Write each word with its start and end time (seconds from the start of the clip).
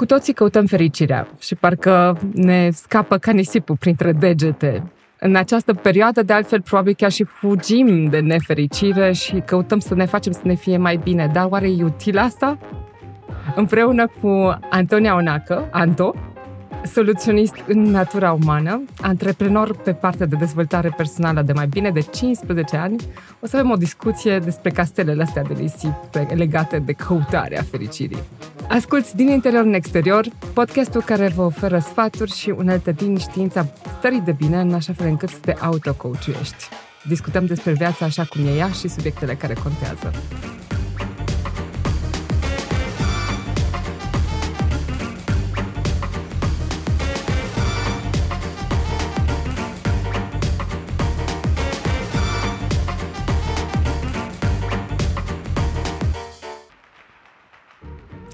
Cu 0.00 0.06
toții 0.06 0.32
căutăm 0.32 0.66
fericirea 0.66 1.28
și 1.38 1.54
parcă 1.54 2.18
ne 2.32 2.70
scapă 2.72 3.18
ca 3.18 3.32
nisipul 3.32 3.76
printre 3.76 4.12
degete. 4.12 4.82
În 5.18 5.36
această 5.36 5.74
perioadă, 5.74 6.22
de 6.22 6.32
altfel, 6.32 6.60
probabil 6.60 6.94
chiar 6.94 7.10
și 7.10 7.24
fugim 7.24 8.08
de 8.08 8.20
nefericire 8.20 9.12
și 9.12 9.42
căutăm 9.46 9.78
să 9.78 9.94
ne 9.94 10.04
facem 10.04 10.32
să 10.32 10.40
ne 10.42 10.54
fie 10.54 10.76
mai 10.76 10.96
bine. 10.96 11.30
Dar 11.32 11.46
oare 11.50 11.68
e 11.68 11.84
util 11.84 12.18
asta? 12.18 12.58
Împreună 13.54 14.06
cu 14.20 14.58
Antonia 14.70 15.14
Onacă, 15.14 15.68
Anto, 15.70 16.14
soluționist 16.84 17.54
în 17.66 17.82
natura 17.82 18.32
umană, 18.32 18.82
antreprenor 19.00 19.76
pe 19.76 19.92
partea 19.92 20.26
de 20.26 20.36
dezvoltare 20.36 20.94
personală 20.96 21.42
de 21.42 21.52
mai 21.52 21.66
bine 21.66 21.90
de 21.90 22.00
15 22.00 22.76
ani, 22.76 22.96
o 23.40 23.46
să 23.46 23.56
avem 23.56 23.70
o 23.70 23.76
discuție 23.76 24.38
despre 24.38 24.70
castelele 24.70 25.22
astea 25.22 25.42
de 25.42 25.54
nisip 25.58 25.94
legate 26.34 26.78
de 26.78 26.92
căutarea 26.92 27.62
fericirii. 27.70 28.22
Asculți 28.70 29.16
din 29.16 29.28
interior 29.28 29.64
în 29.64 29.72
exterior, 29.72 30.26
podcastul 30.54 31.02
care 31.02 31.28
vă 31.28 31.42
oferă 31.42 31.78
sfaturi 31.78 32.32
și 32.32 32.50
unelte 32.50 32.92
din 32.92 33.18
știința 33.18 33.66
stării 33.98 34.20
de 34.20 34.32
bine, 34.32 34.60
în 34.60 34.74
așa 34.74 34.92
fel 34.92 35.06
încât 35.06 35.28
să 35.28 35.36
te 35.40 35.54
autocoachuiești. 35.60 36.68
Discutăm 37.08 37.46
despre 37.46 37.72
viața 37.72 38.04
așa 38.04 38.24
cum 38.24 38.46
e 38.46 38.56
ea 38.56 38.70
și 38.70 38.88
subiectele 38.88 39.34
care 39.34 39.54
contează. 39.54 40.12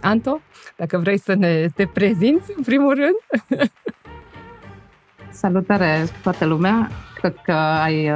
Anto, 0.07 0.41
dacă 0.77 0.99
vrei 0.99 1.19
să 1.19 1.35
ne 1.35 1.69
te 1.75 1.87
prezinți 1.87 2.53
în 2.57 2.62
primul 2.62 2.95
rând. 2.95 3.49
Salutare 5.31 6.07
toată 6.23 6.45
lumea! 6.45 6.91
Cred 7.15 7.35
că 7.43 7.53
ai 7.53 8.11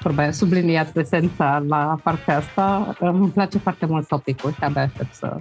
vorba, 0.00 0.30
subliniat 0.30 0.92
prezența 0.92 1.64
la 1.68 2.00
partea 2.02 2.36
asta. 2.36 2.96
Îmi 3.00 3.30
place 3.30 3.58
foarte 3.58 3.86
mult 3.86 4.08
topicul 4.08 4.52
și 4.52 4.64
abia 4.64 4.82
aștept 4.82 5.14
să 5.14 5.38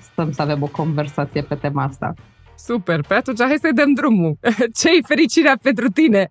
stăm 0.00 0.32
să 0.32 0.42
avem 0.42 0.62
o 0.62 0.66
conversație 0.66 1.42
pe 1.42 1.54
tema 1.54 1.82
asta. 1.82 2.14
Super! 2.56 3.00
Pe 3.00 3.14
atunci 3.14 3.42
hai 3.42 3.58
să-i 3.60 3.72
dăm 3.72 3.92
drumul. 3.92 4.38
Ce-i 4.80 5.02
fericirea 5.06 5.58
pentru 5.62 5.88
tine? 5.88 6.28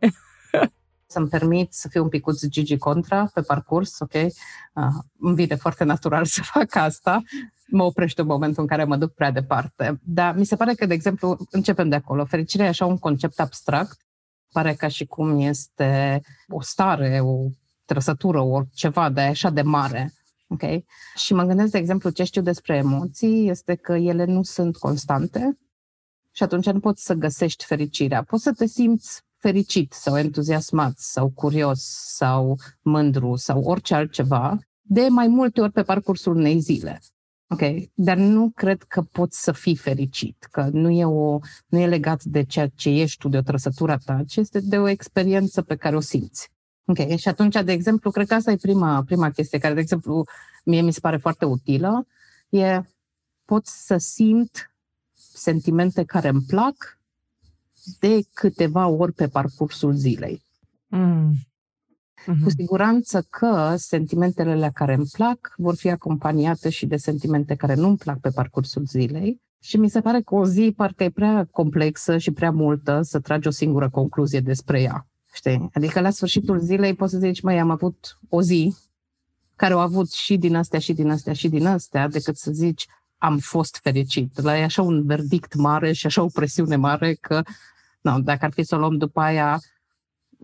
să-mi 1.14 1.28
permit 1.28 1.74
să 1.74 1.88
fiu 1.88 2.04
un 2.04 2.10
picuț 2.10 2.46
Gigi 2.46 2.78
Contra 2.78 3.30
pe 3.34 3.42
parcurs, 3.42 4.00
ok? 4.00 4.14
Uh, 4.14 4.84
îmi 5.20 5.36
vine 5.36 5.56
foarte 5.56 5.84
natural 5.84 6.26
să 6.26 6.42
fac 6.44 6.76
asta 6.76 7.22
mă 7.74 7.84
oprește 7.84 8.22
în 8.22 8.28
momentul 8.28 8.62
în 8.62 8.68
care 8.68 8.84
mă 8.84 8.98
duc 8.98 9.14
prea 9.14 9.32
departe. 9.32 10.00
Dar 10.04 10.36
mi 10.36 10.46
se 10.46 10.56
pare 10.56 10.74
că, 10.74 10.86
de 10.86 10.94
exemplu, 10.94 11.38
începem 11.50 11.90
de 11.90 11.96
acolo. 11.96 12.26
Fericirea 12.26 12.66
e 12.66 12.70
așa 12.70 12.86
un 12.86 12.98
concept 12.98 13.40
abstract, 13.40 13.98
pare 14.52 14.74
ca 14.74 14.88
și 14.88 15.06
cum 15.06 15.40
este 15.40 16.22
o 16.48 16.62
stare, 16.62 17.20
o 17.20 17.50
trăsătură, 17.86 18.42
o 18.42 18.62
ceva 18.74 19.10
de 19.10 19.22
așa 19.22 19.50
de 19.50 19.62
mare. 19.62 20.14
Okay? 20.48 20.86
Și 21.16 21.34
mă 21.34 21.44
gândesc, 21.44 21.72
de 21.72 21.78
exemplu, 21.78 22.10
ce 22.10 22.24
știu 22.24 22.42
despre 22.42 22.76
emoții 22.76 23.50
este 23.50 23.76
că 23.76 23.94
ele 23.94 24.26
nu 24.26 24.44
sunt 24.44 24.78
constante 24.78 25.58
și 26.32 26.44
atunci 26.44 26.66
nu 26.66 26.80
poți 26.80 27.04
să 27.04 27.14
găsești 27.14 27.66
fericirea. 27.66 28.24
Poți 28.24 28.44
să 28.44 28.52
te 28.52 28.66
simți 28.66 29.22
fericit 29.38 29.94
sau 29.94 30.18
entuziasmat 30.18 30.94
sau 30.98 31.30
curios 31.30 31.82
sau 32.16 32.60
mândru 32.82 33.36
sau 33.36 33.62
orice 33.62 33.96
altceva 33.96 34.60
de 34.82 35.08
mai 35.10 35.28
multe 35.28 35.62
ori 35.62 35.72
pe 35.72 35.84
parcursul 35.84 36.36
unei 36.36 36.60
zile. 36.60 37.00
Ok, 37.54 37.90
dar 37.94 38.18
nu 38.18 38.52
cred 38.56 38.84
că 38.84 39.02
poți 39.02 39.44
să 39.44 39.52
fii 39.52 39.76
fericit, 39.76 40.48
că 40.52 40.70
nu 40.72 40.90
e, 40.90 41.06
o, 41.06 41.40
nu 41.68 41.80
e 41.80 41.88
legat 41.88 42.24
de 42.24 42.44
ceea 42.44 42.68
ce 42.68 42.90
ești 42.90 43.18
tu, 43.18 43.30
de 43.30 43.38
o 43.38 43.42
trăsătură 43.42 43.98
ta, 44.06 44.22
ci 44.28 44.36
este 44.36 44.60
de 44.60 44.78
o 44.78 44.88
experiență 44.88 45.62
pe 45.62 45.76
care 45.76 45.96
o 45.96 46.00
simți. 46.00 46.52
Ok, 46.86 47.16
și 47.16 47.28
atunci, 47.28 47.62
de 47.64 47.72
exemplu, 47.72 48.12
cred 48.12 48.28
că 48.28 48.34
asta 48.34 48.52
e 48.52 48.56
prima, 48.56 49.04
prima 49.04 49.30
chestie 49.30 49.60
care, 49.60 49.74
de 49.74 49.80
exemplu, 49.80 50.24
mie 50.66 50.82
mi 50.82 50.94
se 50.94 51.00
pare 51.00 51.18
foarte 51.18 51.46
utilă, 51.46 52.08
e 52.50 52.82
pot 53.46 53.66
să 53.66 53.98
simt 53.98 54.72
sentimente 55.14 56.04
care 56.04 56.28
îmi 56.28 56.44
plac 56.48 57.00
de 58.00 58.20
câteva 58.34 58.88
ori 58.88 59.14
pe 59.14 59.28
parcursul 59.28 59.94
zilei. 59.94 60.46
Mm. 60.88 61.34
Uh-huh. 62.24 62.44
Cu 62.44 62.50
siguranță 62.50 63.26
că 63.30 63.76
sentimentele 63.78 64.56
la 64.56 64.70
care 64.70 64.94
îmi 64.94 65.10
plac 65.12 65.54
vor 65.58 65.76
fi 65.76 65.90
acompaniate 65.90 66.70
și 66.70 66.86
de 66.86 66.98
sentimente 66.98 67.56
care 67.56 67.76
nu 67.76 67.88
îmi 67.88 67.98
plac 67.98 68.20
pe 68.20 68.30
parcursul 68.30 68.86
zilei. 68.86 69.42
Și 69.60 69.78
mi 69.78 69.90
se 69.90 70.02
pare 70.02 70.22
că 70.22 70.36
o 70.36 70.46
zi 70.46 70.74
parcă 70.76 71.04
e 71.04 71.10
prea 71.10 71.48
complexă 71.52 72.18
și 72.18 72.32
prea 72.32 72.52
multă 72.52 73.00
să 73.02 73.20
tragi 73.20 73.48
o 73.48 73.52
singură 73.52 73.90
concluzie 73.90 74.40
despre 74.40 74.82
ea. 74.82 75.08
Știi? 75.34 75.70
Adică 75.74 76.00
la 76.00 76.10
sfârșitul 76.10 76.60
zilei 76.60 76.94
poți 76.94 77.12
să 77.12 77.18
zici, 77.18 77.42
mai 77.42 77.58
am 77.58 77.70
avut 77.70 78.20
o 78.30 78.42
zi 78.42 78.76
care 79.56 79.74
au 79.74 79.80
avut 79.80 80.12
și 80.12 80.38
din 80.38 80.56
astea, 80.56 80.80
și 80.80 80.94
din 80.94 81.10
astea, 81.10 81.34
și 81.34 81.50
din 81.50 81.66
astea, 81.66 82.08
decât 82.08 82.38
să 82.38 82.52
zici, 82.52 82.88
am 83.18 83.38
fost 83.38 83.80
fericit. 83.82 84.42
La 84.42 84.58
e 84.58 84.64
așa 84.64 84.82
un 84.82 85.06
verdict 85.06 85.56
mare 85.56 85.92
și 85.92 86.06
așa 86.06 86.22
o 86.22 86.28
presiune 86.28 86.76
mare 86.76 87.14
că, 87.14 87.42
nu, 88.02 88.20
dacă 88.20 88.46
ar 88.46 88.52
fi 88.52 88.64
să 88.64 88.76
o 88.76 88.78
luăm 88.78 88.98
după 88.98 89.22
aia, 89.22 89.60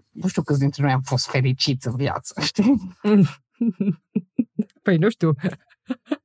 nu 0.09 0.27
știu 0.27 0.41
câți 0.41 0.59
dintre 0.59 0.83
noi 0.83 0.91
am 0.91 1.01
fost 1.01 1.29
fericiți 1.29 1.87
în 1.87 1.95
viață, 1.95 2.41
știi? 2.41 2.97
Păi 4.83 4.97
nu 4.97 5.09
știu. 5.09 5.31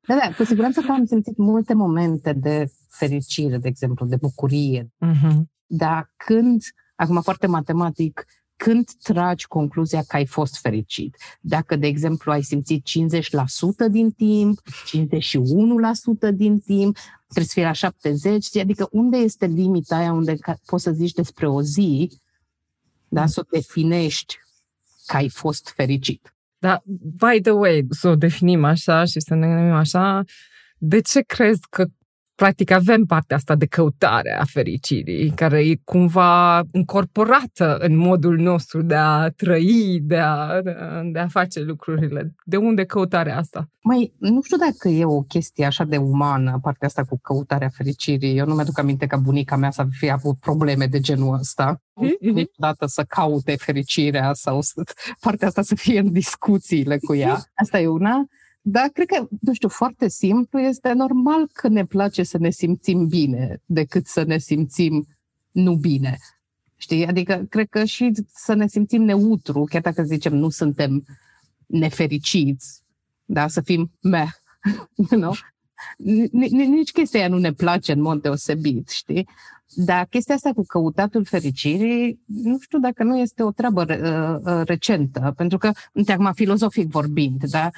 Da, 0.07 0.15
da, 0.15 0.35
cu 0.37 0.45
siguranță 0.45 0.81
că 0.81 0.93
am 0.93 1.05
simțit 1.05 1.37
multe 1.37 1.75
momente 1.75 2.33
de 2.33 2.73
fericire, 2.89 3.59
de 3.59 3.69
exemplu, 3.69 4.07
de 4.07 4.17
bucurie. 4.17 4.83
Uh-huh. 4.85 5.37
Dar 5.67 6.13
când, 6.17 6.63
acum 6.95 7.21
foarte 7.21 7.47
matematic, 7.47 8.27
când 8.57 8.91
tragi 9.03 9.47
concluzia 9.47 10.03
că 10.03 10.17
ai 10.17 10.27
fost 10.27 10.59
fericit? 10.61 11.17
Dacă, 11.41 11.77
de 11.77 11.87
exemplu, 11.87 12.33
ai 12.33 12.43
simțit 12.43 12.87
50% 13.87 13.91
din 13.91 14.11
timp, 14.11 14.61
51% 16.29 16.35
din 16.35 16.59
timp, 16.59 16.97
trebuie 17.29 17.45
să 17.45 17.53
fie 17.53 17.65
la 17.65 17.91
70%, 18.59 18.61
adică 18.61 18.89
unde 18.91 19.17
este 19.17 19.47
limita 19.47 19.97
aia 19.97 20.13
unde 20.13 20.37
poți 20.67 20.83
să 20.83 20.91
zici 20.91 21.13
despre 21.13 21.47
o 21.47 21.63
zi 21.63 22.11
da? 23.21 23.27
să 23.27 23.41
o 23.41 23.57
definești 23.57 24.39
că 25.07 25.17
ai 25.17 25.29
fost 25.29 25.73
fericit. 25.77 26.35
Da, 26.59 26.83
by 27.17 27.41
the 27.41 27.51
way, 27.51 27.87
să 27.91 28.09
o 28.09 28.15
definim 28.15 28.65
așa 28.65 29.05
și 29.05 29.21
să 29.21 29.35
ne 29.35 29.47
gândim 29.47 29.73
așa, 29.73 30.25
de 30.79 31.01
ce 31.01 31.21
crezi 31.21 31.61
că 31.71 31.87
practic 32.35 32.71
avem 32.71 33.05
partea 33.05 33.37
asta 33.37 33.55
de 33.55 33.67
căutare 33.67 34.37
a 34.39 34.45
fericirii, 34.45 35.31
care 35.31 35.59
e 35.59 35.77
cumva 35.85 36.63
incorporată 36.73 37.77
în 37.81 37.97
modul 37.97 38.39
nostru 38.39 38.83
de 38.83 38.95
a 38.95 39.29
trăi, 39.29 39.99
de 40.03 40.19
a, 40.19 40.61
de 41.13 41.19
a 41.19 41.29
face 41.29 41.61
lucrurile. 41.61 42.35
De 42.45 42.57
unde 42.57 42.85
căutarea 42.85 43.39
asta? 43.39 43.69
Mai, 43.83 44.15
nu 44.19 44.43
știu 44.43 44.57
dacă 44.57 44.89
e 44.89 45.05
o 45.05 45.23
chestie 45.23 45.65
așa 45.65 45.85
de 45.85 45.97
umană, 45.97 46.59
partea 46.63 46.87
asta 46.87 47.03
cu 47.03 47.19
căutarea 47.23 47.69
fericirii. 47.69 48.37
Eu 48.37 48.47
nu 48.47 48.55
mi-aduc 48.55 48.79
aminte 48.79 49.07
că 49.07 49.17
bunica 49.17 49.57
mea 49.57 49.71
să 49.71 49.87
fi 49.91 50.11
avut 50.11 50.39
probleme 50.39 50.87
de 50.87 51.01
genul 51.01 51.35
ăsta. 51.39 51.75
Mm-hmm. 51.75 52.33
Niciodată 52.33 52.87
să 52.87 53.05
caute 53.09 53.57
fericirea 53.57 54.33
sau 54.33 54.61
să, 54.61 54.83
partea 55.21 55.49
asta 55.49 55.63
să 55.63 55.75
fie 55.75 55.99
în 55.99 56.13
discuțiile 56.13 56.99
cu 56.99 57.15
ea. 57.15 57.39
Asta 57.55 57.81
e 57.81 57.87
una. 57.87 58.27
Dar 58.67 58.89
cred 58.89 59.07
că, 59.07 59.29
nu 59.41 59.53
știu, 59.53 59.69
foarte 59.69 60.09
simplu, 60.09 60.59
este 60.59 60.93
normal 60.93 61.49
că 61.53 61.69
ne 61.69 61.85
place 61.85 62.23
să 62.23 62.39
ne 62.39 62.51
simțim 62.51 63.07
bine 63.07 63.63
decât 63.65 64.07
să 64.07 64.23
ne 64.23 64.39
simțim 64.39 65.07
nu 65.51 65.75
bine. 65.75 66.19
Știi? 66.77 67.07
Adică, 67.07 67.47
cred 67.49 67.69
că 67.69 67.85
și 67.85 68.13
să 68.35 68.55
ne 68.55 68.67
simțim 68.67 69.03
neutru, 69.03 69.65
chiar 69.65 69.83
dacă 69.83 70.03
zicem 70.03 70.35
nu 70.35 70.49
suntem 70.49 71.05
nefericiți, 71.67 72.83
da, 73.25 73.49
să 73.49 73.61
fim 73.61 73.91
meh, 74.01 74.31
you 75.11 75.21
know? 75.21 75.35
Nici 76.51 76.93
chestia 76.93 77.21
aia 77.21 77.29
nu 77.29 77.39
ne 77.39 77.53
place 77.53 77.93
în 77.93 78.01
mod 78.01 78.23
deosebit, 78.23 78.89
știi? 78.89 79.29
Dar 79.75 80.05
chestia 80.05 80.35
asta 80.35 80.53
cu 80.53 80.63
căutatul 80.63 81.25
fericirii, 81.25 82.21
nu 82.27 82.59
știu 82.59 82.79
dacă 82.79 83.03
nu 83.03 83.19
este 83.19 83.43
o 83.43 83.51
treabă 83.51 83.85
uh, 83.89 84.53
uh, 84.55 84.67
recentă, 84.67 85.33
pentru 85.37 85.59
că, 85.59 85.71
acum 86.07 86.33
filozofic 86.33 86.91
vorbind, 86.91 87.45
da, 87.45 87.71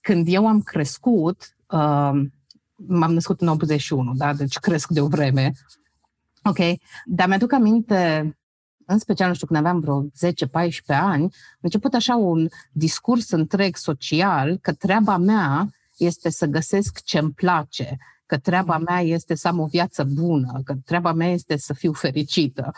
când 0.00 0.26
eu 0.28 0.46
am 0.46 0.60
crescut, 0.60 1.56
uh, 1.66 2.20
m-am 2.74 3.12
născut 3.12 3.40
în 3.40 3.48
81, 3.48 4.14
da? 4.14 4.34
deci 4.34 4.58
cresc 4.58 4.88
de 4.88 5.00
o 5.00 5.06
vreme, 5.06 5.52
ok, 6.42 6.58
dar 7.04 7.28
mi-aduc 7.28 7.52
aminte, 7.52 8.32
în 8.86 8.98
special, 8.98 9.28
nu 9.28 9.34
știu, 9.34 9.46
când 9.46 9.58
aveam 9.58 9.80
vreo 9.80 10.04
10-14 10.04 10.08
ani, 10.86 11.24
a 11.32 11.58
început 11.60 11.94
așa 11.94 12.16
un 12.16 12.48
discurs 12.72 13.30
întreg 13.30 13.76
social 13.76 14.56
că 14.56 14.72
treaba 14.72 15.16
mea 15.16 15.68
este 15.96 16.30
să 16.30 16.46
găsesc 16.46 17.02
ce-mi 17.02 17.32
place, 17.32 17.96
că 18.26 18.38
treaba 18.38 18.78
mea 18.78 19.00
este 19.00 19.34
să 19.34 19.48
am 19.48 19.58
o 19.58 19.66
viață 19.66 20.04
bună, 20.04 20.60
că 20.64 20.74
treaba 20.84 21.12
mea 21.12 21.28
este 21.28 21.56
să 21.56 21.74
fiu 21.74 21.92
fericită. 21.92 22.72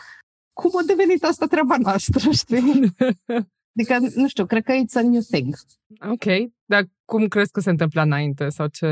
Cum 0.53 0.71
a 0.77 0.83
devenit 0.85 1.23
asta 1.23 1.45
treaba 1.45 1.77
noastră, 1.77 2.31
știi? 2.31 2.95
Adică, 3.75 3.97
nu 4.15 4.27
știu, 4.27 4.45
cred 4.45 4.63
că 4.63 4.73
it's 4.73 4.93
a 4.93 5.01
new 5.01 5.21
thing. 5.21 5.55
Ok, 6.09 6.51
dar 6.65 6.85
cum 7.11 7.27
crezi 7.27 7.51
că 7.51 7.59
se 7.59 7.69
întâmplă 7.69 8.01
înainte 8.01 8.49
sau 8.49 8.67
ce, 8.67 8.87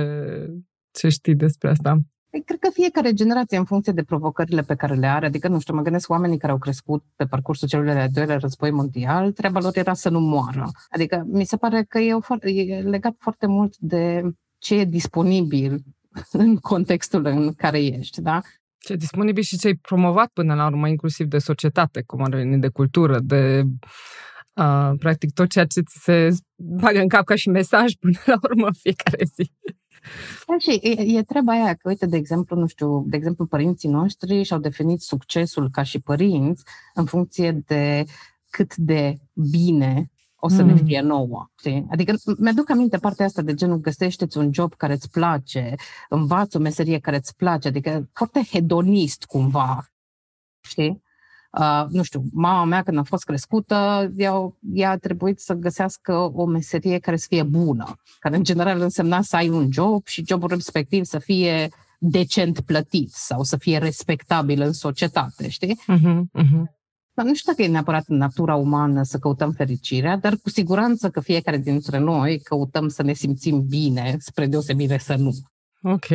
ce 0.91 1.09
știi 1.09 1.35
despre 1.35 1.69
asta? 1.69 1.97
Păi, 2.29 2.43
cred 2.45 2.59
că 2.59 2.69
fiecare 2.73 3.13
generație, 3.13 3.57
în 3.57 3.65
funcție 3.65 3.93
de 3.93 4.03
provocările 4.03 4.61
pe 4.61 4.75
care 4.75 4.95
le 4.95 5.07
are, 5.07 5.25
adică, 5.25 5.47
nu 5.47 5.59
știu, 5.59 5.73
mă 5.75 5.81
gândesc 5.81 6.09
oamenii 6.09 6.37
care 6.37 6.51
au 6.51 6.57
crescut 6.57 7.03
pe 7.15 7.25
parcursul 7.25 7.67
celui 7.67 7.93
de-al 7.93 8.09
doilea 8.13 8.37
război 8.37 8.71
mondial, 8.71 9.31
treaba 9.31 9.59
lor 9.59 9.71
era 9.77 9.93
să 9.93 10.09
nu 10.09 10.19
moară. 10.19 10.69
Adică, 10.89 11.23
mi 11.27 11.43
se 11.43 11.57
pare 11.57 11.83
că 11.83 11.99
e, 11.99 12.13
o, 12.13 12.47
e 12.47 12.81
legat 12.81 13.15
foarte 13.19 13.47
mult 13.47 13.77
de 13.77 14.21
ce 14.57 14.75
e 14.75 14.85
disponibil 14.85 15.83
în 16.31 16.57
contextul 16.57 17.25
în 17.25 17.53
care 17.53 17.83
ești, 17.83 18.21
da? 18.21 18.41
Ce 18.77 18.93
e 18.93 18.95
disponibil 18.95 19.43
și 19.43 19.57
ce 19.57 19.67
ai 19.67 19.75
promovat 19.75 20.29
până 20.33 20.53
la 20.53 20.65
urmă, 20.65 20.87
inclusiv 20.87 21.27
de 21.27 21.37
societate, 21.37 22.03
cum 22.05 22.21
ar 22.23 22.29
veni, 22.29 22.59
de 22.59 22.67
cultură, 22.67 23.19
de 23.19 23.63
uh, 24.59 24.97
practic 24.99 25.33
tot 25.33 25.49
ceea 25.49 25.65
ce 25.65 25.81
ți 25.81 25.99
se 26.01 26.29
bagă 26.55 26.99
în 26.99 27.07
cap 27.07 27.25
ca 27.25 27.35
și 27.35 27.49
mesaj 27.49 27.93
până 27.99 28.17
la 28.25 28.39
urmă 28.43 28.69
fiecare 28.79 29.23
zi. 29.35 29.51
Da, 30.47 30.57
și 30.57 30.79
e, 30.81 31.17
e 31.17 31.23
treaba 31.23 31.51
aia 31.51 31.73
că, 31.73 31.89
uite, 31.89 32.05
de 32.05 32.17
exemplu, 32.17 32.57
nu 32.57 32.67
știu, 32.67 33.03
de 33.07 33.15
exemplu, 33.15 33.45
părinții 33.45 33.89
noștri 33.89 34.43
și-au 34.43 34.59
definit 34.59 35.01
succesul 35.01 35.69
ca 35.69 35.83
și 35.83 35.99
părinți 35.99 36.63
în 36.93 37.05
funcție 37.05 37.51
de 37.51 38.03
cât 38.49 38.75
de 38.75 39.17
bine 39.51 40.11
o 40.39 40.49
să 40.49 40.63
mm. 40.63 40.67
ne 40.67 40.75
fie 40.75 41.01
nouă. 41.01 41.49
Știi? 41.59 41.85
Adică 41.89 42.13
mi-aduc 42.37 42.69
aminte 42.69 42.97
partea 42.97 43.25
asta 43.25 43.41
de 43.41 43.53
genul 43.53 43.77
găsește-ți 43.77 44.37
un 44.37 44.53
job 44.53 44.73
care 44.73 44.93
îți 44.93 45.09
place, 45.09 45.75
învață 46.09 46.57
o 46.57 46.61
meserie 46.61 46.99
care 46.99 47.15
îți 47.15 47.35
place, 47.35 47.67
adică 47.67 48.09
foarte 48.13 48.41
hedonist 48.51 49.23
cumva. 49.23 49.85
Știi? 50.61 51.03
Uh, 51.57 51.85
nu 51.89 52.03
știu, 52.03 52.23
mama 52.33 52.63
mea 52.63 52.83
când 52.83 52.97
a 52.97 53.03
fost 53.03 53.23
crescută, 53.23 54.11
ea, 54.17 54.33
ea 54.73 54.89
a 54.89 54.97
trebuit 54.97 55.39
să 55.39 55.53
găsească 55.53 56.13
o 56.33 56.45
meserie 56.45 56.99
care 56.99 57.17
să 57.17 57.25
fie 57.29 57.43
bună, 57.43 57.95
care 58.19 58.35
în 58.35 58.43
general 58.43 58.81
însemna 58.81 59.21
să 59.21 59.35
ai 59.35 59.49
un 59.49 59.71
job 59.71 60.07
și 60.07 60.23
jobul 60.27 60.49
respectiv 60.49 61.03
să 61.03 61.19
fie 61.19 61.69
decent 61.99 62.59
plătit 62.59 63.11
sau 63.11 63.43
să 63.43 63.57
fie 63.57 63.77
respectabil 63.77 64.61
în 64.61 64.73
societate, 64.73 65.49
știi? 65.49 65.79
Uh-huh, 65.87 66.21
uh-huh. 66.43 66.63
Dar 67.13 67.25
nu 67.25 67.33
știu 67.33 67.51
dacă 67.51 67.61
e 67.61 67.71
neapărat 67.71 68.03
în 68.07 68.17
natura 68.17 68.55
umană 68.55 69.03
să 69.03 69.17
căutăm 69.17 69.51
fericirea, 69.51 70.17
dar 70.17 70.35
cu 70.43 70.49
siguranță 70.49 71.09
că 71.09 71.19
fiecare 71.19 71.57
dintre 71.57 71.99
noi 71.99 72.39
căutăm 72.39 72.87
să 72.87 73.03
ne 73.03 73.13
simțim 73.13 73.65
bine, 73.67 74.15
spre 74.19 74.45
deosebire 74.45 74.97
să 74.97 75.15
nu. 75.15 75.31
Ok. 75.81 76.07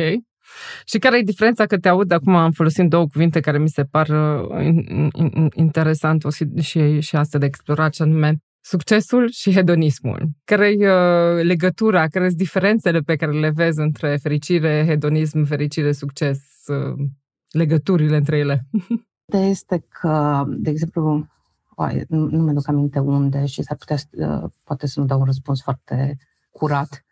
Și 0.85 0.97
care 0.97 1.17
e 1.17 1.21
diferența 1.21 1.65
că 1.65 1.77
te 1.77 1.89
aud 1.89 2.11
acum 2.11 2.35
am 2.35 2.51
folosit 2.51 2.89
două 2.89 3.07
cuvinte 3.07 3.39
care 3.39 3.57
mi 3.57 3.69
se 3.69 3.83
par 3.83 4.07
uh, 4.07 5.07
interesant 5.53 6.23
și, 6.59 6.99
și 6.99 7.15
astea 7.15 7.39
de 7.39 7.45
explorat, 7.45 7.91
ce 7.91 8.03
anume 8.03 8.37
succesul 8.61 9.29
și 9.29 9.51
hedonismul. 9.51 10.29
Care 10.43 10.67
e 10.67 10.91
uh, 10.91 11.43
legătura, 11.43 12.07
care 12.07 12.25
sunt 12.25 12.37
diferențele 12.37 12.99
pe 12.99 13.15
care 13.15 13.31
le 13.31 13.49
vezi 13.49 13.79
între 13.79 14.17
fericire, 14.21 14.85
hedonism, 14.87 15.43
fericire, 15.43 15.91
succes, 15.91 16.39
uh, 16.67 17.05
legăturile 17.49 18.15
între 18.15 18.37
ele? 18.37 18.65
Este 19.49 19.85
că, 19.89 20.43
de 20.47 20.69
exemplu, 20.69 21.27
nu, 22.07 22.27
nu 22.29 22.43
mi-aduc 22.43 22.67
aminte 22.67 22.99
unde 22.99 23.45
și 23.45 23.63
s-ar 23.63 23.77
putea, 23.77 23.97
poate 24.63 24.87
să 24.87 24.99
nu 24.99 25.05
dau 25.05 25.19
un 25.19 25.25
răspuns 25.25 25.61
foarte 25.61 26.17
curat, 26.51 27.05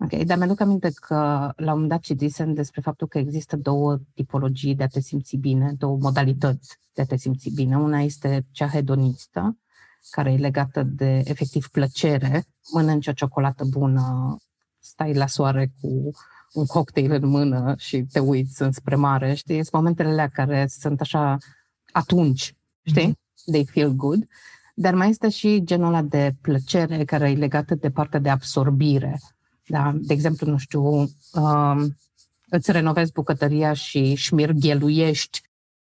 Ok, 0.00 0.22
dar 0.22 0.36
mi-aduc 0.36 0.60
aminte 0.60 0.90
că 0.94 1.14
la 1.56 1.72
un 1.72 1.72
moment 1.72 1.88
dat 1.88 2.00
citisem 2.00 2.54
despre 2.54 2.80
faptul 2.80 3.06
că 3.06 3.18
există 3.18 3.56
două 3.56 3.98
tipologii 4.14 4.74
de 4.74 4.82
a 4.82 4.86
te 4.86 5.00
simți 5.00 5.36
bine, 5.36 5.74
două 5.78 5.96
modalități 6.00 6.78
de 6.92 7.02
a 7.02 7.04
te 7.04 7.16
simți 7.16 7.50
bine. 7.54 7.76
Una 7.76 8.00
este 8.00 8.46
cea 8.50 8.68
hedonistă, 8.68 9.58
care 10.10 10.32
e 10.32 10.36
legată 10.36 10.82
de 10.82 11.22
efectiv 11.24 11.68
plăcere, 11.68 12.44
mănânci 12.72 13.06
o 13.06 13.12
ciocolată 13.12 13.64
bună, 13.64 14.36
stai 14.78 15.14
la 15.14 15.26
soare 15.26 15.72
cu 15.80 16.10
un 16.52 16.66
cocktail 16.66 17.12
în 17.12 17.26
mână 17.26 17.74
și 17.78 18.02
te 18.02 18.18
uiți 18.18 18.62
înspre 18.62 18.94
mare, 18.94 19.34
știi? 19.34 19.54
Sunt 19.54 19.72
momentele 19.72 20.08
alea 20.08 20.28
care 20.28 20.66
sunt 20.66 21.00
așa 21.00 21.36
atunci, 21.92 22.54
știi? 22.82 23.08
Mm-hmm. 23.08 23.52
They 23.52 23.64
feel 23.64 23.90
good. 23.90 24.26
Dar 24.74 24.94
mai 24.94 25.08
este 25.08 25.28
și 25.28 25.64
genul 25.64 25.86
ăla 25.86 26.02
de 26.02 26.34
plăcere 26.40 27.04
care 27.04 27.30
e 27.30 27.34
legată 27.34 27.74
de 27.74 27.90
partea 27.90 28.20
de 28.20 28.28
absorbire 28.28 29.18
da? 29.68 29.92
De 29.94 30.12
exemplu, 30.12 30.50
nu 30.50 30.58
știu, 30.58 30.82
um, 31.32 31.96
îți 32.48 32.72
renovezi 32.72 33.12
bucătăria 33.12 33.72
și 33.72 34.14
șmirgheluiești 34.14 35.40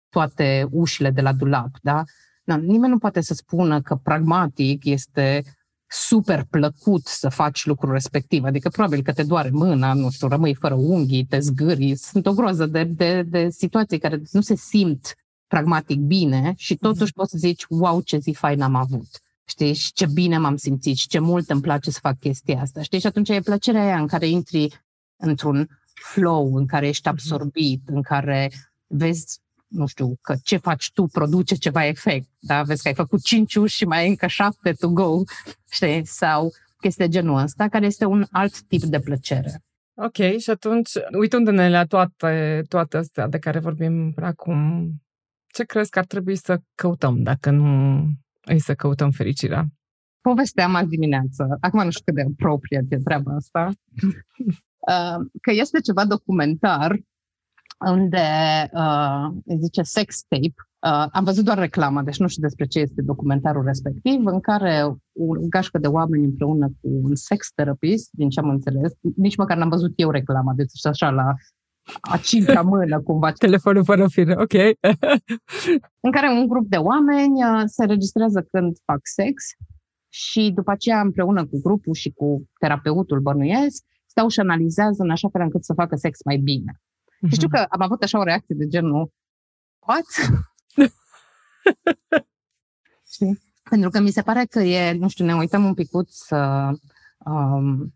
toate 0.10 0.68
ușile 0.72 1.10
de 1.10 1.22
la 1.22 1.34
dulap, 1.34 1.70
da? 1.82 2.04
da? 2.44 2.56
Nimeni 2.56 2.92
nu 2.92 2.98
poate 2.98 3.22
să 3.22 3.34
spună 3.34 3.82
că 3.82 3.96
pragmatic 3.96 4.86
este 4.86 5.44
super 5.88 6.46
plăcut 6.50 7.06
să 7.06 7.30
faci 7.30 7.66
lucrul 7.66 7.92
respectiv. 7.92 8.44
Adică 8.44 8.70
probabil 8.70 9.02
că 9.02 9.14
te 9.14 9.24
doare 9.24 9.50
mâna, 9.50 9.94
nu 9.94 10.10
știu, 10.10 10.28
rămâi 10.28 10.56
fără 10.56 10.74
unghii, 10.74 11.26
te 11.26 11.40
zgâri. 11.40 11.96
Sunt 11.96 12.26
o 12.26 12.34
groză 12.34 12.66
de, 12.66 12.84
de, 12.84 13.22
de 13.22 13.50
situații 13.50 14.00
care 14.00 14.22
nu 14.32 14.42
se 14.42 14.56
simt 14.56 15.16
pragmatic 15.48 16.00
bine 16.00 16.54
și 16.58 16.76
totuși 16.76 17.14
poți 17.14 17.32
să 17.32 17.38
zici, 17.38 17.66
wow, 17.70 18.02
ce 18.02 18.18
zi 18.18 18.32
fain 18.32 18.62
am 18.62 18.76
avut 18.76 19.08
știi, 19.46 19.74
și 19.74 19.94
ce 19.94 20.06
bine 20.14 20.38
m-am 20.38 20.56
simțit 20.56 20.98
și 20.98 21.08
ce 21.08 21.20
mult 21.20 21.50
îmi 21.50 21.62
place 21.62 21.92
să 21.92 22.00
fac 22.02 22.20
chestia 22.20 22.62
asta, 22.62 22.82
știi, 22.82 23.00
și 23.00 23.08
atunci 23.08 23.30
e 23.30 23.40
plăcerea 23.40 23.84
aia 23.84 24.00
în 24.00 24.08
care 24.08 24.28
intri 24.28 24.84
într-un 25.16 25.70
flow, 25.94 26.56
în 26.56 26.66
care 26.66 26.88
ești 26.88 27.08
mhm. 27.08 27.16
absorbit, 27.16 27.82
în 27.86 28.02
care 28.02 28.52
vezi, 28.88 29.40
nu 29.68 29.86
știu, 29.86 30.18
că 30.22 30.36
ce 30.44 30.58
faci 30.58 30.92
tu 30.92 31.06
produce 31.06 31.56
ceva 31.56 31.86
efect, 31.86 32.28
da? 32.40 32.64
Vezi 32.64 32.82
că 32.82 32.88
ai 32.88 32.94
făcut 32.94 33.24
cinci 33.24 33.56
uși 33.56 33.76
și 33.76 33.86
mai 33.86 34.00
ai 34.00 34.10
încă 34.10 34.28
șapte 34.28 34.72
to 34.72 34.90
go, 34.90 35.24
știi, 35.72 36.06
sau 36.06 36.52
chestia 36.80 37.08
genul 37.08 37.38
ăsta, 37.38 37.68
care 37.68 37.86
este 37.86 38.06
un 38.06 38.26
alt 38.32 38.62
tip 38.62 38.84
de 38.84 39.00
plăcere. 39.00 39.64
Ok, 39.98 40.38
și 40.38 40.50
atunci, 40.50 40.90
uitându-ne 41.18 41.70
la 41.70 41.86
toate, 41.86 42.64
toate 42.68 42.98
astea 42.98 43.28
de 43.28 43.40
care 43.40 43.60
vorbim 43.60 44.14
acum, 44.22 44.90
ce 45.54 45.64
crezi 45.64 45.90
că 45.90 46.00
ar 46.00 46.06
trebui 46.06 46.36
să 46.36 46.62
căutăm 46.76 47.24
dacă 47.24 47.50
nu 47.50 48.04
e 48.46 48.58
să 48.58 48.74
căutăm 48.74 49.12
fericirea. 49.12 49.66
Povesteam 50.22 50.76
azi 50.76 50.90
dimineață, 50.90 51.58
acum 51.60 51.84
nu 51.84 51.90
știu 51.90 52.04
cât 52.06 52.16
de 52.16 52.22
appropriate 52.32 52.96
e 52.96 52.98
treaba 52.98 53.36
asta, 53.36 53.70
uh, 54.92 55.26
că 55.42 55.52
este 55.52 55.80
ceva 55.80 56.06
documentar 56.06 57.00
unde 57.86 58.28
uh, 58.74 59.28
zice 59.62 59.82
sex 59.82 60.24
tape. 60.28 60.54
Uh, 60.80 61.08
am 61.12 61.24
văzut 61.24 61.44
doar 61.46 61.58
reclama, 61.58 62.04
deci 62.04 62.20
nu 62.20 62.28
știu 62.28 62.42
despre 62.42 62.66
ce 62.66 62.80
este 62.80 63.02
documentarul 63.02 63.64
respectiv, 63.66 64.26
în 64.26 64.40
care 64.40 64.84
o 65.14 65.26
gașcă 65.50 65.78
de 65.78 65.88
oameni 65.88 66.24
împreună 66.24 66.68
cu 66.68 66.90
un 67.04 67.16
sex 67.16 67.52
therapist, 67.56 68.10
din 68.12 68.30
ce 68.30 68.40
am 68.40 68.50
înțeles, 68.50 68.92
nici 69.16 69.36
măcar 69.36 69.58
n-am 69.58 69.70
văzut 69.70 69.94
eu 69.96 70.10
reclama, 70.10 70.54
deci 70.56 70.86
așa 70.86 71.10
la 71.10 71.34
a 72.02 72.18
cincea 72.18 72.62
mână, 72.72 73.02
cumva. 73.02 73.32
Telefonul 73.32 73.84
fără 73.84 74.08
fir, 74.08 74.30
ok. 74.30 74.54
în 76.06 76.12
care 76.12 76.28
un 76.28 76.48
grup 76.48 76.68
de 76.68 76.78
oameni 76.78 77.44
uh, 77.44 77.64
se 77.66 77.86
registrează 77.86 78.48
când 78.52 78.78
fac 78.86 79.00
sex 79.04 79.44
și 80.10 80.52
după 80.56 80.72
aceea 80.72 81.00
împreună 81.00 81.46
cu 81.46 81.62
grupul 81.62 81.94
și 81.94 82.12
cu 82.12 82.50
terapeutul 82.60 83.20
bănuiesc, 83.20 83.84
stau 84.06 84.28
și 84.28 84.40
analizează 84.40 85.04
în 85.04 85.10
așa 85.10 85.30
fel 85.30 85.42
încât 85.42 85.64
să 85.64 85.74
facă 85.74 85.96
sex 85.96 86.20
mai 86.26 86.38
bine. 86.38 86.72
Mm-hmm. 86.76 87.30
Și 87.30 87.36
știu 87.36 87.48
că 87.48 87.66
am 87.70 87.82
avut 87.82 88.04
așa 88.04 88.20
o 88.20 88.24
reacție 88.24 88.56
de 88.58 88.68
genul 88.68 89.12
What? 89.88 90.06
Pentru 93.70 93.90
că 93.90 94.00
mi 94.00 94.12
se 94.12 94.22
pare 94.22 94.46
că 94.46 94.60
e, 94.60 94.94
nu 94.94 95.10
știu, 95.10 95.26
ne 95.26 95.36
uităm 95.36 95.66
un 95.66 95.74
picuț 95.74 96.30
uh, 96.30 96.70
um, 97.18 97.94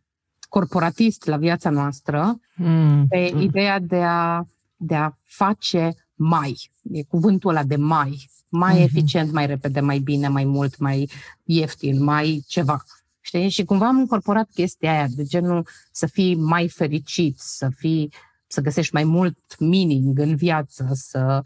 corporatist 0.49 1.25
la 1.25 1.37
viața 1.37 1.69
noastră, 1.69 2.39
mm. 2.55 3.07
pe 3.07 3.31
mm. 3.33 3.41
ideea 3.41 3.79
de 3.79 4.01
a, 4.03 4.45
de 4.75 4.95
a 4.95 5.11
face 5.23 5.95
mai, 6.15 6.71
e 6.91 7.03
cuvântul 7.03 7.49
ăla 7.49 7.63
de 7.63 7.75
mai, 7.75 8.29
mai 8.49 8.75
mm-hmm. 8.75 8.83
eficient, 8.83 9.31
mai 9.31 9.45
repede, 9.45 9.79
mai 9.79 9.99
bine, 9.99 10.27
mai 10.27 10.43
mult, 10.43 10.77
mai 10.77 11.09
ieftin, 11.43 12.03
mai 12.03 12.43
ceva. 12.47 12.83
Știi? 13.19 13.49
Și 13.49 13.65
cumva 13.65 13.87
am 13.87 13.97
incorporat 13.97 14.49
chestia 14.53 14.91
aia, 14.91 15.07
de 15.09 15.23
genul 15.23 15.67
să 15.91 16.05
fii 16.05 16.35
mai 16.35 16.69
fericit, 16.69 17.39
să 17.39 17.69
fii, 17.75 18.13
să 18.47 18.61
găsești 18.61 18.93
mai 18.93 19.03
mult 19.03 19.59
meaning 19.59 20.19
în 20.19 20.35
viață, 20.35 20.89
să 20.93 21.41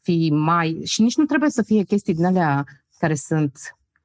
fii 0.00 0.30
mai... 0.30 0.80
Și 0.84 1.02
nici 1.02 1.16
nu 1.16 1.24
trebuie 1.24 1.50
să 1.50 1.62
fie 1.62 1.82
chestii 1.82 2.14
din 2.14 2.24
alea 2.24 2.64
care 2.98 3.14
sunt 3.14 3.58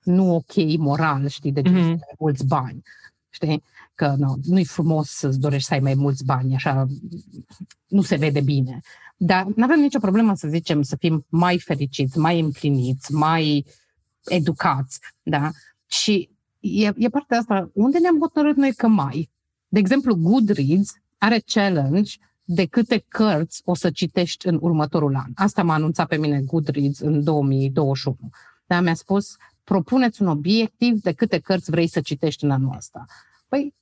nu 0.03 0.35
ok 0.35 0.77
moral, 0.77 1.27
știi, 1.27 1.51
de 1.51 1.61
mm-hmm. 1.61 1.97
mulți 2.19 2.45
bani. 2.45 2.81
Știi? 3.29 3.63
Că 3.99 4.15
nu, 4.17 4.39
nu-i 4.43 4.65
frumos 4.65 5.09
să-ți 5.09 5.39
dorești 5.39 5.67
să 5.67 5.73
ai 5.73 5.79
mai 5.79 5.93
mulți 5.93 6.25
bani, 6.25 6.55
așa 6.55 6.87
nu 7.87 8.01
se 8.01 8.15
vede 8.15 8.41
bine. 8.41 8.79
Dar 9.17 9.45
nu 9.55 9.63
avem 9.63 9.79
nicio 9.79 9.99
problemă 9.99 10.35
să 10.35 10.47
zicem 10.47 10.81
să 10.81 10.95
fim 10.95 11.25
mai 11.29 11.59
fericiți, 11.59 12.17
mai 12.17 12.39
împliniți, 12.39 13.13
mai 13.13 13.65
educați, 14.25 14.99
da? 15.23 15.51
Și 15.85 16.29
e, 16.59 16.91
e 16.97 17.09
partea 17.09 17.37
asta, 17.37 17.69
unde 17.73 17.99
ne-am 17.99 18.19
hotărât 18.19 18.55
noi 18.55 18.73
că 18.73 18.87
mai? 18.87 19.29
De 19.67 19.79
exemplu, 19.79 20.15
Goodreads 20.15 20.93
are 21.17 21.43
challenge 21.45 22.11
de 22.43 22.65
câte 22.65 23.05
cărți 23.07 23.61
o 23.65 23.75
să 23.75 23.91
citești 23.91 24.47
în 24.47 24.57
următorul 24.61 25.15
an. 25.15 25.31
Asta 25.35 25.63
m-a 25.63 25.73
anunțat 25.73 26.07
pe 26.07 26.17
mine 26.17 26.41
Goodreads 26.41 26.99
în 26.99 27.23
2021. 27.23 28.29
Dar 28.65 28.83
mi-a 28.83 28.93
spus, 28.93 29.35
propuneți 29.63 30.21
un 30.21 30.27
obiectiv 30.27 31.01
de 31.01 31.11
câte 31.11 31.39
cărți 31.39 31.71
vrei 31.71 31.87
să 31.87 32.01
citești 32.01 32.43
în 32.43 32.51
anul 32.51 32.75
ăsta. 32.77 33.05
Păi, 33.47 33.73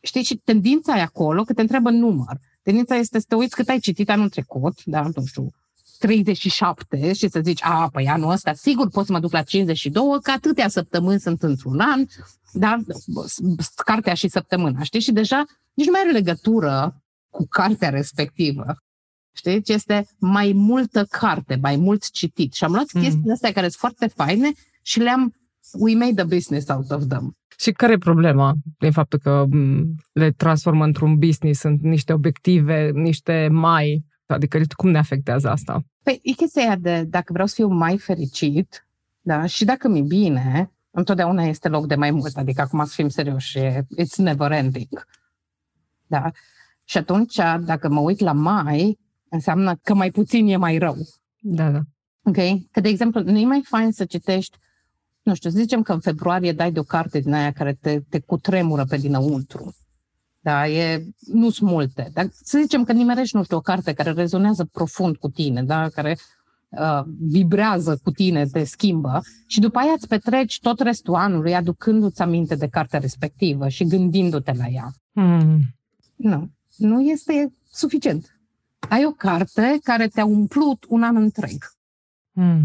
știi, 0.00 0.22
și 0.22 0.36
tendința 0.44 0.98
e 0.98 1.02
acolo 1.02 1.42
că 1.42 1.52
te 1.52 1.60
întreabă 1.60 1.90
număr. 1.90 2.38
Tendința 2.62 2.96
este 2.96 3.18
să 3.18 3.24
te 3.28 3.34
uiți 3.34 3.54
cât 3.54 3.68
ai 3.68 3.78
citit 3.78 4.10
anul 4.10 4.28
trecut, 4.28 4.84
da, 4.84 5.08
nu 5.14 5.24
știu, 5.24 5.50
37 5.98 7.12
și 7.12 7.28
să 7.28 7.40
zici, 7.42 7.64
a, 7.64 7.88
păi 7.92 8.08
anul 8.08 8.30
ăsta 8.30 8.52
sigur 8.52 8.88
pot 8.88 9.06
să 9.06 9.12
mă 9.12 9.20
duc 9.20 9.32
la 9.32 9.42
52, 9.42 10.20
că 10.22 10.30
atâtea 10.30 10.68
săptămâni 10.68 11.20
sunt 11.20 11.42
într-un 11.42 11.80
an, 11.80 12.06
da, 12.52 12.76
cartea 13.84 14.14
și 14.14 14.28
săptămâna, 14.28 14.82
știi? 14.82 15.00
Și 15.00 15.12
deja 15.12 15.44
nici 15.74 15.86
nu 15.86 15.92
mai 15.92 16.00
are 16.00 16.12
legătură 16.12 17.02
cu 17.30 17.46
cartea 17.48 17.88
respectivă. 17.88 18.76
Știi? 19.32 19.62
Ce 19.62 19.72
este 19.72 20.06
mai 20.18 20.52
multă 20.52 21.06
carte, 21.10 21.58
mai 21.62 21.76
mult 21.76 22.10
citit. 22.10 22.52
Și 22.52 22.64
am 22.64 22.72
luat 22.72 22.92
mm. 22.92 23.02
chestiile 23.02 23.32
astea 23.32 23.52
care 23.52 23.68
sunt 23.68 23.80
foarte 23.80 24.06
faine 24.06 24.52
și 24.82 25.00
le-am 25.00 25.34
we 25.72 25.94
made 25.94 26.20
a 26.20 26.24
business 26.24 26.68
out 26.68 26.90
of 26.90 27.06
them. 27.06 27.36
Și 27.58 27.72
care 27.72 27.92
e 27.92 27.98
problema 27.98 28.54
din 28.78 28.92
faptul 28.92 29.18
că 29.18 29.46
le 30.12 30.30
transformă 30.30 30.84
într-un 30.84 31.18
business, 31.18 31.60
sunt 31.60 31.82
niște 31.82 32.12
obiective, 32.12 32.90
niște 32.90 33.48
mai 33.50 34.04
Adică 34.26 34.60
cum 34.76 34.90
ne 34.90 34.98
afectează 34.98 35.50
asta? 35.50 35.84
Păi 36.02 36.20
e 36.22 36.32
chestia 36.32 36.62
aia 36.62 36.76
de 36.76 37.02
dacă 37.02 37.32
vreau 37.32 37.46
să 37.46 37.54
fiu 37.54 37.68
mai 37.68 37.98
fericit, 37.98 38.88
da, 39.20 39.46
și 39.46 39.64
dacă 39.64 39.88
mi-e 39.88 40.02
bine, 40.02 40.72
întotdeauna 40.90 41.42
este 41.42 41.68
loc 41.68 41.86
de 41.86 41.94
mai 41.94 42.10
mult. 42.10 42.36
Adică 42.36 42.60
acum 42.60 42.84
să 42.84 42.92
fim 42.94 43.08
serioși, 43.08 43.58
it's 44.02 44.16
never 44.16 44.50
ending. 44.50 45.06
Da? 46.06 46.30
Și 46.84 46.98
atunci, 46.98 47.36
dacă 47.60 47.88
mă 47.88 48.00
uit 48.00 48.20
la 48.20 48.32
mai, 48.32 48.98
înseamnă 49.28 49.78
că 49.82 49.94
mai 49.94 50.10
puțin 50.10 50.46
e 50.46 50.56
mai 50.56 50.78
rău. 50.78 50.96
Da, 51.40 51.70
da. 51.70 51.80
Ok? 52.22 52.36
Că, 52.70 52.80
de 52.80 52.88
exemplu, 52.88 53.20
nu 53.20 53.38
e 53.38 53.44
mai 53.44 53.62
fain 53.64 53.92
să 53.92 54.04
citești, 54.04 54.58
nu 55.26 55.34
știu, 55.34 55.50
să 55.50 55.58
zicem 55.58 55.82
că 55.82 55.92
în 55.92 56.00
februarie 56.00 56.52
dai 56.52 56.72
de 56.72 56.78
o 56.78 56.82
carte 56.82 57.20
din 57.20 57.32
aia 57.32 57.52
care 57.52 57.78
te, 57.80 58.00
te 58.08 58.20
cutremură 58.20 58.84
pe 58.84 58.96
dinăuntru. 58.96 59.74
Da, 60.40 60.68
e, 60.68 61.06
nu 61.32 61.50
sunt 61.50 61.70
multe. 61.70 62.10
Dar 62.12 62.28
să 62.32 62.58
zicem 62.62 62.84
că 62.84 62.92
nimerești, 62.92 63.36
nu 63.36 63.42
știu, 63.42 63.56
o 63.56 63.60
carte 63.60 63.92
care 63.92 64.12
rezonează 64.12 64.64
profund 64.64 65.16
cu 65.16 65.28
tine, 65.28 65.62
da, 65.62 65.88
care 65.88 66.16
uh, 66.68 67.02
vibrează 67.18 68.00
cu 68.02 68.10
tine, 68.10 68.46
te 68.46 68.64
schimbă 68.64 69.20
și 69.46 69.60
după 69.60 69.78
aia 69.78 69.92
îți 69.92 70.08
petreci 70.08 70.60
tot 70.60 70.80
restul 70.80 71.14
anului 71.14 71.54
aducându-ți 71.54 72.22
aminte 72.22 72.54
de 72.54 72.68
cartea 72.68 72.98
respectivă 72.98 73.68
și 73.68 73.84
gândindu-te 73.84 74.52
la 74.52 74.66
ea. 74.66 74.92
Mm. 75.12 75.60
Nu, 76.16 76.50
nu 76.76 77.00
este 77.00 77.52
suficient. 77.72 78.40
Ai 78.88 79.04
o 79.04 79.10
carte 79.10 79.78
care 79.82 80.08
te-a 80.08 80.24
umplut 80.24 80.84
un 80.88 81.02
an 81.02 81.16
întreg. 81.16 81.64
Mm. 82.32 82.64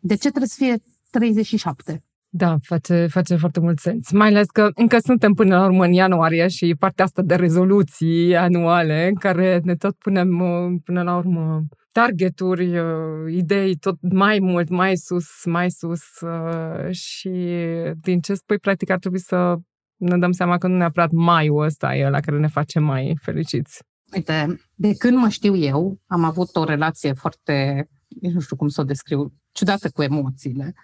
De 0.00 0.14
ce 0.14 0.28
trebuie 0.28 0.48
să 0.48 0.56
fie 0.58 0.82
37? 1.10 2.02
Da, 2.30 2.56
face, 2.62 3.06
face 3.06 3.36
foarte 3.36 3.60
mult 3.60 3.78
sens. 3.78 4.10
Mai 4.10 4.28
ales 4.28 4.46
că 4.46 4.70
încă 4.74 4.98
suntem 4.98 5.32
până 5.32 5.56
la 5.56 5.64
urmă 5.64 5.84
în 5.84 5.92
ianuarie 5.92 6.48
și 6.48 6.74
partea 6.78 7.04
asta 7.04 7.22
de 7.22 7.34
rezoluții 7.34 8.36
anuale 8.36 9.06
în 9.06 9.14
care 9.14 9.60
ne 9.64 9.74
tot 9.74 9.94
punem 9.98 10.40
uh, 10.40 10.80
până 10.84 11.02
la 11.02 11.16
urmă 11.16 11.64
targeturi, 11.92 12.78
uh, 12.78 13.32
idei 13.32 13.76
tot 13.76 13.96
mai 14.00 14.38
mult, 14.38 14.68
mai 14.68 14.96
sus, 14.96 15.44
mai 15.44 15.70
sus 15.70 16.20
uh, 16.20 16.90
și 16.90 17.30
din 18.00 18.20
ce 18.20 18.34
spui, 18.34 18.58
practic 18.58 18.90
ar 18.90 18.98
trebui 18.98 19.20
să 19.20 19.56
ne 19.96 20.18
dăm 20.18 20.32
seama 20.32 20.58
că 20.58 20.66
nu 20.66 20.76
neapărat 20.76 21.10
maiul 21.10 21.64
ăsta 21.64 21.94
e 21.94 22.08
la 22.08 22.20
care 22.20 22.38
ne 22.38 22.48
face 22.48 22.78
mai 22.78 23.18
fericiți. 23.20 23.82
Uite, 24.14 24.60
de 24.74 24.94
când 24.94 25.16
mă 25.16 25.28
știu 25.28 25.56
eu, 25.56 25.98
am 26.06 26.24
avut 26.24 26.56
o 26.56 26.64
relație 26.64 27.12
foarte, 27.12 27.86
nu 28.20 28.40
știu 28.40 28.56
cum 28.56 28.68
să 28.68 28.80
o 28.80 28.84
descriu, 28.84 29.32
ciudată 29.52 29.90
cu 29.90 30.02
emoțiile. 30.02 30.74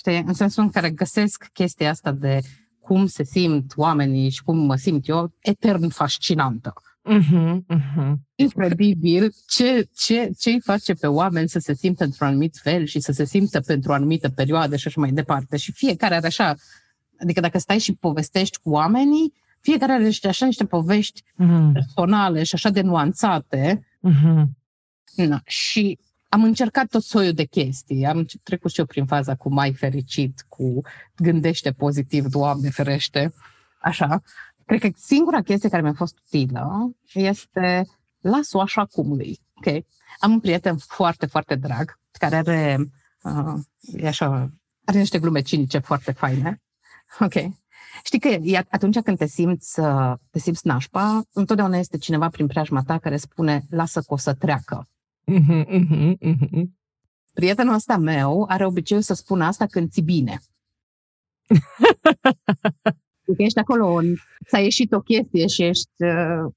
Știi? 0.00 0.22
În 0.26 0.34
sensul 0.34 0.62
în 0.62 0.70
care 0.70 0.90
găsesc 0.90 1.48
chestia 1.52 1.90
asta 1.90 2.12
de 2.12 2.40
cum 2.80 3.06
se 3.06 3.24
simt 3.24 3.72
oamenii 3.76 4.30
și 4.30 4.42
cum 4.42 4.58
mă 4.58 4.76
simt 4.76 5.08
eu, 5.08 5.32
etern 5.38 5.88
fascinantă. 5.88 6.72
Uh-huh, 7.10 7.56
uh-huh. 7.76 8.12
Incredibil 8.34 9.32
ce, 9.46 9.88
ce, 9.96 10.30
ce 10.38 10.50
îi 10.50 10.60
face 10.60 10.94
pe 10.94 11.06
oameni 11.06 11.48
să 11.48 11.58
se 11.58 11.74
simtă 11.74 12.04
într-un 12.04 12.26
anumit 12.26 12.56
fel 12.62 12.84
și 12.84 13.00
să 13.00 13.12
se 13.12 13.24
simtă 13.24 13.60
pentru 13.60 13.90
o 13.90 13.94
anumită 13.94 14.28
perioadă 14.28 14.76
și 14.76 14.86
așa 14.86 15.00
mai 15.00 15.12
departe. 15.12 15.56
Și 15.56 15.72
fiecare 15.72 16.14
are 16.14 16.26
așa, 16.26 16.54
adică 17.18 17.40
dacă 17.40 17.58
stai 17.58 17.78
și 17.78 17.94
povestești 17.94 18.58
cu 18.58 18.70
oamenii, 18.70 19.32
fiecare 19.60 19.92
are 19.92 20.10
așa 20.22 20.46
niște 20.46 20.64
povești 20.64 21.22
uh-huh. 21.22 21.72
personale 21.72 22.42
și 22.42 22.54
așa 22.54 22.70
de 22.70 22.80
nuanțate. 22.80 23.86
Uh-huh. 24.08 24.44
Na, 25.14 25.40
și 25.44 25.98
am 26.32 26.44
încercat 26.44 26.86
tot 26.86 27.02
soiul 27.02 27.32
de 27.32 27.44
chestii. 27.44 28.06
Am 28.06 28.26
trecut 28.42 28.70
și 28.70 28.78
eu 28.78 28.86
prin 28.86 29.06
faza 29.06 29.34
cu 29.34 29.52
mai 29.52 29.74
fericit, 29.74 30.44
cu 30.48 30.80
gândește 31.16 31.72
pozitiv, 31.72 32.26
Doamne 32.26 32.70
ferește. 32.70 33.32
Așa. 33.80 34.22
Cred 34.66 34.80
că 34.80 34.88
singura 34.96 35.42
chestie 35.42 35.68
care 35.68 35.82
mi-a 35.82 35.92
fost 35.92 36.18
utilă 36.24 36.90
este 37.12 37.86
las-o 38.20 38.60
așa 38.60 38.84
cum 38.84 39.12
îi. 39.12 39.40
Okay? 39.54 39.86
Am 40.18 40.32
un 40.32 40.40
prieten 40.40 40.76
foarte, 40.76 41.26
foarte 41.26 41.54
drag, 41.54 41.98
care 42.12 42.36
are, 42.36 42.78
uh, 43.22 43.60
e 43.80 44.06
așa, 44.06 44.50
are 44.84 44.98
niște 44.98 45.18
glume 45.18 45.40
cinice 45.40 45.78
foarte 45.78 46.12
faine. 46.12 46.62
Ok. 47.20 47.34
Știi 48.04 48.18
că 48.18 48.38
atunci 48.70 48.98
când 48.98 49.18
te 49.18 49.26
simți, 49.26 49.80
uh, 49.80 50.12
te 50.30 50.38
simți 50.38 50.66
nașpa, 50.66 51.22
întotdeauna 51.32 51.76
este 51.76 51.98
cineva 51.98 52.28
prin 52.28 52.46
preajma 52.46 52.82
ta 52.82 52.98
care 52.98 53.16
spune 53.16 53.62
lasă 53.70 54.00
că 54.00 54.12
o 54.12 54.16
să 54.16 54.34
treacă. 54.34 54.88
Uh-huh, 55.30 55.64
uh-huh, 55.66 56.16
uh-huh. 56.20 56.64
Prietenul 57.32 57.74
ăsta 57.74 57.96
meu 57.96 58.44
are 58.48 58.66
obiceiul 58.66 59.02
să 59.02 59.14
spună 59.14 59.44
asta 59.44 59.66
când 59.66 59.90
ți 59.90 60.00
bine. 60.00 60.38
Că 63.36 63.42
ești 63.42 63.58
acolo, 63.58 64.00
ți-a 64.48 64.58
ieșit 64.58 64.92
o 64.92 65.00
chestie 65.00 65.46
și 65.46 65.62
ești 65.62 66.04
uh, 66.04 66.52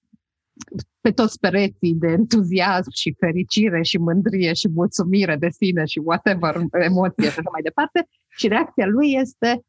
pe 1.01 1.11
toți 1.11 1.39
pereții 1.39 1.93
de 1.93 2.07
entuziasm 2.07 2.89
și 2.91 3.15
fericire 3.19 3.81
și 3.81 3.97
mândrie 3.97 4.53
și 4.53 4.69
mulțumire 4.69 5.35
de 5.35 5.49
sine 5.49 5.85
și 5.85 5.99
whatever 5.99 6.55
emoție 6.71 7.29
și 7.29 7.39
așa 7.39 7.49
mai 7.51 7.61
departe 7.61 8.07
și 8.29 8.47
reacția 8.47 8.85
lui 8.85 9.13
este 9.13 9.65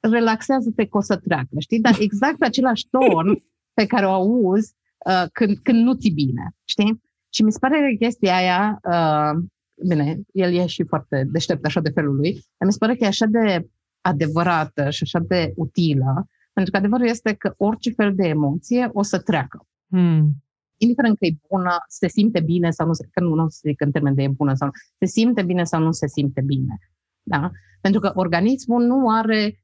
relaxează-te 0.00 0.86
că 0.86 0.96
o 0.96 1.00
să 1.00 1.16
treacă, 1.16 1.58
știi? 1.58 1.80
Dar 1.80 1.96
exact 1.98 2.42
același 2.42 2.86
ton 2.90 3.44
pe 3.74 3.86
care 3.86 4.06
o 4.06 4.10
auzi 4.10 4.74
uh, 5.06 5.24
când, 5.32 5.58
când 5.62 5.82
nu 5.82 5.94
ți 5.94 6.08
bine, 6.08 6.54
știi? 6.64 7.02
Și 7.36 7.42
mi 7.42 7.52
se 7.52 7.58
pare 7.58 7.80
că 7.80 8.04
chestia 8.04 8.36
aia, 8.36 8.80
uh, 8.82 9.42
bine, 9.88 10.20
el 10.32 10.54
e 10.54 10.66
și 10.66 10.84
foarte 10.84 11.26
deștept 11.30 11.64
așa 11.64 11.80
de 11.80 11.90
felul 11.90 12.14
lui, 12.14 12.32
dar 12.32 12.66
mi 12.66 12.72
se 12.72 12.78
pare 12.78 12.94
că 12.96 13.04
e 13.04 13.06
așa 13.06 13.26
de 13.26 13.68
adevărată 14.00 14.90
și 14.90 15.02
așa 15.02 15.18
de 15.18 15.52
utilă, 15.56 16.28
pentru 16.52 16.72
că 16.72 16.78
adevărul 16.78 17.06
este 17.06 17.34
că 17.34 17.54
orice 17.56 17.90
fel 17.90 18.14
de 18.14 18.28
emoție 18.28 18.88
o 18.92 19.02
să 19.02 19.18
treacă. 19.18 19.66
Hmm. 19.88 20.32
Indiferent 20.76 21.18
că 21.18 21.26
e 21.26 21.36
bună, 21.48 21.76
se 21.88 22.08
simte 22.08 22.40
bine 22.40 22.70
sau 22.70 22.86
nu, 22.86 22.92
că 23.10 23.20
nu, 23.20 23.34
nu 23.34 23.48
se 23.48 23.68
zic 23.68 23.80
în 23.80 23.90
termen 23.90 24.14
de 24.14 24.22
e 24.22 24.28
bună 24.28 24.54
sau 24.54 24.66
nu, 24.66 24.72
se 24.98 25.06
simte 25.06 25.42
bine 25.42 25.64
sau 25.64 25.82
nu 25.82 25.92
se 25.92 26.06
simte 26.06 26.40
bine. 26.40 26.78
Da? 27.22 27.50
Pentru 27.80 28.00
că 28.00 28.12
organismul 28.14 28.82
nu 28.82 29.10
are 29.10 29.60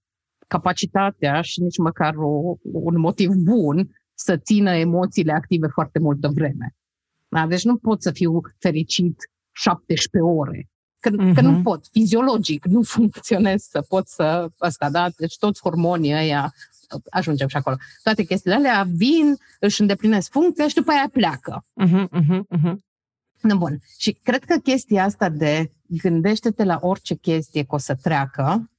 capacitatea 0.46 1.40
și 1.40 1.60
nici 1.60 1.78
măcar 1.78 2.14
o, 2.16 2.56
un 2.62 2.98
motiv 2.98 3.30
bun 3.34 3.90
să 4.14 4.36
țină 4.36 4.70
emoțiile 4.70 5.32
active 5.32 5.66
foarte 5.66 5.98
multă 5.98 6.28
vreme. 6.28 6.74
Da? 7.32 7.46
Deci 7.46 7.64
nu 7.64 7.76
pot 7.76 8.02
să 8.02 8.10
fiu 8.10 8.40
fericit 8.58 9.30
17 9.52 10.30
ore. 10.32 10.68
Că, 11.00 11.10
uh-huh. 11.10 11.34
că 11.34 11.40
nu 11.40 11.50
mhm. 11.50 11.62
pot, 11.62 11.86
fiziologic, 11.90 12.64
nu 12.64 12.82
funcționez 12.96 13.62
să 13.62 13.80
pot 13.88 14.08
să... 14.08 14.48
Asta, 14.58 14.90
da? 14.90 15.08
Deci 15.16 15.36
toți 15.38 15.60
hormonii 15.60 16.12
ăia, 16.12 16.52
ajungem 17.10 17.48
și 17.48 17.56
acolo. 17.56 17.76
Toate 18.02 18.22
chestiile 18.22 18.56
alea 18.56 18.86
vin, 18.88 19.36
își 19.60 19.80
îndeplinesc 19.80 20.30
funcția 20.30 20.68
și 20.68 20.74
după 20.74 20.90
aia 20.90 21.08
pleacă. 21.12 21.64
Uh-huh, 21.84 22.04
uh-huh, 22.20 22.40
uh-huh. 22.58 22.74
Bun. 23.56 23.78
Și 23.98 24.12
cred 24.22 24.44
că 24.44 24.56
chestia 24.56 25.04
asta 25.04 25.28
de 25.28 25.72
gândește-te 25.86 26.64
la 26.64 26.78
orice 26.80 27.14
chestie 27.14 27.64
că 27.64 27.74
o 27.74 27.78
să 27.78 27.94
treacă, 28.02 28.70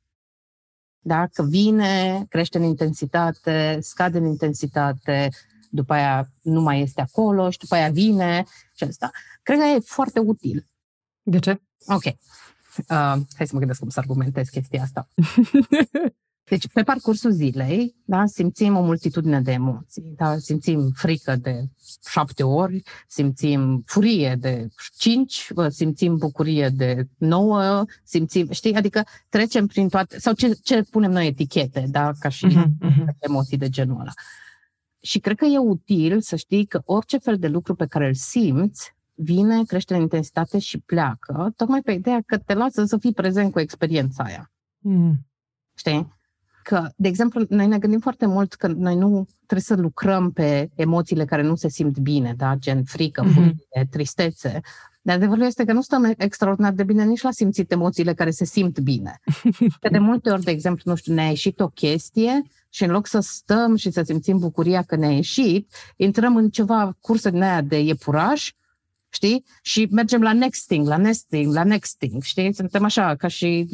da? 0.99 1.27
că 1.27 1.43
vine, 1.43 2.25
crește 2.29 2.57
în 2.57 2.63
intensitate, 2.63 3.77
scade 3.81 4.17
în 4.17 4.25
intensitate, 4.25 5.29
după 5.73 5.93
aia 5.93 6.31
nu 6.41 6.61
mai 6.61 6.81
este 6.81 7.01
acolo 7.01 7.49
și 7.49 7.57
după 7.57 7.75
aia 7.75 7.89
vine 7.89 8.45
și 8.75 8.83
asta. 8.83 9.11
Cred 9.43 9.59
că 9.59 9.65
e 9.65 9.79
foarte 9.79 10.19
util. 10.19 10.67
De 11.21 11.39
ce? 11.39 11.61
Ok. 11.87 12.03
Uh, 12.05 12.15
hai 13.35 13.47
să 13.47 13.49
mă 13.51 13.59
gândesc 13.59 13.79
cum 13.79 13.89
să 13.89 13.99
argumentez 13.99 14.47
chestia 14.47 14.81
asta. 14.81 15.07
Deci, 16.45 16.67
pe 16.67 16.83
parcursul 16.83 17.31
zilei, 17.31 17.95
da, 18.05 18.25
simțim 18.25 18.75
o 18.75 18.81
multitudine 18.81 19.41
de 19.41 19.51
emoții. 19.51 20.13
Da? 20.15 20.37
Simțim 20.37 20.91
frică 20.95 21.35
de 21.35 21.63
șapte 22.09 22.43
ori, 22.43 22.81
simțim 23.07 23.83
furie 23.85 24.35
de 24.39 24.67
cinci, 24.97 25.51
simțim 25.67 26.17
bucurie 26.17 26.69
de 26.69 27.07
nouă, 27.17 27.85
simțim, 28.03 28.51
știi, 28.51 28.73
adică 28.73 29.03
trecem 29.29 29.67
prin 29.67 29.89
toate, 29.89 30.19
sau 30.19 30.33
ce, 30.33 30.53
ce 30.63 30.83
punem 30.83 31.11
noi 31.11 31.27
etichete, 31.27 31.85
da, 31.89 32.11
ca 32.19 32.29
și 32.29 32.47
uh-huh, 32.47 32.89
uh-huh. 32.89 33.05
emoții 33.19 33.57
de 33.57 33.69
genul 33.69 33.99
ăla. 33.99 34.11
Și 35.03 35.19
cred 35.19 35.37
că 35.37 35.45
e 35.45 35.57
util 35.57 36.21
să 36.21 36.35
știi 36.35 36.65
că 36.65 36.81
orice 36.85 37.17
fel 37.17 37.37
de 37.37 37.47
lucru 37.47 37.75
pe 37.75 37.85
care 37.85 38.07
îl 38.07 38.13
simți 38.13 38.95
vine, 39.13 39.63
crește 39.63 39.93
în 39.95 40.01
intensitate 40.01 40.59
și 40.59 40.79
pleacă, 40.79 41.53
tocmai 41.55 41.81
pe 41.81 41.91
ideea 41.91 42.21
că 42.25 42.37
te 42.37 42.53
lasă 42.53 42.83
să 42.85 42.97
fii 42.97 43.13
prezent 43.13 43.51
cu 43.51 43.59
experiența 43.59 44.23
aia. 44.23 44.51
Mm. 44.79 45.27
Știi? 45.75 46.13
că, 46.63 46.89
de 46.95 47.07
exemplu, 47.07 47.45
noi 47.49 47.67
ne 47.67 47.77
gândim 47.77 47.99
foarte 47.99 48.25
mult 48.25 48.53
că 48.53 48.67
noi 48.67 48.95
nu 48.95 49.27
trebuie 49.35 49.61
să 49.61 49.75
lucrăm 49.75 50.31
pe 50.31 50.69
emoțiile 50.75 51.25
care 51.25 51.41
nu 51.41 51.55
se 51.55 51.69
simt 51.69 51.99
bine, 51.99 52.33
da? 52.37 52.55
gen 52.55 52.83
frică, 52.83 53.23
mm-hmm. 53.23 53.33
furie, 53.33 53.87
tristețe, 53.89 54.59
dar 55.05 55.15
adevărul 55.15 55.43
este 55.43 55.65
că 55.65 55.73
nu 55.73 55.81
stăm 55.81 56.13
extraordinar 56.17 56.71
de 56.71 56.83
bine 56.83 57.03
nici 57.03 57.21
la 57.21 57.31
simțit 57.31 57.71
emoțiile 57.71 58.13
care 58.13 58.29
se 58.29 58.45
simt 58.45 58.79
bine. 58.79 59.19
Că 59.81 59.89
de 59.89 59.97
multe 59.97 60.29
ori, 60.29 60.43
de 60.43 60.51
exemplu, 60.51 60.91
nu 60.91 60.97
știu, 60.97 61.13
ne-a 61.13 61.27
ieșit 61.27 61.59
o 61.59 61.67
chestie 61.67 62.41
și 62.69 62.83
în 62.83 62.91
loc 62.91 63.07
să 63.07 63.19
stăm 63.19 63.75
și 63.75 63.91
să 63.91 64.01
simțim 64.01 64.37
bucuria 64.37 64.81
că 64.81 64.95
ne-a 64.95 65.11
ieșit, 65.11 65.73
intrăm 65.95 66.35
în 66.35 66.49
ceva 66.49 66.97
cursă 67.01 67.29
din 67.29 67.41
aia 67.41 67.61
de 67.61 67.79
iepuraș, 67.79 68.51
știi? 69.09 69.45
Și 69.61 69.87
mergem 69.91 70.21
la 70.21 70.33
next 70.33 70.67
thing, 70.67 70.87
la 70.87 70.97
next 70.97 71.27
thing, 71.27 71.53
la 71.53 71.63
next 71.63 71.97
thing, 71.97 72.23
știi? 72.23 72.53
Suntem 72.53 72.83
așa, 72.83 73.15
ca 73.15 73.27
și, 73.27 73.67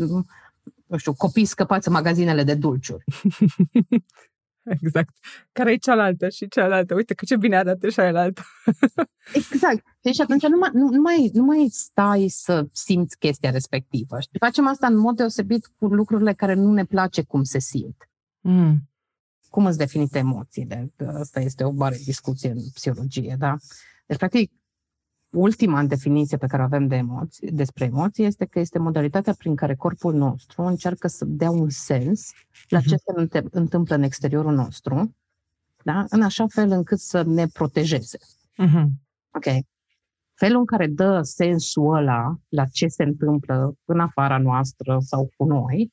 nu 0.86 0.98
știu, 0.98 1.14
copii 1.14 1.46
scăpați 1.46 1.88
în 1.88 1.94
magazinele 1.94 2.44
de 2.44 2.54
dulciuri. 2.54 3.04
Exact. 4.82 5.14
Care 5.52 5.72
e 5.72 5.78
cealaltă 5.78 6.30
și 6.30 6.48
cealaltă? 6.48 6.94
Uite 6.94 7.14
că 7.14 7.26
ce 7.26 7.38
bine 7.38 7.58
arată 7.58 7.90
și 7.90 8.00
aia 8.00 8.20
altă. 8.22 8.42
exact. 9.52 9.84
Și 10.14 10.22
atunci 10.22 10.42
nu 10.42 10.58
mai, 10.58 10.70
nu, 10.74 10.90
nu, 10.90 11.02
mai, 11.02 11.30
nu 11.34 11.44
mai 11.44 11.68
stai 11.72 12.28
să 12.28 12.68
simți 12.72 13.18
chestia 13.18 13.50
respectivă. 13.50 14.20
Și 14.20 14.28
facem 14.40 14.68
asta 14.68 14.88
în 14.88 14.98
mod 14.98 15.16
deosebit 15.16 15.72
cu 15.78 15.86
lucrurile 15.86 16.34
care 16.34 16.54
nu 16.54 16.72
ne 16.72 16.86
place 16.86 17.24
cum 17.24 17.44
se 17.44 17.60
simt. 17.60 18.10
Mm. 18.40 18.90
Cum 19.50 19.66
îți 19.66 19.78
definite 19.78 20.18
emoțiile? 20.18 20.94
Asta 21.20 21.40
este 21.40 21.64
o 21.64 21.72
mare 21.72 21.98
discuție 22.06 22.50
în 22.50 22.60
psihologie, 22.74 23.36
da? 23.40 23.56
Deci, 24.06 24.18
practic, 24.18 24.52
ultima 25.30 25.84
definiție 25.84 26.38
pe 26.38 26.48
care 26.48 26.62
o 26.62 26.66
avem 26.66 26.88
de 26.88 26.96
emoții, 26.96 27.52
despre 27.52 27.86
emoții 27.86 28.26
este 28.26 28.46
că 28.46 28.60
este 28.60 28.80
modalitatea 28.80 29.34
prin 29.38 29.56
care 29.56 29.76
corpul 29.76 30.14
nostru 30.14 30.62
încearcă 30.62 31.08
să 31.08 31.26
dea 31.26 31.50
un 31.50 31.70
sens 31.70 32.32
la 32.68 32.82
ce 32.82 32.96
mhm. 33.06 33.30
se 33.30 33.44
întâmplă 33.52 33.96
în 33.96 34.04
exteriorul 34.04 34.54
nostru, 34.54 35.16
da? 35.84 36.06
în 36.10 36.22
așa 36.22 36.46
fel 36.48 36.72
încât 36.72 37.00
să 37.00 37.24
ne 37.24 37.48
protejeze. 37.48 38.18
Uh-huh. 38.64 38.86
Ok. 39.32 39.46
Felul 40.34 40.60
în 40.60 40.66
care 40.66 40.88
dă 40.88 41.22
sensul 41.22 41.96
ăla 41.96 42.40
la 42.50 42.66
ce 42.66 42.88
se 42.88 43.04
întâmplă 43.04 43.74
în 43.86 44.00
afara 44.00 44.38
noastră 44.38 44.98
sau 45.02 45.30
cu 45.38 45.46
noi 45.46 45.92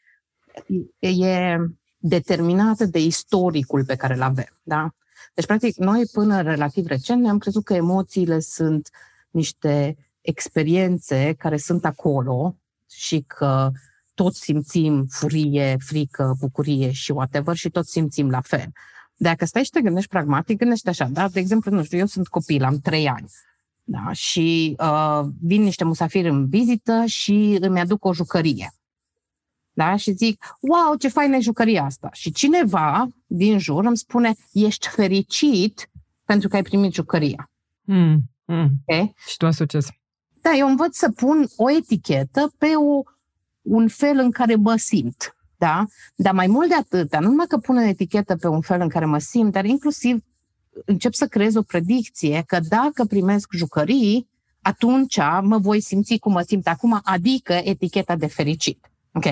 e 0.98 1.56
determinată 1.98 2.84
de 2.84 2.98
istoricul 2.98 3.84
pe 3.84 3.96
care 3.96 4.14
îl 4.14 4.22
avem. 4.22 4.58
Da? 4.62 4.90
Deci, 5.34 5.46
practic, 5.46 5.76
noi 5.76 6.02
până 6.12 6.42
relativ 6.42 6.86
recent 6.86 7.22
ne-am 7.22 7.38
crezut 7.38 7.64
că 7.64 7.74
emoțiile 7.74 8.40
sunt 8.40 8.88
uh, 8.92 9.15
niște 9.36 9.96
experiențe 10.20 11.34
care 11.38 11.56
sunt 11.56 11.84
acolo 11.84 12.56
și 12.90 13.24
că 13.26 13.70
toți 14.14 14.40
simțim 14.40 15.06
furie, 15.08 15.76
frică, 15.78 16.36
bucurie 16.38 16.90
și 16.90 17.10
whatever 17.10 17.56
și 17.56 17.70
toți 17.70 17.90
simțim 17.90 18.30
la 18.30 18.40
fel. 18.40 18.72
Dacă 19.16 19.44
stai 19.44 19.64
și 19.64 19.70
te 19.70 19.80
gândești 19.80 20.08
pragmatic, 20.08 20.58
gândește 20.58 20.88
așa, 20.88 21.04
da? 21.04 21.28
De 21.28 21.40
exemplu, 21.40 21.70
nu 21.70 21.84
știu, 21.84 21.98
eu 21.98 22.06
sunt 22.06 22.28
copil, 22.28 22.64
am 22.64 22.78
trei 22.78 23.08
ani. 23.08 23.26
Da? 23.84 24.12
Și 24.12 24.76
uh, 24.78 25.20
vin 25.40 25.62
niște 25.62 25.84
musafiri 25.84 26.28
în 26.28 26.48
vizită 26.48 27.04
și 27.06 27.58
îmi 27.60 27.80
aduc 27.80 28.04
o 28.04 28.14
jucărie. 28.14 28.72
Da? 29.72 29.96
Și 29.96 30.12
zic, 30.12 30.44
wow, 30.60 30.96
ce 30.98 31.08
faină 31.08 31.36
e 31.36 31.40
jucăria 31.40 31.84
asta. 31.84 32.08
Și 32.12 32.32
cineva 32.32 33.08
din 33.26 33.58
jur 33.58 33.84
îmi 33.84 33.96
spune, 33.96 34.34
ești 34.52 34.88
fericit 34.88 35.90
pentru 36.24 36.48
că 36.48 36.56
ai 36.56 36.62
primit 36.62 36.94
jucăria. 36.94 37.50
Mm. 37.80 38.22
Mm. 38.46 38.70
Okay? 38.84 39.14
Și 39.26 39.36
tu 39.36 39.46
asociezi. 39.46 40.00
Da, 40.40 40.50
eu 40.56 40.68
învăț 40.68 40.96
să 40.96 41.10
pun 41.10 41.46
o 41.56 41.70
etichetă 41.70 42.52
pe 42.58 42.66
o, 42.66 43.02
un 43.62 43.88
fel 43.88 44.18
în 44.18 44.30
care 44.30 44.54
mă 44.54 44.76
simt. 44.76 45.36
Da? 45.56 45.84
Dar 46.14 46.34
mai 46.34 46.46
mult 46.46 46.68
de 46.68 46.74
atât, 46.74 47.18
nu 47.18 47.28
numai 47.28 47.46
că 47.46 47.56
pun 47.58 47.76
o 47.76 47.80
etichetă 47.80 48.36
pe 48.36 48.48
un 48.48 48.60
fel 48.60 48.80
în 48.80 48.88
care 48.88 49.04
mă 49.04 49.18
simt, 49.18 49.52
dar 49.52 49.64
inclusiv 49.64 50.24
încep 50.84 51.12
să 51.12 51.26
creez 51.26 51.54
o 51.54 51.62
predicție 51.62 52.42
că 52.46 52.60
dacă 52.68 53.04
primesc 53.04 53.52
jucării, 53.52 54.28
atunci 54.60 55.16
mă 55.42 55.58
voi 55.58 55.80
simți 55.80 56.18
cum 56.18 56.32
mă 56.32 56.40
simt 56.40 56.66
acum, 56.66 57.00
adică 57.02 57.52
eticheta 57.52 58.16
de 58.16 58.26
fericit. 58.26 58.90
Ok? 59.12 59.24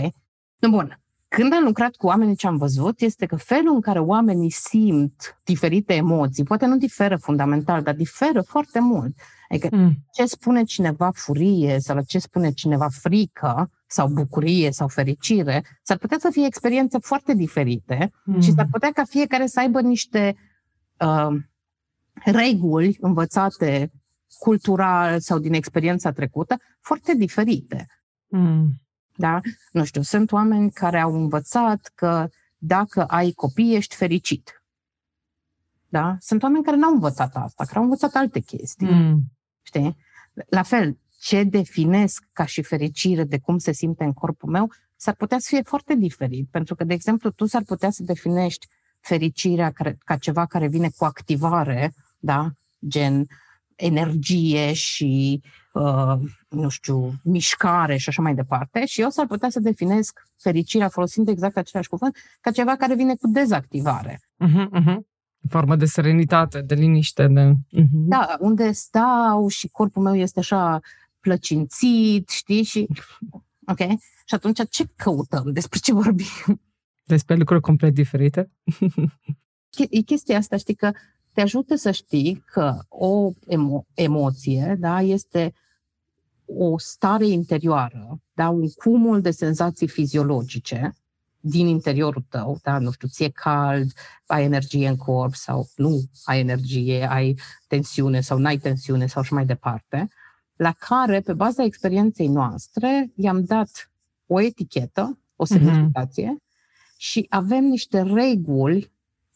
Bun. 0.70 1.03
Când 1.34 1.52
am 1.52 1.64
lucrat 1.64 1.94
cu 1.96 2.06
oamenii 2.06 2.36
ce 2.36 2.46
am 2.46 2.56
văzut, 2.56 3.00
este 3.00 3.26
că 3.26 3.36
felul 3.36 3.74
în 3.74 3.80
care 3.80 3.98
oamenii 3.98 4.50
simt 4.50 5.40
diferite 5.44 5.94
emoții, 5.94 6.44
poate 6.44 6.66
nu 6.66 6.76
diferă 6.76 7.16
fundamental, 7.16 7.82
dar 7.82 7.94
diferă 7.94 8.42
foarte 8.42 8.80
mult. 8.80 9.16
Adică 9.48 9.76
mm. 9.76 9.92
ce 10.12 10.24
spune 10.24 10.62
cineva 10.62 11.10
furie 11.14 11.78
sau 11.78 12.00
ce 12.06 12.18
spune 12.18 12.50
cineva 12.50 12.88
frică 12.90 13.70
sau 13.86 14.08
bucurie 14.08 14.70
sau 14.70 14.88
fericire, 14.88 15.64
s-ar 15.82 15.96
putea 15.96 16.16
să 16.20 16.28
fie 16.32 16.46
experiențe 16.46 16.98
foarte 16.98 17.34
diferite 17.34 18.12
mm. 18.24 18.40
și 18.40 18.52
s-ar 18.52 18.66
putea 18.70 18.90
ca 18.92 19.04
fiecare 19.04 19.46
să 19.46 19.60
aibă 19.60 19.80
niște 19.80 20.36
uh, 20.98 21.36
reguli 22.24 22.96
învățate 23.00 23.92
cultural 24.38 25.20
sau 25.20 25.38
din 25.38 25.52
experiența 25.52 26.12
trecută 26.12 26.56
foarte 26.80 27.14
diferite. 27.14 27.86
Mm. 28.26 28.83
Da? 29.16 29.40
Nu 29.72 29.84
știu, 29.84 30.02
sunt 30.02 30.32
oameni 30.32 30.70
care 30.70 31.00
au 31.00 31.14
învățat 31.14 31.92
că 31.94 32.28
dacă 32.58 33.04
ai 33.04 33.30
copii, 33.30 33.76
ești 33.76 33.96
fericit. 33.96 34.62
Da? 35.88 36.16
Sunt 36.20 36.42
oameni 36.42 36.64
care 36.64 36.76
n-au 36.76 36.92
învățat 36.92 37.36
asta, 37.36 37.64
care 37.64 37.78
au 37.78 37.82
învățat 37.82 38.14
alte 38.14 38.40
chestii. 38.40 38.90
Mm. 38.90 39.22
Știi? 39.62 39.96
La 40.48 40.62
fel, 40.62 40.98
ce 41.20 41.42
definesc 41.42 42.24
ca 42.32 42.44
și 42.44 42.62
fericire 42.62 43.24
de 43.24 43.38
cum 43.38 43.58
se 43.58 43.72
simte 43.72 44.04
în 44.04 44.12
corpul 44.12 44.50
meu, 44.50 44.72
s-ar 44.96 45.14
putea 45.14 45.38
să 45.38 45.46
fie 45.48 45.62
foarte 45.62 45.94
diferit. 45.94 46.48
Pentru 46.50 46.74
că, 46.74 46.84
de 46.84 46.94
exemplu, 46.94 47.30
tu 47.30 47.46
s-ar 47.46 47.62
putea 47.62 47.90
să 47.90 48.02
definești 48.02 48.66
fericirea 49.00 49.72
ca 50.04 50.16
ceva 50.16 50.46
care 50.46 50.68
vine 50.68 50.90
cu 50.96 51.04
activare, 51.04 51.94
da? 52.18 52.50
gen 52.88 53.26
energie 53.76 54.72
și, 54.72 55.42
uh, 55.72 56.14
nu 56.48 56.68
știu, 56.68 57.12
mișcare 57.22 57.96
și 57.96 58.08
așa 58.08 58.22
mai 58.22 58.34
departe. 58.34 58.86
Și 58.86 59.00
eu 59.00 59.10
s-ar 59.10 59.26
putea 59.26 59.50
să 59.50 59.60
definesc 59.60 60.20
fericirea 60.36 60.88
folosind 60.88 61.28
exact 61.28 61.56
același 61.56 61.88
cuvânt 61.88 62.16
ca 62.40 62.50
ceva 62.50 62.76
care 62.76 62.94
vine 62.94 63.14
cu 63.14 63.28
dezactivare. 63.28 64.20
Uh-huh, 64.20 64.80
uh-huh. 64.80 64.96
Formă 65.48 65.76
de 65.76 65.84
serenitate, 65.84 66.60
de 66.60 66.74
liniște. 66.74 67.26
De... 67.26 67.52
Uh-huh. 67.52 67.88
Da, 67.92 68.36
unde 68.40 68.72
stau 68.72 69.48
și 69.48 69.68
corpul 69.68 70.02
meu 70.02 70.16
este 70.16 70.38
așa 70.38 70.80
plăcințit, 71.20 72.28
știi? 72.28 72.62
Și, 72.62 72.88
ok? 73.72 73.78
Și 74.24 74.34
atunci 74.34 74.68
ce 74.68 74.86
căutăm? 74.96 75.52
Despre 75.52 75.78
ce 75.78 75.92
vorbim? 75.92 76.60
Despre 77.04 77.34
lucruri 77.34 77.60
complet 77.60 77.94
diferite? 77.94 78.50
e 79.90 80.00
chestia 80.00 80.36
asta, 80.36 80.56
știi, 80.56 80.74
că 80.74 80.90
te 81.34 81.40
ajută 81.40 81.74
să 81.74 81.90
știi 81.90 82.44
că 82.46 82.78
o 82.88 83.30
emo- 83.30 83.86
emoție 83.94 84.76
da, 84.78 85.00
este 85.00 85.54
o 86.44 86.78
stare 86.78 87.26
interioară, 87.26 88.20
da, 88.32 88.48
un 88.48 88.68
cumul 88.68 89.20
de 89.20 89.30
senzații 89.30 89.88
fiziologice 89.88 90.94
din 91.40 91.66
interiorul 91.66 92.24
tău, 92.28 92.58
da, 92.62 92.78
nu 92.78 92.90
știu, 92.90 93.08
ție 93.08 93.30
cald, 93.30 93.92
ai 94.26 94.44
energie 94.44 94.88
în 94.88 94.96
corp 94.96 95.34
sau 95.34 95.68
nu 95.76 96.02
ai 96.24 96.40
energie, 96.40 97.06
ai 97.10 97.38
tensiune 97.66 98.20
sau 98.20 98.38
n-ai 98.38 98.56
tensiune 98.56 99.06
sau 99.06 99.22
și 99.22 99.32
mai 99.32 99.46
departe, 99.46 100.08
la 100.56 100.72
care, 100.72 101.20
pe 101.20 101.32
baza 101.32 101.62
experienței 101.62 102.28
noastre, 102.28 103.12
i-am 103.16 103.44
dat 103.44 103.90
o 104.26 104.40
etichetă, 104.40 105.18
o 105.36 105.44
mhm. 105.48 105.52
semnificație 105.52 106.36
uh-huh. 106.36 106.96
și 106.96 107.26
avem 107.28 107.64
niște 107.64 108.02
reguli 108.02 108.92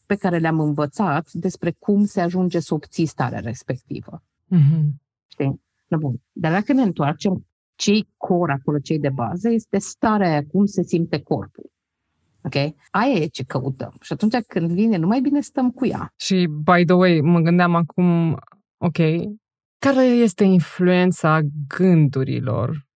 pe 0.09 0.17
care 0.17 0.39
le-am 0.39 0.61
învățat 0.61 1.33
despre 1.33 1.75
cum 1.79 2.05
se 2.05 2.21
ajunge 2.21 2.61
să 2.61 2.75
obții 2.75 3.07
starea 3.07 3.41
respectivă. 3.41 4.23
Mm-hmm. 4.57 4.85
Știi? 5.27 5.61
No, 5.89 5.99
bun. 5.99 6.23
Dar 6.33 6.53
dacă 6.53 6.73
ne 6.73 6.83
întoarcem, 6.83 7.47
cei 7.75 8.09
core 8.17 8.53
acolo, 8.53 8.79
cei 8.79 8.99
de 8.99 9.09
bază, 9.09 9.49
este 9.49 9.79
starea 9.79 10.29
aia, 10.29 10.45
cum 10.45 10.65
se 10.65 10.83
simte 10.83 11.21
corpul. 11.21 11.71
Ok? 12.43 12.55
Aia 12.91 13.15
e 13.15 13.27
ce 13.27 13.45
căutăm. 13.45 13.95
Și 14.01 14.13
atunci 14.13 14.35
când 14.47 14.71
vine, 14.71 14.97
nu 14.97 15.07
mai 15.07 15.21
bine 15.21 15.41
stăm 15.41 15.71
cu 15.71 15.87
ea. 15.87 16.13
Și, 16.17 16.49
by 16.63 16.85
the 16.85 16.95
way, 16.95 17.21
mă 17.21 17.41
gândeam 17.41 17.75
acum, 17.75 18.39
ok, 18.77 18.99
care 19.79 20.05
este 20.05 20.45
influența 20.45 21.41
gândurilor 21.77 22.87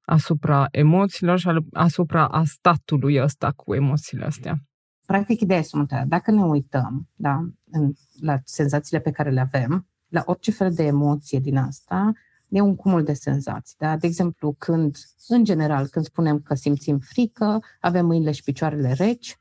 asupra 0.00 0.66
emoțiilor 0.70 1.38
și 1.38 1.48
asupra 1.72 2.28
a 2.28 2.44
statului 2.44 3.22
ăsta 3.22 3.52
cu 3.56 3.74
emoțiile 3.74 4.24
astea? 4.24 4.67
Practic, 5.08 5.40
ideea 5.40 5.58
este 5.58 5.76
următoarea. 5.76 6.06
Dacă 6.06 6.30
ne 6.30 6.42
uităm 6.42 7.08
da, 7.14 7.48
în, 7.70 7.92
la 8.20 8.38
senzațiile 8.44 9.02
pe 9.02 9.10
care 9.10 9.30
le 9.30 9.40
avem, 9.40 9.86
la 10.08 10.22
orice 10.26 10.50
fel 10.50 10.72
de 10.72 10.82
emoție 10.82 11.38
din 11.38 11.56
asta, 11.56 12.12
e 12.48 12.60
un 12.60 12.76
cumul 12.76 13.04
de 13.04 13.12
senzații. 13.12 13.76
Da? 13.78 13.96
De 13.96 14.06
exemplu, 14.06 14.54
când, 14.58 14.96
în 15.28 15.44
general, 15.44 15.86
când 15.86 16.04
spunem 16.04 16.40
că 16.40 16.54
simțim 16.54 16.98
frică, 16.98 17.62
avem 17.80 18.06
mâinile 18.06 18.30
și 18.30 18.42
picioarele 18.42 18.92
reci, 18.92 19.38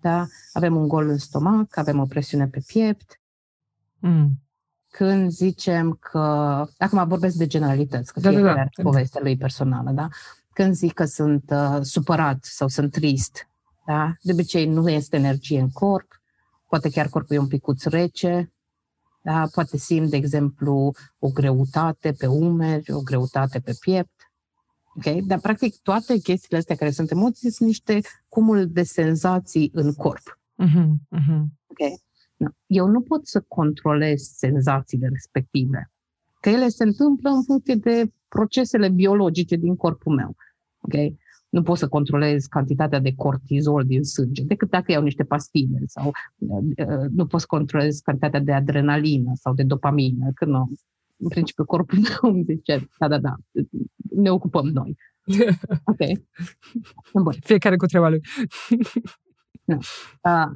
da? 0.00 0.26
avem 0.52 0.76
un 0.76 0.88
gol 0.88 1.08
în 1.08 1.18
stomac, 1.18 1.76
avem 1.76 1.98
o 1.98 2.06
presiune 2.06 2.46
pe 2.46 2.62
piept. 2.66 3.20
Mm. 3.98 4.30
Când 4.88 5.30
zicem 5.30 5.98
că, 6.00 6.18
acum 6.78 7.08
vorbesc 7.08 7.36
de 7.36 7.46
generalități, 7.46 8.12
că 8.12 8.20
da, 8.20 8.28
fiecare 8.28 8.48
da, 8.48 8.54
da. 8.54 8.60
are 8.60 8.82
povestea 8.82 9.20
lui 9.22 9.36
personală, 9.36 9.90
da? 9.90 10.08
când 10.52 10.74
zic 10.74 10.92
că 10.92 11.04
sunt 11.04 11.50
uh, 11.50 11.78
supărat 11.80 12.44
sau 12.44 12.68
sunt 12.68 12.92
trist, 12.92 13.46
Da? 13.86 14.12
De 14.20 14.32
obicei 14.32 14.66
nu 14.66 14.90
este 14.90 15.16
energie 15.16 15.60
în 15.60 15.70
corp, 15.70 16.20
poate 16.68 16.90
chiar 16.90 17.08
corpul 17.08 17.36
e 17.36 17.38
un 17.38 17.48
picuț 17.48 17.84
rece, 17.84 18.52
da? 19.22 19.46
poate 19.52 19.76
simt, 19.76 20.10
de 20.10 20.16
exemplu, 20.16 20.92
o 21.18 21.28
greutate 21.28 22.12
pe 22.12 22.26
umeri, 22.26 22.92
o 22.92 23.00
greutate 23.00 23.60
pe 23.60 23.76
piept. 23.80 24.30
Okay? 24.96 25.20
Dar, 25.26 25.38
practic, 25.40 25.76
toate 25.82 26.18
chestiile 26.18 26.58
astea 26.58 26.76
care 26.76 26.90
sunt 26.90 27.10
emoții 27.10 27.50
sunt 27.50 27.68
niște 27.68 28.00
cumul 28.28 28.68
de 28.68 28.82
senzații 28.82 29.70
în 29.74 29.92
corp. 29.92 30.40
Uh-huh, 30.64 30.88
uh-huh. 31.18 31.42
Okay? 31.66 32.02
No. 32.36 32.48
Eu 32.66 32.86
nu 32.86 33.00
pot 33.00 33.26
să 33.26 33.44
controlez 33.48 34.22
senzațiile 34.22 35.08
respective, 35.08 35.90
că 36.40 36.48
ele 36.48 36.68
se 36.68 36.84
întâmplă 36.84 37.30
în 37.30 37.42
funcție 37.42 37.74
de 37.74 38.12
procesele 38.28 38.88
biologice 38.88 39.56
din 39.56 39.76
corpul 39.76 40.14
meu. 40.14 40.36
Okay? 40.80 41.18
Nu 41.52 41.62
pot 41.62 41.78
să 41.78 41.88
controlez 41.88 42.44
cantitatea 42.44 42.98
de 42.98 43.14
cortizol 43.14 43.84
din 43.84 44.02
sânge, 44.02 44.42
decât 44.44 44.70
dacă 44.70 44.92
iau 44.92 45.02
niște 45.02 45.24
pastile 45.24 45.80
sau 45.86 46.10
uh, 46.38 47.06
nu 47.10 47.26
pot 47.26 47.40
să 47.40 47.46
controlez 47.48 47.98
cantitatea 47.98 48.40
de 48.40 48.52
adrenalină 48.52 49.30
sau 49.34 49.54
de 49.54 49.62
dopamină, 49.62 50.30
că 50.34 50.44
nu. 50.44 50.70
În 51.16 51.28
principiu, 51.28 51.64
corpul 51.64 51.98
meu 52.08 52.32
îmi 52.32 52.44
zice, 52.44 52.88
da, 52.98 53.08
da, 53.08 53.18
da, 53.18 53.34
ne 54.14 54.30
ocupăm 54.30 54.66
noi. 54.66 54.96
Ok. 55.84 55.98
Bun. 57.22 57.34
Fiecare 57.40 57.76
cu 57.76 57.86
treaba 57.86 58.08
lui. 58.08 58.20
no. 59.64 59.76
uh, 60.22 60.52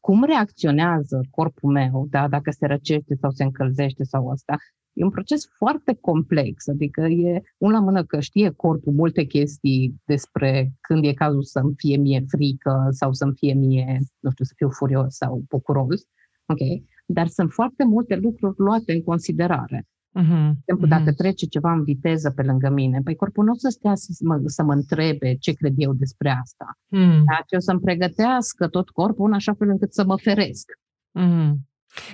cum 0.00 0.24
reacționează 0.24 1.20
corpul 1.30 1.72
meu, 1.72 2.06
da, 2.10 2.28
dacă 2.28 2.50
se 2.50 2.66
răcește 2.66 3.14
sau 3.20 3.30
se 3.30 3.44
încălzește 3.44 4.04
sau 4.04 4.30
asta, 4.30 4.56
E 4.98 5.04
un 5.04 5.10
proces 5.10 5.48
foarte 5.56 5.98
complex, 6.00 6.68
adică 6.68 7.00
e 7.00 7.42
un 7.58 7.70
la 7.70 7.80
mână 7.80 8.04
că 8.04 8.20
știe 8.20 8.50
corpul 8.50 8.92
multe 8.92 9.24
chestii 9.24 10.00
despre 10.04 10.72
când 10.80 11.04
e 11.04 11.12
cazul 11.12 11.42
să-mi 11.42 11.72
fie 11.76 11.96
mie 11.96 12.24
frică 12.28 12.86
sau 12.90 13.12
să-mi 13.12 13.34
fie 13.36 13.54
mie, 13.54 13.98
nu 14.18 14.30
știu, 14.30 14.44
să 14.44 14.52
fiu 14.56 14.68
furios 14.68 15.14
sau 15.14 15.44
bucuros, 15.48 16.02
ok? 16.46 16.82
Dar 17.06 17.26
sunt 17.26 17.50
foarte 17.52 17.84
multe 17.84 18.16
lucruri 18.16 18.54
luate 18.58 18.92
în 18.92 19.02
considerare. 19.02 19.86
Uh-huh, 20.20 20.50
de 20.50 20.58
exemplu, 20.60 20.86
uh-huh. 20.86 21.04
dacă 21.04 21.12
trece 21.12 21.46
ceva 21.46 21.72
în 21.72 21.82
viteză 21.82 22.30
pe 22.30 22.42
lângă 22.42 22.68
mine, 22.70 23.00
păi 23.04 23.16
corpul 23.16 23.44
nu 23.44 23.50
o 23.50 23.54
să 23.54 23.68
stea 23.68 23.94
să 23.94 24.12
mă, 24.24 24.40
să 24.44 24.62
mă 24.62 24.72
întrebe 24.72 25.36
ce 25.36 25.52
cred 25.52 25.72
eu 25.76 25.92
despre 25.92 26.30
asta. 26.30 26.66
Uh-huh. 26.74 27.22
Dar 27.26 27.44
o 27.56 27.58
să-mi 27.58 27.80
pregătească 27.80 28.68
tot 28.68 28.88
corpul 28.88 29.26
în 29.26 29.32
așa 29.32 29.54
fel 29.54 29.68
încât 29.68 29.92
să 29.92 30.04
mă 30.04 30.16
feresc. 30.16 30.72
Uh-huh. 31.20 31.52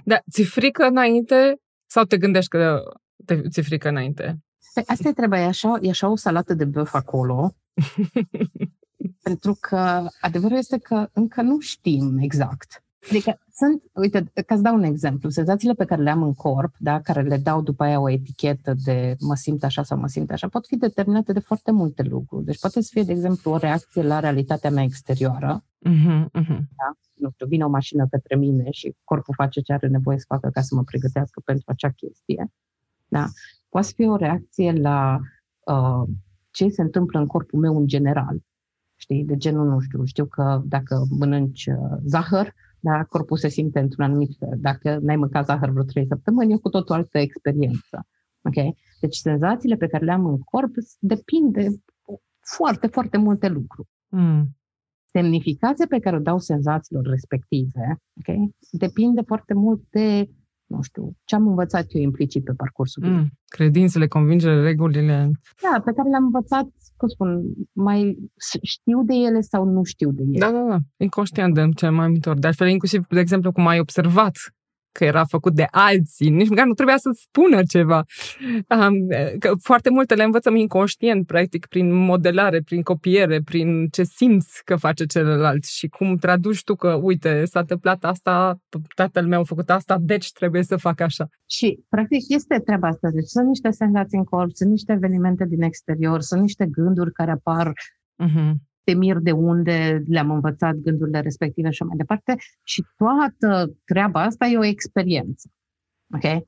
Da, 0.05 0.19
ți 0.31 0.43
frică 0.43 0.85
înainte 0.85 1.59
sau 1.95 2.05
te 2.05 2.19
gândești 2.19 2.49
că 2.51 2.83
te, 3.25 3.49
ți-e 3.49 3.63
frică 3.63 3.89
înainte? 3.89 4.39
Păi 4.75 4.83
asta 4.87 5.09
e 5.09 5.13
treaba, 5.13 5.39
e 5.39 5.45
așa, 5.45 5.79
e 5.81 5.89
așa 5.89 6.09
o 6.09 6.17
salată 6.17 6.55
de 6.55 6.65
băf 6.65 6.95
acolo. 6.95 7.55
pentru 9.29 9.57
că 9.61 10.07
adevărul 10.21 10.57
este 10.57 10.79
că 10.79 11.09
încă 11.13 11.43
nu 11.43 11.61
știm 11.61 12.19
exact. 12.19 12.85
Adică 13.09 13.39
sunt, 13.57 13.83
uite, 13.95 14.31
ca 14.47 14.55
să 14.57 14.63
dau 14.63 14.75
un 14.75 14.83
exemplu, 14.83 15.29
senzațiile 15.29 15.75
pe 15.75 15.85
care 15.85 16.03
le 16.03 16.11
am 16.11 16.23
în 16.23 16.35
corp, 16.35 16.75
da, 16.79 17.01
care 17.01 17.23
le 17.23 17.37
dau 17.37 17.63
după 17.63 17.83
aia 17.83 18.01
o 18.01 18.11
etichetă 18.11 18.75
de 18.85 19.17
mă 19.21 19.35
simt 19.35 19.65
așa 19.65 19.83
sau 19.83 19.99
mă 19.99 20.07
simt 20.07 20.31
așa, 20.31 20.49
pot 20.49 20.67
fi 20.67 20.77
determinate 20.77 21.33
de 21.33 21.39
foarte 21.39 21.71
multe 21.71 22.03
lucruri. 22.03 22.45
Deci 22.45 22.61
poate 22.61 22.81
să 22.81 22.89
fie, 22.93 23.03
de 23.03 23.13
exemplu, 23.13 23.51
o 23.51 23.57
reacție 23.57 24.03
la 24.03 24.21
realitatea 24.21 24.71
mea 24.71 24.83
exterioară. 24.83 25.65
Uh-huh, 25.89 26.25
uh-huh. 26.25 26.59
Da? 26.77 26.93
Nu 27.15 27.31
știu, 27.31 27.47
vine 27.47 27.65
o 27.65 27.69
mașină 27.69 28.07
către 28.11 28.37
mine 28.37 28.71
și 28.71 28.97
corpul 29.05 29.35
face 29.37 29.61
ce 29.61 29.73
are 29.73 29.89
nevoie 29.89 30.19
să 30.19 30.25
facă 30.29 30.49
ca 30.53 30.61
să 30.61 30.75
mă 30.75 30.83
pregătească 30.83 31.41
pentru 31.45 31.65
acea 31.67 31.91
chestie. 31.91 32.53
Da? 33.09 33.27
Poate 33.69 33.87
să 33.87 33.93
fie 33.97 34.09
o 34.09 34.17
reacție 34.17 34.73
la 34.73 35.21
uh, 35.67 36.09
ce 36.51 36.69
se 36.69 36.83
întâmplă 36.83 37.19
în 37.19 37.27
corpul 37.27 37.59
meu 37.59 37.77
în 37.77 37.87
general. 37.87 38.43
Știi, 38.97 39.25
de 39.25 39.37
genul, 39.37 39.69
nu 39.69 39.81
știu, 39.81 40.05
știu 40.05 40.25
că 40.25 40.63
dacă 40.65 41.07
mănânci 41.11 41.67
uh, 41.67 41.99
zahăr, 42.05 42.55
da, 42.85 43.05
corpul 43.05 43.37
se 43.37 43.49
simte 43.49 43.79
într-un 43.79 44.05
anumit 44.05 44.37
fel. 44.39 44.59
Dacă 44.61 44.99
n-ai 45.03 45.17
mâncat 45.17 45.45
zahăr 45.45 45.71
vreo 45.71 45.85
trei 45.85 46.07
săptămâni, 46.07 46.53
e 46.53 46.57
cu 46.57 46.69
tot 46.69 46.91
o 46.91 46.95
altă 46.95 47.19
experiență. 47.19 48.07
Okay? 48.43 48.77
Deci 49.01 49.17
senzațiile 49.17 49.77
pe 49.77 49.87
care 49.87 50.05
le 50.05 50.13
am 50.13 50.27
în 50.27 50.39
corp 50.39 50.73
depind 50.99 51.53
de 51.53 51.69
foarte, 52.57 52.87
foarte 52.87 53.17
multe 53.17 53.49
lucruri. 53.49 53.89
Mm. 54.09 54.57
Semnificația 55.11 55.87
pe 55.89 55.99
care 55.99 56.17
o 56.17 56.19
dau 56.19 56.39
senzațiilor 56.39 57.05
respective 57.07 57.97
okay, 58.21 58.55
depinde 58.71 59.23
foarte 59.27 59.55
mult 59.55 59.83
de 59.91 60.29
nu 60.67 60.83
știu, 60.83 61.17
ce 61.25 61.35
am 61.35 61.47
învățat 61.47 61.87
eu 61.89 62.03
implicit 62.03 62.45
pe 62.45 62.53
parcursul 62.53 63.03
mm, 63.07 63.31
Credințele, 63.47 64.07
convingerile, 64.07 64.63
regulile. 64.63 65.31
Da, 65.63 65.81
pe 65.85 65.93
care 65.93 66.09
le-am 66.09 66.25
învățat, 66.25 66.67
cum 66.97 67.09
spun, 67.09 67.43
mai 67.73 68.19
știu 68.63 69.03
de 69.05 69.15
ele 69.15 69.41
sau 69.41 69.65
nu 69.65 69.83
știu 69.83 70.11
de 70.13 70.23
ele. 70.27 70.39
Da, 70.39 70.51
da, 70.51 70.69
da, 70.69 70.79
inconștient 70.97 71.55
de 71.55 71.69
cel 71.77 71.93
mai 71.93 72.09
multe 72.09 72.29
ori. 72.29 72.41
De 72.41 72.47
altfel, 72.47 72.69
inclusiv, 72.69 73.07
de 73.07 73.21
exemplu, 73.21 73.53
cum 73.53 73.67
ai 73.67 73.79
observat 73.79 74.37
că 74.99 75.05
era 75.05 75.25
făcut 75.25 75.55
de 75.55 75.67
alții, 75.71 76.31
nici 76.31 76.49
măcar 76.49 76.67
nu 76.67 76.73
trebuia 76.73 76.97
să 76.97 77.11
spună 77.13 77.63
ceva. 77.63 78.05
Că 79.39 79.53
foarte 79.63 79.91
multe 79.91 80.15
le 80.15 80.23
învățăm 80.23 80.57
inconștient, 80.57 81.27
practic, 81.27 81.67
prin 81.67 81.93
modelare, 81.93 82.61
prin 82.61 82.83
copiere, 82.83 83.41
prin 83.41 83.89
ce 83.89 84.03
simți 84.03 84.65
că 84.65 84.77
face 84.77 85.05
celălalt 85.05 85.65
și 85.65 85.89
cum 85.89 86.17
traduci 86.17 86.65
tu 86.65 86.75
că, 86.75 86.99
uite, 87.03 87.45
s-a 87.45 87.61
întâmplat 87.61 88.05
asta, 88.05 88.59
tatăl 88.95 89.27
meu 89.27 89.41
a 89.41 89.45
făcut 89.45 89.71
asta, 89.71 89.97
deci 90.01 90.33
trebuie 90.33 90.63
să 90.63 90.77
fac 90.77 91.01
așa. 91.01 91.29
Și, 91.51 91.85
practic, 91.89 92.23
este 92.29 92.61
treaba 92.65 92.89
asta. 92.89 93.09
Deci 93.11 93.27
sunt 93.27 93.47
niște 93.47 93.71
senzații 93.71 94.19
în 94.19 94.25
corp, 94.25 94.51
sunt 94.53 94.71
niște 94.71 94.93
evenimente 94.93 95.45
din 95.49 95.63
exterior, 95.63 96.21
sunt 96.21 96.41
niște 96.41 96.67
gânduri 96.71 97.13
care 97.13 97.31
apar 97.31 97.73
uh-huh 98.25 98.53
te 98.85 98.95
mir 98.95 99.19
de 99.19 99.33
unde 99.33 100.03
le-am 100.07 100.31
învățat 100.31 100.75
gândurile 100.75 101.21
respective 101.21 101.71
și 101.71 101.83
mai 101.83 101.97
departe. 101.97 102.37
Și 102.63 102.85
toată 102.97 103.77
treaba 103.85 104.23
asta 104.23 104.47
e 104.47 104.59
o 104.59 104.65
experiență. 104.65 105.51
Ok? 106.15 106.45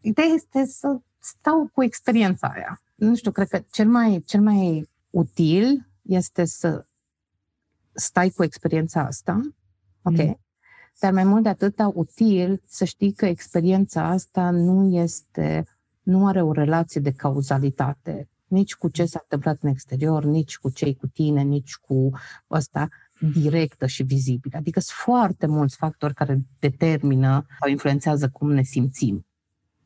Ideea 0.00 0.28
este 0.28 0.64
să 0.64 1.00
stau 1.18 1.70
cu 1.72 1.82
experiența 1.82 2.48
aia. 2.54 2.82
Nu 2.94 3.14
știu, 3.14 3.30
cred 3.30 3.48
că 3.48 3.60
cel 3.70 3.88
mai, 3.88 4.22
cel 4.26 4.40
mai 4.40 4.88
util 5.10 5.90
este 6.02 6.44
să 6.44 6.86
stai 7.92 8.30
cu 8.30 8.42
experiența 8.42 9.00
asta. 9.00 9.40
Ok? 10.02 10.16
Mm. 10.16 10.40
Dar 11.00 11.12
mai 11.12 11.24
mult 11.24 11.42
de 11.42 11.48
atât, 11.48 11.78
util 11.94 12.62
să 12.66 12.84
știi 12.84 13.12
că 13.12 13.26
experiența 13.26 14.06
asta 14.06 14.50
nu 14.50 14.96
este, 14.96 15.64
nu 16.02 16.26
are 16.26 16.42
o 16.42 16.52
relație 16.52 17.00
de 17.00 17.12
cauzalitate 17.12 18.28
nici 18.52 18.74
cu 18.74 18.88
ce 18.88 19.04
s-a 19.04 19.18
întâmplat 19.22 19.62
în 19.62 19.68
exterior, 19.68 20.24
nici 20.24 20.56
cu 20.56 20.70
cei 20.70 20.94
cu 20.94 21.06
tine, 21.06 21.42
nici 21.42 21.74
cu 21.74 22.10
ăsta 22.50 22.88
directă 23.34 23.86
și 23.86 24.02
vizibilă. 24.02 24.56
Adică 24.56 24.80
sunt 24.80 24.96
foarte 24.96 25.46
mulți 25.46 25.76
factori 25.76 26.14
care 26.14 26.38
determină 26.58 27.46
sau 27.60 27.70
influențează 27.70 28.28
cum 28.28 28.52
ne 28.52 28.62
simțim 28.62 29.26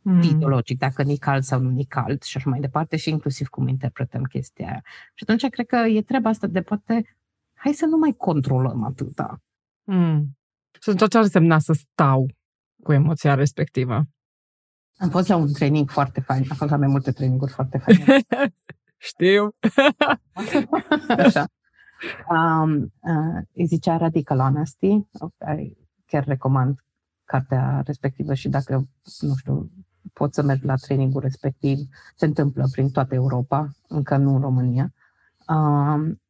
mm. 0.02 0.22
ideologic, 0.22 0.78
dacă 0.78 1.02
ni 1.02 1.16
cald 1.16 1.42
sau 1.42 1.60
nu 1.60 1.70
ni 1.70 1.84
cald 1.84 2.22
și 2.22 2.36
așa 2.36 2.50
mai 2.50 2.60
departe 2.60 2.96
și 2.96 3.10
inclusiv 3.10 3.46
cum 3.48 3.68
interpretăm 3.68 4.22
chestia 4.22 4.66
aia. 4.66 4.82
Și 5.14 5.24
atunci 5.26 5.48
cred 5.48 5.66
că 5.66 5.76
e 5.76 6.02
treaba 6.02 6.28
asta 6.28 6.46
de 6.46 6.60
poate 6.60 7.16
hai 7.54 7.72
să 7.72 7.86
nu 7.86 7.96
mai 7.96 8.14
controlăm 8.16 8.84
atâta. 8.84 9.42
Mm. 9.84 10.38
Și 10.80 10.94
tot 10.94 11.10
ce 11.10 11.16
ar 11.16 11.22
însemna 11.22 11.58
să 11.58 11.72
stau 11.72 12.30
cu 12.82 12.92
emoția 12.92 13.34
respectivă? 13.34 14.04
Am 14.98 15.08
fost 15.10 15.28
la 15.28 15.36
un 15.36 15.52
training 15.52 15.90
foarte 15.90 16.20
fain. 16.20 16.44
Am 16.50 16.56
fost 16.56 16.70
la 16.70 16.76
mai 16.76 16.88
multe 16.88 17.12
traininguri 17.12 17.52
foarte 17.52 17.78
faine. 17.78 18.04
Știu. 18.96 19.54
Așa. 21.24 21.46
Um, 22.28 22.92
uh, 23.00 23.42
îi 23.54 23.66
zicea 23.66 23.96
Radical 23.96 24.38
Honesty. 24.38 25.06
Chiar 26.06 26.24
recomand 26.24 26.84
cartea 27.24 27.82
respectivă 27.84 28.34
și 28.34 28.48
dacă, 28.48 28.88
nu 29.20 29.34
știu, 29.34 29.70
poți 30.12 30.34
să 30.34 30.42
mergi 30.42 30.64
la 30.64 30.74
trainingul 30.74 31.20
respectiv, 31.20 31.78
se 32.16 32.24
întâmplă 32.24 32.68
prin 32.70 32.90
toată 32.90 33.14
Europa, 33.14 33.70
încă 33.88 34.16
nu 34.16 34.34
în 34.34 34.40
România. 34.40 34.92
Um, 35.48 36.20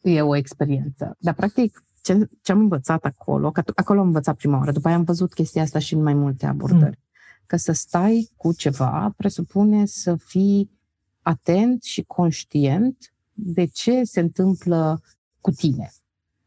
e 0.00 0.22
o 0.22 0.36
experiență. 0.36 1.16
Dar, 1.18 1.34
practic, 1.34 1.84
ce, 2.02 2.28
ce 2.42 2.52
am 2.52 2.58
învățat 2.58 3.04
acolo, 3.04 3.50
că 3.50 3.62
acolo 3.74 4.00
am 4.00 4.06
învățat 4.06 4.36
prima 4.36 4.58
oară, 4.58 4.72
după 4.72 4.88
aia 4.88 4.96
am 4.96 5.04
văzut 5.04 5.34
chestia 5.34 5.62
asta 5.62 5.78
și 5.78 5.94
în 5.94 6.02
mai 6.02 6.14
multe 6.14 6.46
abordări. 6.46 6.98
Mm 6.98 7.05
că 7.46 7.56
să 7.56 7.72
stai 7.72 8.30
cu 8.36 8.52
ceva 8.52 9.12
presupune 9.16 9.86
să 9.86 10.16
fii 10.16 10.70
atent 11.22 11.82
și 11.82 12.02
conștient 12.02 13.12
de 13.32 13.64
ce 13.64 14.04
se 14.04 14.20
întâmplă 14.20 15.00
cu 15.40 15.50
tine. 15.50 15.90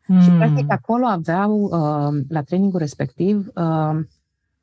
Mm. 0.07 0.21
Și, 0.21 0.29
practic, 0.29 0.71
acolo 0.71 1.05
aveau, 1.05 1.59
uh, 1.61 2.23
la 2.27 2.41
trainingul 2.41 2.79
respectiv, 2.79 3.47
uh, 3.55 3.99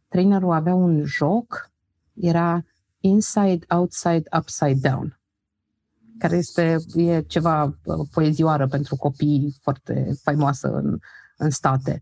trainerul 0.08 0.52
avea 0.52 0.74
un 0.74 1.04
joc, 1.04 1.70
era 2.14 2.64
inside, 3.00 3.64
outside, 3.68 4.22
upside 4.38 4.88
down, 4.88 5.20
care 6.18 6.36
este 6.36 6.76
e 6.94 7.20
ceva 7.20 7.64
uh, 7.64 8.08
poezioară 8.12 8.66
pentru 8.66 8.96
copii 8.96 9.56
foarte 9.60 10.16
faimoasă 10.22 10.68
în, 10.68 10.98
în 11.36 11.50
state. 11.50 12.00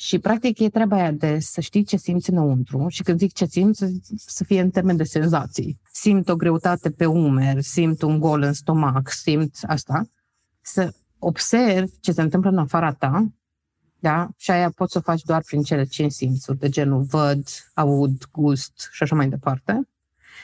Și, 0.00 0.18
practic, 0.18 0.58
e 0.58 0.68
treaba 0.68 0.96
aia 0.96 1.10
de 1.10 1.38
să 1.38 1.60
știi 1.60 1.84
ce 1.84 1.96
simți 1.96 2.30
înăuntru 2.30 2.88
și 2.88 3.02
când 3.02 3.18
zic 3.18 3.32
ce 3.32 3.44
simți, 3.44 3.84
să 4.16 4.44
fie 4.44 4.60
în 4.60 4.70
termen 4.70 4.96
de 4.96 5.04
senzații. 5.04 5.80
Simt 5.92 6.28
o 6.28 6.36
greutate 6.36 6.90
pe 6.90 7.06
umeri, 7.06 7.62
simt 7.62 8.02
un 8.02 8.18
gol 8.18 8.42
în 8.42 8.52
stomac, 8.52 9.10
simt 9.10 9.58
asta. 9.66 10.08
Să 10.60 10.94
observi 11.18 11.92
ce 12.00 12.12
se 12.12 12.22
întâmplă 12.22 12.50
în 12.50 12.58
afara 12.58 12.92
ta, 12.92 13.26
da? 13.98 14.28
Și 14.36 14.50
aia 14.50 14.70
poți 14.70 14.92
să 14.92 14.98
o 14.98 15.00
faci 15.00 15.22
doar 15.22 15.42
prin 15.46 15.62
cele 15.62 15.84
cinci 15.84 16.12
simțuri, 16.12 16.58
de 16.58 16.68
genul 16.68 17.02
văd, 17.02 17.48
aud, 17.74 18.24
gust 18.32 18.88
și 18.92 19.02
așa 19.02 19.14
mai 19.14 19.28
departe. 19.28 19.88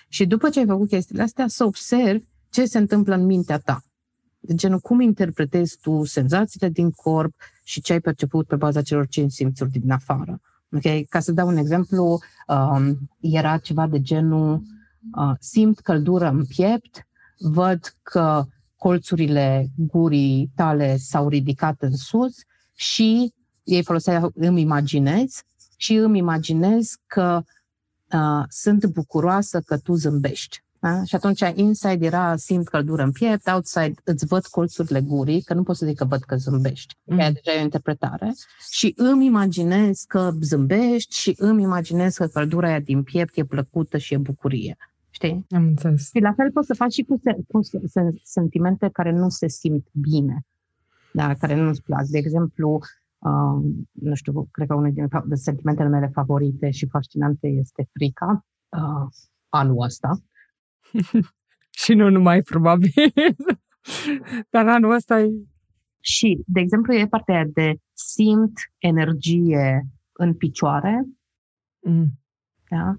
Și 0.09 0.27
după 0.27 0.49
ce 0.49 0.59
ai 0.59 0.67
făcut 0.67 0.89
chestiile 0.89 1.23
astea, 1.23 1.49
să 1.49 1.65
observi 1.65 2.25
ce 2.51 2.65
se 2.65 2.79
întâmplă 2.79 3.15
în 3.15 3.25
mintea 3.25 3.59
ta. 3.59 3.85
De 4.47 4.55
genul 4.55 4.79
cum 4.79 5.01
interpretezi 5.01 5.79
tu 5.81 6.05
senzațiile 6.05 6.69
din 6.69 6.91
corp 6.91 7.35
și 7.63 7.81
ce 7.81 7.93
ai 7.93 8.01
perceput 8.01 8.47
pe 8.47 8.57
baza 8.57 8.83
celor 8.83 9.07
cinci 9.07 9.33
simțuri 9.33 9.71
din 9.71 9.91
afară. 9.91 10.41
Okay? 10.77 11.07
Ca 11.09 11.21
să 11.21 11.33
dau 11.33 11.49
un 11.49 11.57
exemplu, 11.57 12.19
um, 12.49 12.99
era 13.21 13.59
ceva 13.59 13.87
de 13.87 14.01
genul 14.01 14.63
uh, 15.17 15.33
simt 15.39 15.81
căldură 15.81 16.29
în 16.29 16.45
piept, 16.45 17.07
văd 17.39 17.95
că 18.03 18.45
colțurile 18.77 19.71
gurii 19.77 20.51
tale 20.55 20.97
s-au 20.97 21.29
ridicat 21.29 21.83
în 21.83 21.97
sus 21.97 22.35
și 22.75 23.35
ei 23.63 23.83
folosea 23.83 24.31
îmi 24.35 24.61
imaginez 24.61 25.43
și 25.77 25.95
îmi 25.95 26.19
imaginez 26.19 26.95
că 27.07 27.43
uh, 28.13 28.45
sunt 28.49 28.87
bucuroasă 28.87 29.61
că 29.61 29.79
tu 29.79 29.95
zâmbești. 29.95 30.64
Da? 30.85 31.05
Și 31.05 31.15
atunci 31.15 31.41
inside 31.55 32.07
era 32.07 32.37
simt 32.37 32.69
căldură 32.69 33.03
în 33.03 33.13
piept, 33.13 33.47
outside 33.47 33.95
îți 34.05 34.27
văd 34.27 34.47
colțurile 34.47 35.01
gurii, 35.01 35.43
că 35.43 35.55
nu 35.55 35.63
pot 35.63 35.77
să 35.77 35.87
zic 35.87 35.97
că 35.97 36.05
văd 36.05 36.21
că 36.21 36.37
zâmbești. 36.37 36.95
Mm. 37.05 37.19
E 37.19 37.31
deja 37.43 37.57
e 37.57 37.61
o 37.61 37.63
interpretare. 37.63 38.35
Și 38.71 38.95
îmi 38.97 39.27
imaginez 39.27 40.05
că 40.09 40.31
zâmbești 40.41 41.15
și 41.15 41.35
îmi 41.39 41.63
imaginez 41.63 42.17
că 42.17 42.27
căldura 42.27 42.69
aia 42.69 42.81
din 42.81 43.03
piept 43.03 43.37
e 43.37 43.45
plăcută 43.45 43.99
și 43.99 44.15
e 44.15 44.17
bucurie. 44.17 44.77
Știi? 45.11 45.47
Am 45.51 45.63
înțeles. 45.63 46.11
Și 46.15 46.21
la 46.21 46.33
fel 46.33 46.51
poți 46.51 46.67
să 46.67 46.75
faci 46.75 46.93
și 46.93 47.03
cu, 47.03 47.21
se, 47.23 47.37
cu 47.49 47.63
se, 47.63 47.81
se, 47.87 48.01
sentimente 48.23 48.89
care 48.93 49.13
nu 49.13 49.29
se 49.29 49.49
simt 49.49 49.87
bine, 49.93 50.47
da, 51.13 51.35
care 51.35 51.55
nu-ți 51.55 51.83
plac. 51.83 52.05
De 52.07 52.19
exemplu, 52.19 52.81
uh, 53.19 53.65
nu 53.93 54.15
știu, 54.15 54.49
cred 54.51 54.67
că 54.67 54.75
unul 54.75 54.93
din 54.93 55.09
sentimentele 55.33 55.89
mele 55.89 56.11
favorite 56.13 56.71
și 56.71 56.87
fascinante 56.87 57.47
este 57.47 57.89
frica. 57.93 58.47
Uh, 58.69 59.09
anul 59.49 59.83
ăsta. 59.83 60.19
și 61.81 61.95
nu 61.95 62.11
numai, 62.11 62.43
probabil. 62.43 62.93
Dar 64.51 64.69
anul 64.69 64.95
ăsta 64.95 65.21
e... 65.21 65.31
Și, 66.01 66.43
de 66.47 66.61
exemplu, 66.61 66.95
e 66.95 67.07
partea 67.07 67.45
de 67.53 67.75
simt 67.93 68.53
energie 68.79 69.87
în 70.13 70.35
picioare. 70.35 71.07
Mm. 71.81 72.21
Da? 72.69 72.99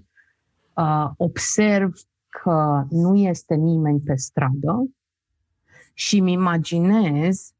Uh, 0.82 1.10
observ 1.16 1.92
că 2.28 2.86
nu 2.90 3.16
este 3.16 3.54
nimeni 3.54 4.00
pe 4.00 4.14
stradă 4.14 4.90
și 5.94 6.18
îmi 6.18 6.32
imaginez 6.32 7.52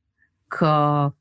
că, 0.47 1.15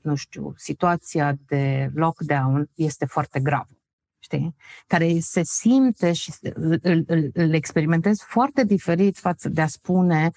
nu 0.00 0.14
știu, 0.14 0.52
situația 0.56 1.38
de 1.46 1.90
lockdown 1.94 2.70
este 2.74 3.04
foarte 3.06 3.40
gravă 3.40 3.79
știi? 4.30 4.54
Care 4.86 5.18
se 5.20 5.42
simte 5.44 6.12
și 6.12 6.32
îl, 6.52 6.78
îl, 6.82 7.30
îl 7.32 7.54
experimentez 7.54 8.20
foarte 8.20 8.64
diferit 8.64 9.18
față 9.18 9.48
de 9.48 9.60
a 9.60 9.66
spune 9.66 10.30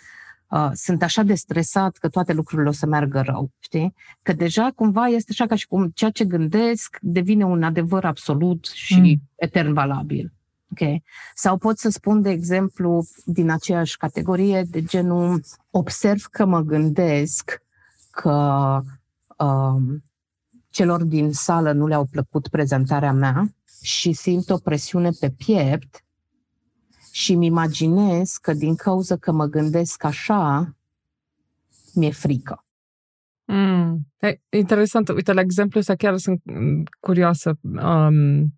uh, 0.47 0.69
sunt 0.73 1.03
așa 1.03 1.23
de 1.23 1.33
stresat 1.33 1.97
că 1.97 2.09
toate 2.09 2.33
lucrurile 2.33 2.69
o 2.69 2.71
să 2.71 2.85
meargă 2.85 3.21
rău, 3.21 3.51
știi? 3.59 3.93
Că 4.21 4.33
deja 4.33 4.71
cumva 4.75 5.05
este 5.05 5.31
așa 5.31 5.45
ca 5.45 5.55
și 5.55 5.67
cum 5.67 5.89
ceea 5.89 6.09
ce 6.09 6.25
gândesc 6.25 6.97
devine 7.01 7.45
un 7.45 7.63
adevăr 7.63 8.05
absolut 8.05 8.65
și 8.65 8.99
mm. 8.99 9.21
etern 9.35 9.73
valabil. 9.73 10.33
Okay. 10.71 11.03
Sau 11.35 11.57
pot 11.57 11.77
să 11.77 11.89
spun, 11.89 12.21
de 12.21 12.29
exemplu, 12.29 13.05
din 13.25 13.49
aceeași 13.49 13.97
categorie, 13.97 14.63
de 14.69 14.83
genul, 14.83 15.41
observ 15.69 16.23
că 16.31 16.45
mă 16.45 16.61
gândesc 16.61 17.61
că 18.11 18.79
um, 19.37 20.03
celor 20.73 21.03
din 21.03 21.31
sală 21.31 21.71
nu 21.71 21.87
le-au 21.87 22.05
plăcut 22.05 22.47
prezentarea 22.47 23.11
mea 23.11 23.53
și 23.83 24.13
simt 24.13 24.49
o 24.49 24.57
presiune 24.57 25.09
pe 25.19 25.29
piept 25.29 26.05
și 27.11 27.33
îmi 27.33 27.45
imaginez 27.45 28.37
că 28.41 28.53
din 28.53 28.75
cauza 28.75 29.15
că 29.15 29.31
mă 29.31 29.45
gândesc 29.45 30.03
așa, 30.03 30.75
mi-e 31.93 32.11
frică. 32.11 32.65
Mm. 33.45 34.07
E, 34.19 34.39
interesant. 34.49 35.09
Uite, 35.09 35.33
la 35.33 35.41
exemplu 35.41 35.79
ăsta 35.79 35.95
chiar 35.95 36.17
sunt 36.17 36.41
curioasă. 36.99 37.57
Um, 37.61 38.53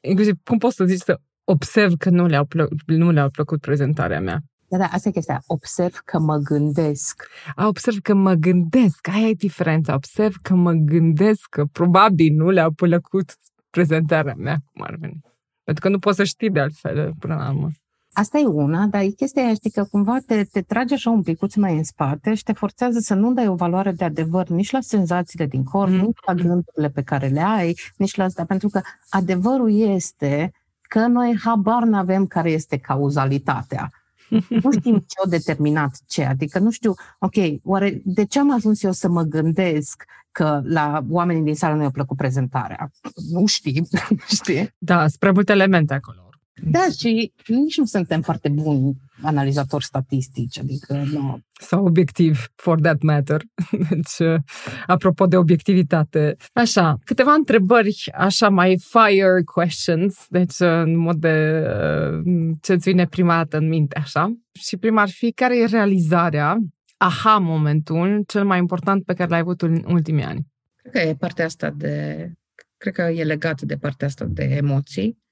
inclusiv, 0.00 0.34
cum 0.44 0.58
poți 0.58 0.76
să 0.76 0.84
zici 0.84 1.00
să 1.00 1.20
observ 1.44 1.92
că 1.98 2.10
nu 2.10 2.26
le-au, 2.26 2.44
plă- 2.44 2.68
nu 2.86 3.10
le-au 3.10 3.30
plăcut 3.30 3.60
prezentarea 3.60 4.20
mea? 4.20 4.40
Da, 4.68 4.78
da, 4.78 4.84
asta 4.84 5.08
e 5.08 5.12
chestia. 5.12 5.42
Observ 5.46 6.00
că 6.04 6.18
mă 6.18 6.36
gândesc. 6.36 7.26
A, 7.54 7.66
observ 7.66 7.98
că 7.98 8.14
mă 8.14 8.34
gândesc. 8.34 9.08
Aia 9.08 9.28
e 9.28 9.34
diferența. 9.34 9.94
Observ 9.94 10.34
că 10.42 10.54
mă 10.54 10.72
gândesc 10.72 11.46
că 11.50 11.64
probabil 11.64 12.34
nu 12.34 12.50
le-au 12.50 12.70
plăcut 12.70 13.36
prezentarea 13.76 14.34
mea, 14.36 14.56
cum 14.72 14.82
ar 14.82 14.96
veni. 15.00 15.20
Pentru 15.64 15.82
că 15.82 15.88
nu 15.88 15.98
poți 15.98 16.16
să 16.16 16.24
știi 16.24 16.50
de 16.50 16.60
altfel 16.60 17.12
până 17.18 17.34
la 17.34 17.48
urmă. 17.48 17.70
Asta 18.12 18.38
e 18.38 18.46
una, 18.46 18.86
dar 18.86 19.02
e 19.02 19.06
chestia 19.06 19.42
aia, 19.44 19.54
știi, 19.54 19.70
că 19.70 19.84
cumva 19.90 20.18
te, 20.26 20.44
te 20.44 20.60
trage 20.62 20.94
așa 20.94 21.10
un 21.10 21.22
picuț 21.22 21.54
mai 21.54 21.76
în 21.76 21.84
spate 21.84 22.34
și 22.34 22.42
te 22.42 22.52
forțează 22.52 22.98
să 22.98 23.14
nu 23.14 23.32
dai 23.32 23.48
o 23.48 23.54
valoare 23.54 23.92
de 23.92 24.04
adevăr 24.04 24.48
nici 24.48 24.70
la 24.70 24.80
senzațiile 24.80 25.46
din 25.46 25.64
corp, 25.64 25.90
mm. 25.90 25.96
nici 25.96 26.18
la 26.26 26.34
gândurile 26.34 26.88
pe 26.94 27.02
care 27.02 27.26
le 27.26 27.40
ai, 27.40 27.74
nici 27.96 28.14
la 28.14 28.24
asta. 28.24 28.44
Pentru 28.44 28.68
că 28.68 28.80
adevărul 29.08 29.80
este 29.80 30.52
că 30.88 31.06
noi 31.06 31.38
habar 31.44 31.82
nu 31.82 31.96
avem 31.96 32.26
care 32.26 32.50
este 32.50 32.76
cauzalitatea. 32.76 33.90
Nu 34.48 34.70
știm 34.70 34.98
ce 34.98 35.20
a 35.24 35.28
determinat 35.28 35.98
ce. 36.06 36.24
Adică 36.24 36.58
nu 36.58 36.70
știu, 36.70 36.94
ok, 37.18 37.34
oare 37.62 38.00
de 38.04 38.24
ce 38.24 38.38
am 38.38 38.52
ajuns 38.52 38.82
eu 38.82 38.92
să 38.92 39.08
mă 39.08 39.22
gândesc 39.22 40.04
că 40.32 40.60
la 40.64 41.04
oamenii 41.08 41.42
din 41.42 41.54
sală 41.54 41.74
nu 41.74 41.82
i-a 41.82 41.90
plăcut 41.90 42.16
prezentarea? 42.16 42.90
Nu 43.30 43.46
știi, 43.46 43.88
știi? 44.36 44.74
Da, 44.78 45.08
spre 45.08 45.30
multe 45.30 45.52
elemente 45.52 45.94
acolo. 45.94 46.23
Da, 46.62 46.86
și 46.98 47.32
nici 47.46 47.76
nu 47.76 47.84
suntem 47.84 48.20
foarte 48.22 48.48
buni 48.48 48.96
analizatori 49.22 49.84
statistici, 49.84 50.58
adică 50.58 51.04
nu. 51.12 51.40
Sau 51.60 51.86
obiectiv, 51.86 52.46
for 52.54 52.80
that 52.80 53.02
matter. 53.02 53.42
Deci, 53.90 54.28
uh, 54.28 54.40
apropo 54.86 55.26
de 55.26 55.36
obiectivitate. 55.36 56.36
Așa, 56.52 56.98
câteva 57.04 57.32
întrebări, 57.32 58.04
așa 58.14 58.48
mai 58.48 58.78
fire 58.78 59.42
questions, 59.54 60.26
deci 60.28 60.58
uh, 60.58 60.68
în 60.68 60.96
mod 60.96 61.16
de 61.16 61.66
uh, 61.66 62.52
ce-ți 62.60 62.90
vine 62.90 63.06
prima 63.06 63.36
dată 63.36 63.56
în 63.56 63.68
minte, 63.68 63.98
așa. 63.98 64.34
Și 64.52 64.76
prima 64.76 65.02
ar 65.02 65.10
fi, 65.10 65.32
care 65.32 65.58
e 65.58 65.64
realizarea, 65.64 66.58
aha 66.96 67.38
momentul 67.38 68.24
cel 68.26 68.44
mai 68.44 68.58
important 68.58 69.04
pe 69.04 69.14
care 69.14 69.30
l-ai 69.30 69.38
avut 69.38 69.62
în 69.62 69.84
ultimii 69.86 70.24
ani? 70.24 70.46
Cred 70.76 70.92
că 70.92 71.08
e 71.08 71.14
partea 71.14 71.44
asta 71.44 71.70
de, 71.70 72.26
cred 72.76 72.94
că 72.94 73.02
e 73.02 73.24
legat 73.24 73.60
de 73.60 73.76
partea 73.76 74.06
asta 74.06 74.24
de 74.24 74.42
emoții 74.42 75.22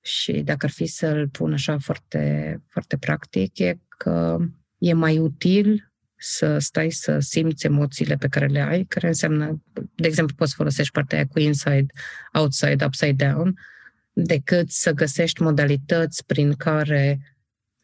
și 0.00 0.32
dacă 0.32 0.66
ar 0.66 0.72
fi 0.72 0.86
să-l 0.86 1.28
pun 1.28 1.52
așa 1.52 1.78
foarte, 1.78 2.62
foarte 2.68 2.96
practic, 2.96 3.58
e 3.58 3.78
că 3.88 4.38
e 4.78 4.92
mai 4.92 5.18
util 5.18 5.92
să 6.16 6.58
stai 6.58 6.90
să 6.90 7.18
simți 7.18 7.66
emoțiile 7.66 8.16
pe 8.16 8.28
care 8.28 8.46
le 8.46 8.60
ai, 8.60 8.84
care 8.84 9.06
înseamnă, 9.06 9.62
de 9.94 10.06
exemplu, 10.06 10.34
poți 10.36 10.54
folosești 10.54 10.92
partea 10.92 11.18
aia 11.18 11.26
cu 11.26 11.38
inside, 11.38 11.86
outside, 12.32 12.84
upside 12.84 13.26
down, 13.26 13.58
decât 14.12 14.70
să 14.70 14.92
găsești 14.92 15.42
modalități 15.42 16.26
prin 16.26 16.52
care 16.52 17.20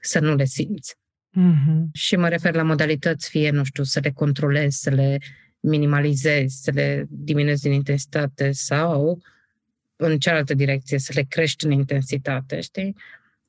să 0.01 0.21
nu 0.21 0.35
le 0.35 0.45
simți. 0.45 0.97
Mm-hmm. 1.39 1.91
Și 1.93 2.17
mă 2.17 2.29
refer 2.29 2.55
la 2.55 2.63
modalități, 2.63 3.29
fie, 3.29 3.51
nu 3.51 3.65
știu, 3.65 3.83
să 3.83 4.01
le 4.03 4.11
controlezi, 4.11 4.79
să 4.79 4.91
le 4.91 5.19
minimalizezi, 5.61 6.63
să 6.63 6.71
le 6.71 7.07
diminuezi 7.09 7.63
din 7.63 7.73
intensitate 7.73 8.53
sau 8.53 9.11
uh, 9.11 9.19
în 9.97 10.19
cealaltă 10.19 10.55
direcție, 10.55 10.99
să 10.99 11.13
le 11.15 11.23
crești 11.29 11.65
în 11.65 11.71
intensitate, 11.71 12.61
știi? 12.61 12.97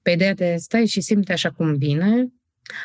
Pe 0.02 0.12
ideea 0.12 0.34
de 0.34 0.56
stai 0.56 0.86
și 0.86 1.02
simte 1.02 1.32
așa 1.34 1.52
cum 1.52 1.78
vine. 1.78 2.28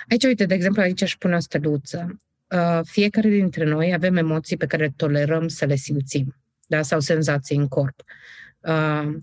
Aici, 0.09 0.25
uite, 0.25 0.47
de 0.47 0.55
exemplu, 0.55 0.83
aici 0.83 1.03
aș 1.03 1.17
pune 1.17 1.35
o 1.35 1.39
steluță. 1.39 2.21
Uh, 2.49 2.81
fiecare 2.83 3.29
dintre 3.29 3.65
noi 3.65 3.93
avem 3.93 4.17
emoții 4.17 4.57
pe 4.57 4.67
care 4.67 4.93
tolerăm 4.97 5.49
să 5.49 5.65
le 5.65 5.75
simțim, 5.75 6.37
da? 6.67 6.83
sau 6.83 7.01
senzații 7.01 7.57
în 7.57 7.69
corp. 7.69 8.03
Uh, 8.61 9.17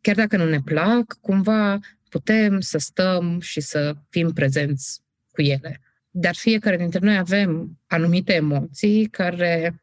chiar 0.00 0.14
dacă 0.14 0.36
nu 0.36 0.48
ne 0.48 0.60
plac, 0.60 1.18
cumva 1.20 1.78
putem 2.08 2.60
să 2.60 2.78
stăm 2.78 3.40
și 3.40 3.60
să 3.60 3.96
fim 4.08 4.32
prezenți 4.32 5.00
cu 5.30 5.42
ele. 5.42 5.80
Dar 6.10 6.34
fiecare 6.34 6.76
dintre 6.76 6.98
noi 6.98 7.16
avem 7.16 7.78
anumite 7.86 8.34
emoții 8.34 9.06
care, 9.06 9.82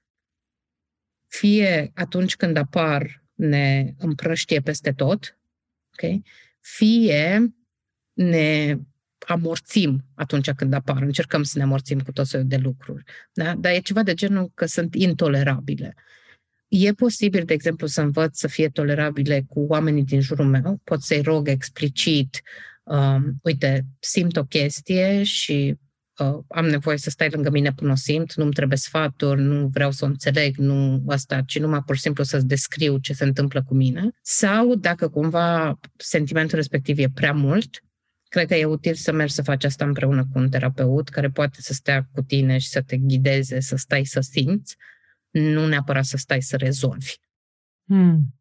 fie 1.27 1.91
atunci 1.95 2.35
când 2.35 2.57
apar 2.57 3.22
ne 3.33 3.93
împrăștie 3.97 4.59
peste 4.59 4.91
tot, 4.91 5.37
okay? 5.93 6.23
fie 6.59 7.53
ne 8.13 8.77
amorțim 9.27 10.05
atunci 10.15 10.51
când 10.51 10.73
apar, 10.73 11.01
încercăm 11.01 11.43
să 11.43 11.57
ne 11.57 11.63
amorțim 11.63 11.99
cu 11.99 12.11
tot 12.11 12.29
felul 12.29 12.47
de 12.47 12.57
lucruri. 12.57 13.03
Da? 13.33 13.55
Dar 13.55 13.73
e 13.73 13.79
ceva 13.79 14.03
de 14.03 14.13
genul 14.13 14.51
că 14.53 14.65
sunt 14.65 14.95
intolerabile. 14.95 15.95
E 16.67 16.93
posibil, 16.93 17.45
de 17.45 17.53
exemplu, 17.53 17.87
să 17.87 18.01
învăț 18.01 18.37
să 18.37 18.47
fie 18.47 18.69
tolerabile 18.69 19.45
cu 19.47 19.59
oamenii 19.59 20.03
din 20.03 20.21
jurul 20.21 20.45
meu, 20.45 20.79
pot 20.83 21.01
să-i 21.01 21.21
rog 21.21 21.47
explicit, 21.47 22.41
um, 22.83 23.39
uite, 23.43 23.85
simt 23.99 24.37
o 24.37 24.43
chestie 24.43 25.23
și 25.23 25.77
uh, 26.19 26.43
am 26.47 26.65
nevoie 26.65 26.97
să 26.97 27.09
stai 27.09 27.29
lângă 27.29 27.49
mine 27.49 27.73
până 27.73 27.91
o 27.91 27.95
simt, 27.95 28.33
nu-mi 28.33 28.53
trebuie 28.53 28.77
sfaturi, 28.77 29.41
nu 29.41 29.67
vreau 29.67 29.91
să 29.91 30.05
o 30.05 30.07
înțeleg, 30.07 30.55
nu 30.57 31.03
asta, 31.07 31.41
ci 31.41 31.59
numai 31.59 31.81
pur 31.85 31.95
și 31.95 32.01
simplu 32.01 32.23
să-ți 32.23 32.47
descriu 32.47 32.97
ce 32.97 33.13
se 33.13 33.23
întâmplă 33.23 33.63
cu 33.63 33.73
mine. 33.73 34.09
Sau 34.21 34.75
dacă 34.75 35.09
cumva 35.09 35.79
sentimentul 35.97 36.57
respectiv 36.57 36.97
e 36.97 37.09
prea 37.13 37.33
mult, 37.33 37.83
cred 38.27 38.47
că 38.47 38.55
e 38.55 38.65
util 38.65 38.93
să 38.93 39.11
mergi 39.11 39.33
să 39.33 39.41
faci 39.41 39.63
asta 39.63 39.85
împreună 39.85 40.27
cu 40.31 40.39
un 40.39 40.49
terapeut 40.49 41.09
care 41.09 41.29
poate 41.29 41.61
să 41.61 41.73
stea 41.73 42.07
cu 42.11 42.21
tine 42.21 42.57
și 42.57 42.67
să 42.67 42.81
te 42.81 42.97
ghideze, 42.97 43.59
să 43.59 43.75
stai 43.75 44.05
să 44.05 44.19
simți, 44.19 44.75
nu 45.29 45.67
neapărat 45.67 46.05
să 46.05 46.17
stai 46.17 46.41
să 46.41 46.57
rezolvi. 46.57 47.15
Hmm. 47.85 48.35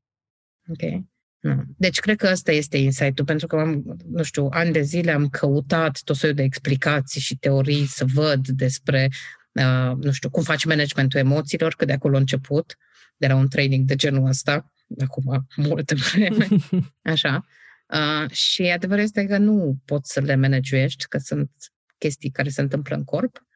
Ok? 0.68 1.04
Nu. 1.42 1.62
Deci 1.76 1.98
cred 2.00 2.16
că 2.16 2.28
ăsta 2.30 2.52
este 2.52 2.76
insight-ul, 2.76 3.24
pentru 3.24 3.46
că 3.46 3.56
am, 3.56 3.96
nu 4.10 4.22
știu, 4.22 4.46
ani 4.50 4.72
de 4.72 4.80
zile 4.80 5.12
am 5.12 5.28
căutat 5.28 6.00
tot 6.04 6.16
soiul 6.16 6.36
de 6.36 6.42
explicații 6.42 7.20
și 7.20 7.36
teorii 7.36 7.86
să 7.86 8.04
văd 8.04 8.48
despre, 8.48 9.08
uh, 9.52 9.92
nu 9.96 10.12
știu, 10.12 10.30
cum 10.30 10.42
faci 10.42 10.64
managementul 10.64 11.20
emoțiilor, 11.20 11.74
că 11.74 11.84
de 11.84 11.92
acolo 11.92 12.16
a 12.16 12.18
început, 12.18 12.76
de 13.16 13.26
la 13.26 13.34
un 13.34 13.48
training 13.48 13.86
de 13.86 13.94
genul 13.94 14.28
ăsta, 14.28 14.72
acum 15.00 15.46
multă 15.56 15.94
vreme, 15.94 16.48
așa. 17.14 17.44
Uh, 17.86 18.30
și 18.30 18.62
adevărul 18.62 19.02
este 19.02 19.26
că 19.26 19.38
nu 19.38 19.76
poți 19.84 20.12
să 20.12 20.20
le 20.20 20.34
managești, 20.34 21.06
că 21.08 21.18
sunt 21.18 21.50
chestii 21.98 22.30
care 22.30 22.48
se 22.48 22.60
întâmplă 22.60 22.96
în 22.96 23.04
corp. 23.04 23.46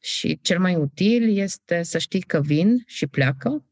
Și 0.00 0.38
cel 0.42 0.58
mai 0.58 0.74
util 0.74 1.36
este 1.36 1.82
să 1.82 1.98
știi 1.98 2.20
că 2.20 2.40
vin 2.40 2.82
și 2.86 3.06
pleacă 3.06 3.64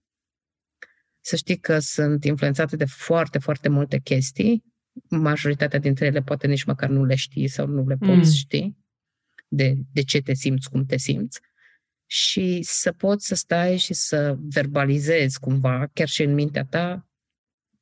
să 1.25 1.37
știi 1.37 1.59
că 1.59 1.79
sunt 1.79 2.25
influențate 2.25 2.77
de 2.77 2.85
foarte, 2.85 3.39
foarte 3.39 3.69
multe 3.69 3.99
chestii. 3.99 4.65
Majoritatea 5.09 5.79
dintre 5.79 6.07
ele 6.07 6.23
poate 6.23 6.47
nici 6.47 6.65
măcar 6.65 6.89
nu 6.89 7.05
le 7.05 7.15
știi 7.15 7.49
sau 7.49 7.67
nu 7.67 7.87
le 7.87 7.97
poți 7.97 8.13
mm. 8.13 8.33
ști 8.33 8.75
de, 9.49 9.77
de 9.93 10.03
ce 10.03 10.21
te 10.21 10.35
simți, 10.35 10.71
cum 10.71 10.85
te 10.85 10.97
simți. 10.97 11.41
Și 12.07 12.63
să 12.63 12.93
poți 12.93 13.27
să 13.27 13.35
stai 13.35 13.77
și 13.77 13.95
să 13.95 14.37
verbalizezi 14.39 15.39
cumva, 15.39 15.91
chiar 15.93 16.09
și 16.09 16.23
în 16.23 16.35
mintea 16.35 16.65
ta, 16.65 17.09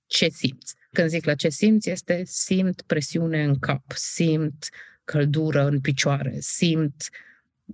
ce 0.07 0.29
simți. 0.29 0.75
Când 0.93 1.09
zic 1.09 1.25
la 1.25 1.35
ce 1.35 1.49
simți, 1.49 1.91
este 1.91 2.23
simt 2.25 2.83
presiune 2.83 3.45
în 3.45 3.59
cap, 3.59 3.93
simt 3.95 4.69
căldură 5.05 5.67
în 5.67 5.81
picioare, 5.81 6.37
simt 6.39 7.09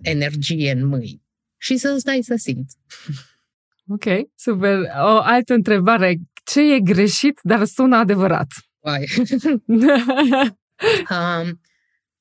energie 0.02 0.70
în 0.70 0.85
mâini. 0.85 1.22
Și 1.57 1.76
să 1.76 1.96
stai 1.98 2.22
să 2.22 2.35
simți. 2.37 2.76
Ok, 3.88 4.05
super. 4.35 4.79
O 5.03 5.20
altă 5.22 5.55
întrebare. 5.55 6.16
Ce 6.44 6.75
e 6.75 6.81
greșit, 6.81 7.40
dar 7.42 7.64
sună 7.64 7.96
adevărat? 7.96 8.46
Uai. 8.79 9.07
um, 11.11 11.61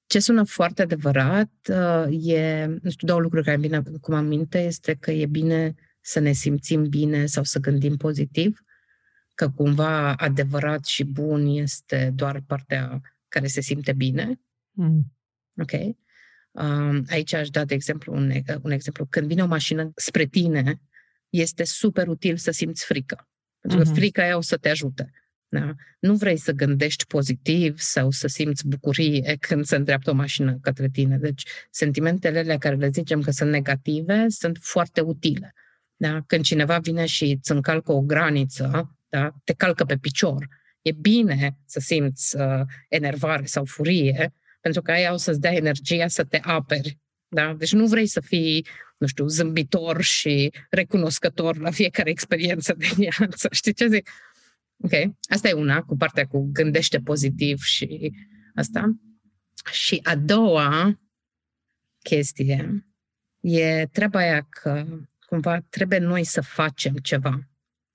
ce 0.06 0.19
sună 0.19 0.43
foarte 0.43 0.82
adevărat 0.82 1.51
uh, 1.69 2.28
e, 2.28 2.65
nu 2.82 2.89
știu, 2.89 3.08
două 3.08 3.19
lucruri 3.19 3.43
care 3.43 3.56
îmi 3.56 3.67
vin 3.67 3.75
acum 3.75 4.13
aminte, 4.13 4.60
este 4.60 4.93
că 4.93 5.12
e 5.12 5.25
bine 5.25 5.75
să 6.01 6.19
ne 6.19 6.32
simțim 6.32 6.89
bine 6.89 7.25
sau 7.25 7.43
să 7.43 7.60
gândim 7.60 7.95
pozitiv, 7.95 8.60
că 9.34 9.49
cumva 9.49 10.13
adevărat 10.13 10.86
și 10.86 11.04
bun 11.04 11.45
este 11.45 12.12
doar 12.15 12.41
partea 12.47 13.01
care 13.28 13.47
se 13.47 13.62
simte 13.62 13.93
bine. 13.93 14.39
Mm. 14.71 15.13
Ok? 15.62 15.71
Um, 16.51 17.04
aici 17.10 17.34
aș 17.34 17.49
da, 17.49 17.65
de 17.65 17.73
exemplu, 17.73 18.13
un, 18.13 18.32
un 18.62 18.71
exemplu. 18.71 19.06
Când 19.06 19.28
vine 19.28 19.43
o 19.43 19.47
mașină 19.47 19.91
spre 19.95 20.25
tine, 20.25 20.82
este 21.39 21.63
super 21.63 22.08
util 22.08 22.38
să 22.38 22.52
simți 22.52 22.86
frică. 22.86 23.28
Pentru 23.60 23.80
că 23.80 23.89
uh-huh. 23.89 23.95
frica 23.95 24.21
aia 24.21 24.38
o 24.38 24.41
să 24.41 24.58
te 24.58 24.69
ajute. 24.69 25.12
Da? 25.48 25.74
Nu 26.00 26.15
vrei 26.15 26.38
să 26.38 26.52
gândești 26.52 27.06
pozitiv 27.06 27.80
sau 27.80 28.12
să 28.12 28.28
simți 28.28 28.67
bucurie 28.67 29.36
când 29.39 29.65
se 29.65 29.76
îndreaptă 29.76 30.10
o 30.10 30.13
mașină 30.13 30.58
către 30.62 30.89
tine. 30.89 31.17
Deci, 31.17 31.43
sentimentele 31.69 32.39
alea 32.39 32.58
care 32.58 32.76
le 32.76 32.89
zicem 32.89 33.21
că 33.21 33.32
sunt 33.32 33.50
negative 33.50 34.26
sunt 34.28 34.58
foarte 34.62 35.02
utile. 35.02 35.54
Da? 35.95 36.21
Când 36.28 36.43
cineva 36.43 36.78
vine 36.78 37.06
și 37.06 37.36
îți 37.39 37.52
încalcă 37.52 37.91
o 37.91 38.02
graniță, 38.02 38.98
da? 39.10 39.36
te 39.43 39.54
calcă 39.54 39.86
pe 39.86 39.98
picior, 39.98 40.48
e 40.82 40.91
bine 40.91 41.58
să 41.65 41.80
simți 41.80 42.36
uh, 42.36 42.62
enervare 42.89 43.45
sau 43.45 43.65
furie, 43.65 44.34
pentru 44.62 44.82
că 44.82 44.91
aia 44.91 45.13
o 45.13 45.17
să-ți 45.17 45.39
dea 45.39 45.54
energia 45.54 46.08
să 46.08 46.24
te 46.24 46.39
aperi. 46.41 47.00
Da? 47.28 47.54
Deci 47.54 47.74
nu 47.74 47.88
vrei 47.88 48.08
să 48.08 48.19
fii 48.19 48.67
nu 48.97 49.08
știu, 49.08 49.27
zâmbitor 49.27 50.01
și 50.01 50.53
recunoscător 50.69 51.58
la 51.58 51.71
fiecare 51.71 52.10
experiență 52.10 52.73
de 52.73 52.88
viață. 52.95 53.47
Știi 53.60 53.73
ce 53.73 53.88
zic? 53.88 54.10
Ok, 54.77 54.91
asta 55.29 55.47
e 55.47 55.53
una, 55.53 55.81
cu 55.81 55.97
partea 55.97 56.27
cu 56.27 56.49
gândește 56.51 56.99
pozitiv 56.99 57.62
și 57.62 58.12
asta. 58.55 58.99
Și 59.71 59.99
a 60.03 60.15
doua 60.15 60.99
chestie 62.01 62.86
e 63.39 63.86
treaba 63.86 64.19
aia 64.19 64.47
că 64.49 64.86
cumva 65.25 65.60
trebuie 65.69 65.99
noi 65.99 66.23
să 66.23 66.41
facem 66.41 66.95
ceva. 66.95 67.49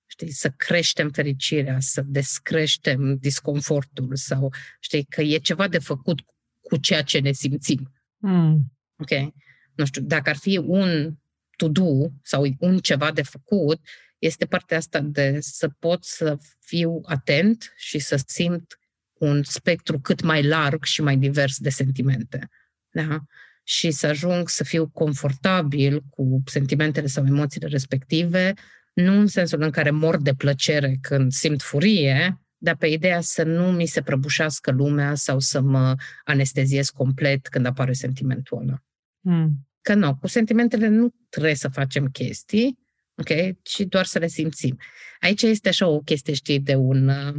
Știi, 0.06 0.30
să 0.30 0.50
creștem 0.50 1.10
fericirea, 1.10 1.76
să 1.80 2.02
descreștem 2.06 3.16
disconfortul 3.16 4.16
sau, 4.16 4.52
știi, 4.80 5.04
că 5.04 5.22
e 5.22 5.38
ceva 5.38 5.68
de 5.68 5.78
făcut 5.78 6.20
cu 6.60 6.76
ceea 6.76 7.02
ce 7.02 7.18
ne 7.18 7.32
simțim. 7.32 7.92
Mm. 8.16 8.72
Ok? 8.96 9.32
Nu 9.74 9.84
știu, 9.84 10.02
dacă 10.02 10.30
ar 10.30 10.36
fi 10.36 10.56
un 10.56 11.14
to-do 11.56 12.08
sau 12.22 12.46
un 12.58 12.78
ceva 12.78 13.12
de 13.12 13.22
făcut, 13.22 13.80
este 14.18 14.46
partea 14.46 14.76
asta 14.76 15.00
de 15.00 15.38
să 15.40 15.68
pot 15.68 16.04
să 16.04 16.36
fiu 16.60 17.00
atent 17.04 17.72
și 17.76 17.98
să 17.98 18.22
simt 18.26 18.78
un 19.12 19.42
spectru 19.42 20.00
cât 20.00 20.22
mai 20.22 20.42
larg 20.42 20.84
și 20.84 21.02
mai 21.02 21.16
divers 21.16 21.58
de 21.58 21.70
sentimente. 21.70 22.48
Da? 22.90 23.18
Și 23.62 23.90
să 23.90 24.06
ajung 24.06 24.48
să 24.48 24.64
fiu 24.64 24.88
confortabil 24.88 26.02
cu 26.10 26.42
sentimentele 26.46 27.06
sau 27.06 27.26
emoțiile 27.26 27.66
respective, 27.66 28.52
nu 28.92 29.12
în 29.12 29.26
sensul 29.26 29.62
în 29.62 29.70
care 29.70 29.90
mor 29.90 30.22
de 30.22 30.34
plăcere 30.34 30.98
când 31.00 31.32
simt 31.32 31.62
furie, 31.62 32.40
dar 32.56 32.76
pe 32.76 32.86
ideea 32.86 33.20
să 33.20 33.42
nu 33.42 33.72
mi 33.72 33.86
se 33.86 34.02
prăbușească 34.02 34.70
lumea 34.70 35.14
sau 35.14 35.38
să 35.38 35.60
mă 35.60 35.94
anesteziez 36.24 36.90
complet 36.90 37.48
când 37.48 37.66
apare 37.66 37.92
sentimentul 37.92 38.58
ăla. 38.58 38.82
Mm. 39.20 39.68
Că 39.80 39.94
nu, 39.94 40.16
cu 40.16 40.26
sentimentele 40.26 40.88
nu 40.88 41.14
trebuie 41.28 41.54
să 41.54 41.68
facem 41.68 42.06
chestii, 42.06 42.78
ok? 43.14 43.62
Ci 43.62 43.80
doar 43.80 44.04
să 44.04 44.18
le 44.18 44.26
simțim. 44.26 44.78
Aici 45.20 45.42
este 45.42 45.68
așa 45.68 45.86
o 45.86 46.00
chestie, 46.00 46.34
știi, 46.34 46.60
de 46.60 46.74
un 46.74 47.08
uh, 47.08 47.34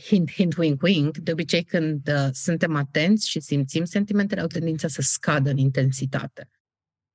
hint, 0.00 0.32
hint, 0.32 0.56
wink, 0.56 0.82
wink. 0.82 1.16
De 1.16 1.32
obicei, 1.32 1.62
când 1.64 2.08
uh, 2.08 2.28
suntem 2.32 2.74
atenți 2.74 3.28
și 3.28 3.40
simțim 3.40 3.84
sentimentele, 3.84 4.40
au 4.40 4.46
tendința 4.46 4.88
să 4.88 5.02
scadă 5.02 5.50
în 5.50 5.56
intensitate. 5.56 6.50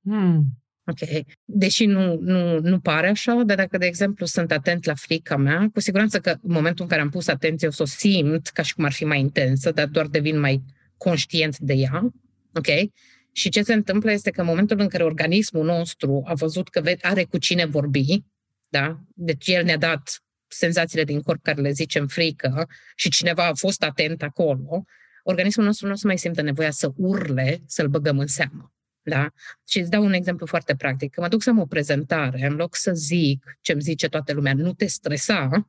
Hmm. 0.02 0.62
Ok. 0.84 1.24
Deși 1.44 1.86
nu, 1.86 2.18
nu, 2.20 2.60
nu 2.60 2.80
pare 2.80 3.08
așa, 3.08 3.42
dar 3.46 3.56
dacă, 3.56 3.78
de 3.78 3.86
exemplu, 3.86 4.26
sunt 4.26 4.52
atent 4.52 4.84
la 4.84 4.94
frica 4.94 5.36
mea, 5.36 5.68
cu 5.72 5.80
siguranță 5.80 6.20
că 6.20 6.30
în 6.30 6.52
momentul 6.52 6.84
în 6.84 6.90
care 6.90 7.00
am 7.00 7.08
pus 7.08 7.28
atenție, 7.28 7.68
o 7.68 7.70
să 7.70 7.82
o 7.82 7.86
simt 7.86 8.48
ca 8.48 8.62
și 8.62 8.74
cum 8.74 8.84
ar 8.84 8.92
fi 8.92 9.04
mai 9.04 9.20
intensă, 9.20 9.70
dar 9.70 9.86
doar 9.86 10.06
devin 10.06 10.38
mai 10.38 10.62
conștient 10.96 11.58
de 11.58 11.72
ea. 11.72 12.12
Ok? 12.54 12.66
Și 13.32 13.48
ce 13.48 13.62
se 13.62 13.72
întâmplă 13.72 14.12
este 14.12 14.30
că 14.30 14.40
în 14.40 14.46
momentul 14.46 14.80
în 14.80 14.88
care 14.88 15.04
organismul 15.04 15.64
nostru 15.64 16.22
a 16.26 16.34
văzut 16.34 16.68
că 16.68 16.82
are 17.00 17.24
cu 17.24 17.38
cine 17.38 17.64
vorbi, 17.64 18.24
da? 18.68 19.00
deci 19.14 19.48
el 19.48 19.64
ne-a 19.64 19.76
dat 19.76 20.22
senzațiile 20.48 21.04
din 21.04 21.20
corp 21.20 21.42
care 21.42 21.60
le 21.60 21.70
zicem 21.70 22.06
frică 22.06 22.68
și 22.94 23.10
cineva 23.10 23.46
a 23.46 23.54
fost 23.54 23.82
atent 23.82 24.22
acolo, 24.22 24.84
organismul 25.22 25.66
nostru 25.66 25.86
nu 25.86 25.92
o 25.92 25.96
să 25.96 26.06
mai 26.06 26.18
simtă 26.18 26.42
nevoia 26.42 26.70
să 26.70 26.92
urle, 26.96 27.62
să-l 27.66 27.88
băgăm 27.88 28.18
în 28.18 28.26
seamă. 28.26 28.72
Da? 29.02 29.32
Și 29.68 29.78
îți 29.78 29.90
dau 29.90 30.04
un 30.04 30.12
exemplu 30.12 30.46
foarte 30.46 30.74
practic. 30.74 31.12
Când 31.12 31.26
mă 31.26 31.32
duc 31.32 31.42
să 31.42 31.50
am 31.50 31.58
o 31.58 31.66
prezentare, 31.66 32.46
în 32.46 32.54
loc 32.54 32.76
să 32.76 32.92
zic 32.94 33.58
ce 33.60 33.72
îmi 33.72 33.80
zice 33.80 34.08
toată 34.08 34.32
lumea, 34.32 34.54
nu 34.54 34.72
te 34.72 34.86
stresa, 34.86 35.68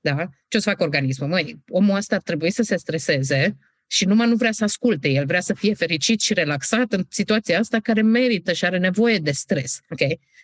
da? 0.00 0.28
ce 0.48 0.56
o 0.56 0.60
să 0.60 0.68
fac 0.70 0.80
organismul? 0.80 1.28
Măi, 1.28 1.62
omul 1.68 1.96
ăsta 1.96 2.14
ar 2.14 2.22
trebui 2.22 2.50
să 2.50 2.62
se 2.62 2.76
streseze 2.76 3.58
și 3.92 4.04
numai 4.04 4.28
nu 4.28 4.34
vrea 4.34 4.52
să 4.52 4.64
asculte, 4.64 5.08
el 5.08 5.26
vrea 5.26 5.40
să 5.40 5.54
fie 5.54 5.74
fericit 5.74 6.20
și 6.20 6.34
relaxat 6.34 6.92
în 6.92 7.06
situația 7.08 7.58
asta 7.58 7.80
care 7.80 8.02
merită 8.02 8.52
și 8.52 8.64
are 8.64 8.78
nevoie 8.78 9.18
de 9.18 9.30
stres. 9.30 9.80
Ok? 9.88 9.98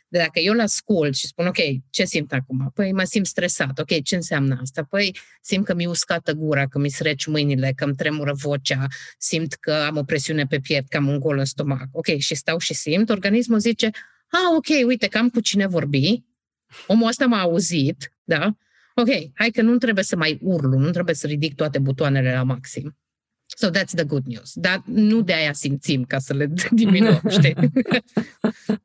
De 0.08 0.18
dacă 0.18 0.38
eu 0.40 0.52
îl 0.52 0.60
ascult 0.60 1.14
și 1.14 1.26
spun, 1.26 1.46
ok, 1.46 1.56
ce 1.90 2.04
simt 2.04 2.32
acum? 2.32 2.70
Păi 2.74 2.92
mă 2.92 3.02
simt 3.02 3.26
stresat. 3.26 3.78
Ok, 3.78 4.02
ce 4.02 4.14
înseamnă 4.14 4.58
asta? 4.62 4.82
Păi 4.82 5.16
simt 5.40 5.64
că 5.64 5.74
mi 5.74 5.86
uscată 5.86 6.32
gura, 6.32 6.66
că 6.66 6.78
mi 6.78 6.88
sreci 6.88 7.26
mâinile, 7.26 7.72
că 7.76 7.84
îmi 7.84 7.94
tremură 7.94 8.32
vocea, 8.34 8.86
simt 9.18 9.54
că 9.54 9.72
am 9.72 9.96
o 9.96 10.02
presiune 10.02 10.46
pe 10.46 10.58
piept, 10.58 10.88
că 10.88 10.96
am 10.96 11.08
un 11.08 11.18
gol 11.18 11.38
în 11.38 11.44
stomac. 11.44 11.88
Ok, 11.92 12.06
și 12.18 12.34
stau 12.34 12.58
și 12.58 12.74
simt, 12.74 13.10
organismul 13.10 13.58
zice, 13.58 13.86
ah, 14.28 14.56
ok, 14.56 14.86
uite 14.86 15.06
că 15.06 15.18
am 15.18 15.28
cu 15.28 15.40
cine 15.40 15.66
vorbi, 15.66 16.24
omul 16.86 17.08
ăsta 17.08 17.26
m-a 17.26 17.40
auzit, 17.40 18.12
da? 18.24 18.56
Ok, 18.94 19.08
hai 19.34 19.50
că 19.50 19.62
nu 19.62 19.76
trebuie 19.76 20.04
să 20.04 20.16
mai 20.16 20.38
urlu, 20.42 20.78
nu 20.78 20.90
trebuie 20.90 21.14
să 21.14 21.26
ridic 21.26 21.54
toate 21.54 21.78
butoanele 21.78 22.32
la 22.32 22.42
maxim. 22.42 22.96
So 23.58 23.70
that's 23.70 23.94
the 23.94 24.04
good 24.04 24.26
news. 24.26 24.52
Dar 24.54 24.82
nu 24.84 25.22
de 25.22 25.32
aia 25.32 25.52
simțim 25.52 26.04
ca 26.04 26.18
să 26.18 26.34
le 26.34 26.52
diminuăm, 26.70 27.20
știi? 27.28 27.54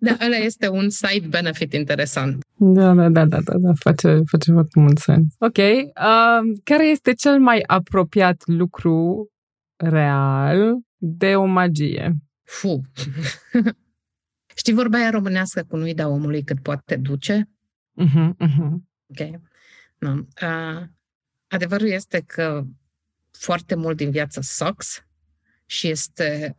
Dar 0.05 0.17
ăla 0.25 0.35
este 0.35 0.67
un 0.67 0.89
side 0.89 1.27
benefit 1.27 1.73
interesant. 1.73 2.45
Da, 2.55 2.93
da, 2.93 3.09
da, 3.09 3.25
da, 3.25 3.39
da, 3.41 3.53
da. 3.57 3.71
Face, 3.73 4.21
face 4.25 4.51
foarte 4.51 4.79
mult 4.79 4.97
sens. 4.97 5.33
Ok. 5.39 5.57
Uh, 5.57 6.59
care 6.63 6.87
este 6.87 7.13
cel 7.13 7.39
mai 7.39 7.63
apropiat 7.65 8.43
lucru 8.45 9.29
real 9.75 10.77
de 10.97 11.35
o 11.35 11.45
magie? 11.45 12.15
fu. 12.51 12.81
Știi 14.61 14.73
vorba 14.73 14.97
aia 14.97 15.09
românească 15.09 15.63
cu 15.63 15.77
nu-i 15.77 15.93
da 15.93 16.07
omului 16.07 16.43
cât 16.43 16.59
poate 16.59 16.95
duce? 16.95 17.49
Uh-huh, 18.03 18.29
uh-huh. 18.29 18.71
Ok. 19.07 19.41
No. 19.97 20.11
Uh, 20.11 20.83
adevărul 21.47 21.87
este 21.87 22.23
că 22.25 22.63
foarte 23.31 23.75
mult 23.75 23.97
din 23.97 24.11
viață 24.11 24.41
sucks 24.41 25.05
și 25.65 25.87
este 25.87 26.55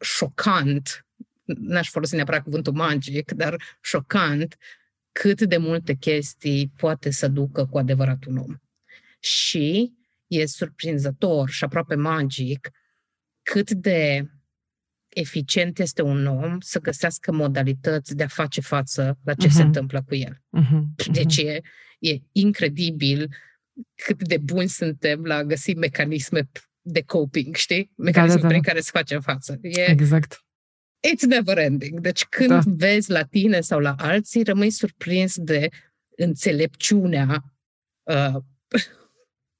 șocant, 0.00 1.06
n-aș 1.44 1.90
folosi 1.90 2.14
neapărat 2.14 2.42
cuvântul 2.42 2.72
magic, 2.72 3.32
dar 3.32 3.62
șocant 3.80 4.56
cât 5.12 5.40
de 5.40 5.56
multe 5.56 5.94
chestii 5.94 6.72
poate 6.76 7.10
să 7.10 7.28
ducă 7.28 7.66
cu 7.66 7.78
adevărat 7.78 8.24
un 8.24 8.36
om. 8.36 8.56
Și 9.20 9.92
e 10.26 10.46
surprinzător 10.46 11.48
și 11.48 11.64
aproape 11.64 11.94
magic 11.94 12.70
cât 13.42 13.70
de 13.70 14.30
eficient 15.08 15.78
este 15.78 16.02
un 16.02 16.26
om 16.26 16.60
să 16.60 16.80
găsească 16.80 17.32
modalități 17.32 18.16
de 18.16 18.22
a 18.22 18.28
face 18.28 18.60
față 18.60 19.18
la 19.24 19.34
ce 19.34 19.46
uh-huh. 19.46 19.50
se 19.50 19.58
mhm. 19.58 19.66
întâmplă 19.66 20.02
cu 20.02 20.14
el. 20.14 20.42
Uh-huh. 20.60 21.06
Deci 21.12 21.36
e, 21.36 21.60
e 21.98 22.18
incredibil 22.32 23.28
cât 23.94 24.28
de 24.28 24.38
buni 24.38 24.68
suntem 24.68 25.24
la 25.24 25.34
a 25.34 25.44
găsi 25.44 25.74
mecanisme 25.74 26.48
de 26.80 27.02
coping, 27.02 27.54
știi? 27.54 27.92
Mecanisme 27.96 28.34
da, 28.34 28.40
da, 28.40 28.46
da. 28.46 28.48
prin 28.48 28.62
care 28.62 28.80
să 28.80 28.90
facem 28.92 29.20
față. 29.20 29.58
E, 29.62 29.90
exact. 29.90 30.42
It's 31.06 31.26
never 31.26 31.58
ending. 31.58 32.00
Deci 32.00 32.24
când 32.24 32.48
da. 32.48 32.60
vezi 32.66 33.10
la 33.10 33.22
tine 33.22 33.60
sau 33.60 33.78
la 33.78 33.94
alții, 33.98 34.42
rămâi 34.42 34.70
surprins 34.70 35.36
de 35.36 35.68
înțelepciunea 36.16 37.44
uh, 38.02 38.42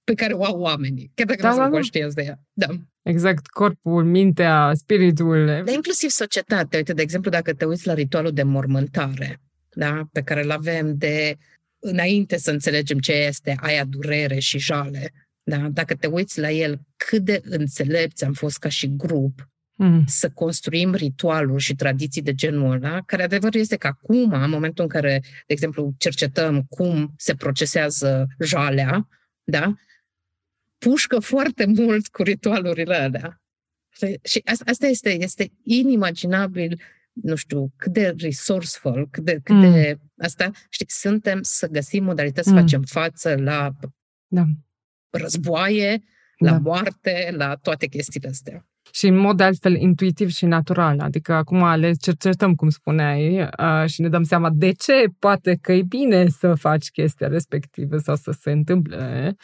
pe 0.04 0.14
care 0.14 0.32
o 0.32 0.44
au 0.44 0.60
oamenii, 0.60 1.10
chiar 1.14 1.26
dacă 1.26 1.40
da, 1.40 1.48
nu 1.48 1.54
sunt 1.54 1.64
da, 1.64 1.70
da. 1.70 1.76
conștienți 1.76 2.14
de 2.14 2.22
ea. 2.22 2.40
Da. 2.52 2.66
Exact, 3.02 3.46
corpul, 3.46 4.04
mintea, 4.04 4.72
spiritul. 4.74 5.46
Dar 5.46 5.74
inclusiv 5.74 6.10
societatea. 6.10 6.78
Uite, 6.78 6.92
de 6.92 7.02
exemplu, 7.02 7.30
dacă 7.30 7.54
te 7.54 7.64
uiți 7.64 7.86
la 7.86 7.94
ritualul 7.94 8.32
de 8.32 8.42
mormântare, 8.42 9.40
da? 9.70 10.08
pe 10.12 10.22
care 10.22 10.42
îl 10.42 10.50
avem 10.50 10.96
de 10.96 11.36
înainte 11.79 12.37
să 12.37 12.51
înțelegem 12.51 12.99
ce 12.99 13.12
este 13.12 13.57
aia 13.61 13.85
durere 13.85 14.39
și 14.39 14.59
jale, 14.59 15.12
da? 15.43 15.68
dacă 15.70 15.95
te 15.95 16.07
uiți 16.07 16.41
la 16.41 16.51
el, 16.51 16.81
cât 16.97 17.22
de 17.22 17.41
înțelepți 17.45 18.24
am 18.24 18.33
fost 18.33 18.59
ca 18.59 18.68
și 18.68 18.97
grup 18.97 19.49
mm. 19.74 20.05
să 20.07 20.31
construim 20.31 20.95
ritualuri 20.95 21.62
și 21.62 21.74
tradiții 21.74 22.22
de 22.22 22.35
genul 22.35 22.70
ăla, 22.70 23.03
care 23.03 23.22
adevărul 23.22 23.61
este 23.61 23.76
că 23.76 23.87
acum, 23.87 24.33
în 24.33 24.51
momentul 24.51 24.85
în 24.85 24.91
care, 24.91 25.18
de 25.22 25.53
exemplu, 25.53 25.95
cercetăm 25.99 26.62
cum 26.68 27.14
se 27.16 27.35
procesează 27.35 28.26
jalea, 28.39 29.09
da? 29.45 29.74
pușcă 30.79 31.18
foarte 31.18 31.66
mult 31.66 32.09
cu 32.09 32.22
ritualurile 32.22 32.95
alea. 32.95 33.43
Și 34.22 34.43
asta 34.45 34.87
este, 34.87 35.22
este 35.22 35.53
inimaginabil, 35.62 36.81
nu 37.22 37.34
știu, 37.34 37.72
cât 37.76 37.92
de 37.92 38.14
resourceful, 38.18 39.08
cât 39.10 39.24
de, 39.24 39.40
cât 39.42 39.54
mm. 39.54 39.60
de 39.60 39.98
asta, 40.18 40.50
știi, 40.68 40.86
suntem 40.88 41.38
să 41.42 41.68
găsim 41.68 42.04
modalități 42.04 42.48
mm. 42.48 42.54
să 42.54 42.60
facem 42.60 42.82
față 42.82 43.34
la 43.38 43.70
da. 44.26 44.44
războaie, 45.10 46.02
la 46.38 46.50
da. 46.50 46.58
moarte, 46.58 47.34
la 47.36 47.54
toate 47.54 47.86
chestiile 47.86 48.28
astea. 48.28 48.68
Și 48.92 49.06
în 49.06 49.16
mod 49.16 49.40
altfel 49.40 49.74
intuitiv 49.74 50.30
și 50.30 50.46
natural. 50.46 51.00
Adică 51.00 51.32
acum 51.32 51.74
le 51.74 51.92
cercetăm, 51.92 52.54
cum 52.54 52.68
spuneai, 52.68 53.42
uh, 53.42 53.86
și 53.86 54.00
ne 54.00 54.08
dăm 54.08 54.22
seama 54.22 54.50
de 54.54 54.72
ce 54.72 55.04
poate 55.18 55.58
că 55.60 55.72
e 55.72 55.82
bine 55.82 56.28
să 56.28 56.54
faci 56.54 56.90
chestia 56.90 57.28
respectivă 57.28 57.96
sau 57.96 58.16
să 58.16 58.30
se 58.40 58.50
întâmple 58.50 59.36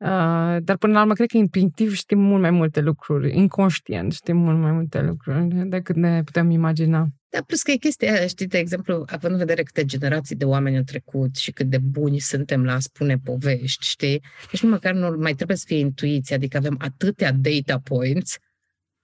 Uh, 0.00 0.56
dar 0.62 0.76
până 0.78 0.92
la 0.92 1.00
urmă, 1.00 1.14
cred 1.14 1.28
că 1.28 1.36
intuitiv 1.36 1.94
știm 1.94 2.18
mult 2.18 2.40
mai 2.40 2.50
multe 2.50 2.80
lucruri, 2.80 3.36
inconștient 3.36 4.12
știm 4.12 4.36
mult 4.36 4.58
mai 4.58 4.72
multe 4.72 5.00
lucruri 5.00 5.68
decât 5.68 5.96
ne 5.96 6.22
putem 6.22 6.50
imagina. 6.50 7.08
Da, 7.28 7.42
plus 7.42 7.62
că 7.62 7.70
e 7.70 7.76
chestia 7.76 8.12
aia, 8.12 8.26
știi, 8.26 8.46
de 8.46 8.58
exemplu, 8.58 9.04
având 9.06 9.32
în 9.32 9.38
vedere 9.38 9.62
câte 9.62 9.84
generații 9.84 10.36
de 10.36 10.44
oameni 10.44 10.76
au 10.76 10.82
trecut 10.82 11.36
și 11.36 11.50
cât 11.50 11.66
de 11.66 11.78
buni 11.78 12.18
suntem 12.18 12.64
la 12.64 12.72
a 12.72 12.78
spune 12.78 13.18
povești, 13.18 13.86
știi? 13.86 14.22
Deci 14.50 14.62
nu 14.62 14.68
măcar 14.68 14.94
nu 14.94 15.16
mai 15.18 15.34
trebuie 15.34 15.56
să 15.56 15.64
fie 15.66 15.78
intuiție, 15.78 16.34
adică 16.34 16.56
avem 16.56 16.76
atâtea 16.78 17.32
data 17.32 17.78
points, 17.78 18.36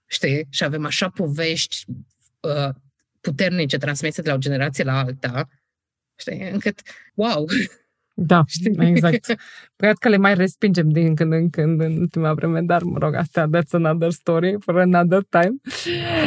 știi? 0.06 0.46
Și 0.50 0.64
avem 0.64 0.84
așa 0.84 1.08
povești 1.08 1.84
uh, 2.40 2.74
puternice 3.20 3.76
transmise 3.76 4.22
de 4.22 4.28
la 4.28 4.34
o 4.34 4.38
generație 4.38 4.84
la 4.84 4.98
alta, 4.98 5.48
știi? 6.18 6.50
Încât, 6.50 6.80
wow, 7.14 7.46
Da, 8.18 8.44
exact. 8.78 9.34
Cred 9.76 9.96
că 9.96 10.08
le 10.08 10.16
mai 10.16 10.34
respingem 10.34 10.88
din 10.88 11.14
când 11.14 11.32
în 11.32 11.50
când 11.50 11.80
în 11.80 11.96
ultima 11.96 12.34
vreme, 12.34 12.60
dar, 12.60 12.82
mă 12.82 12.98
rog, 12.98 13.14
asta 13.14 13.48
that's 13.56 13.70
another 13.70 14.10
story 14.10 14.56
for 14.60 14.78
another 14.78 15.22
time. 15.28 15.54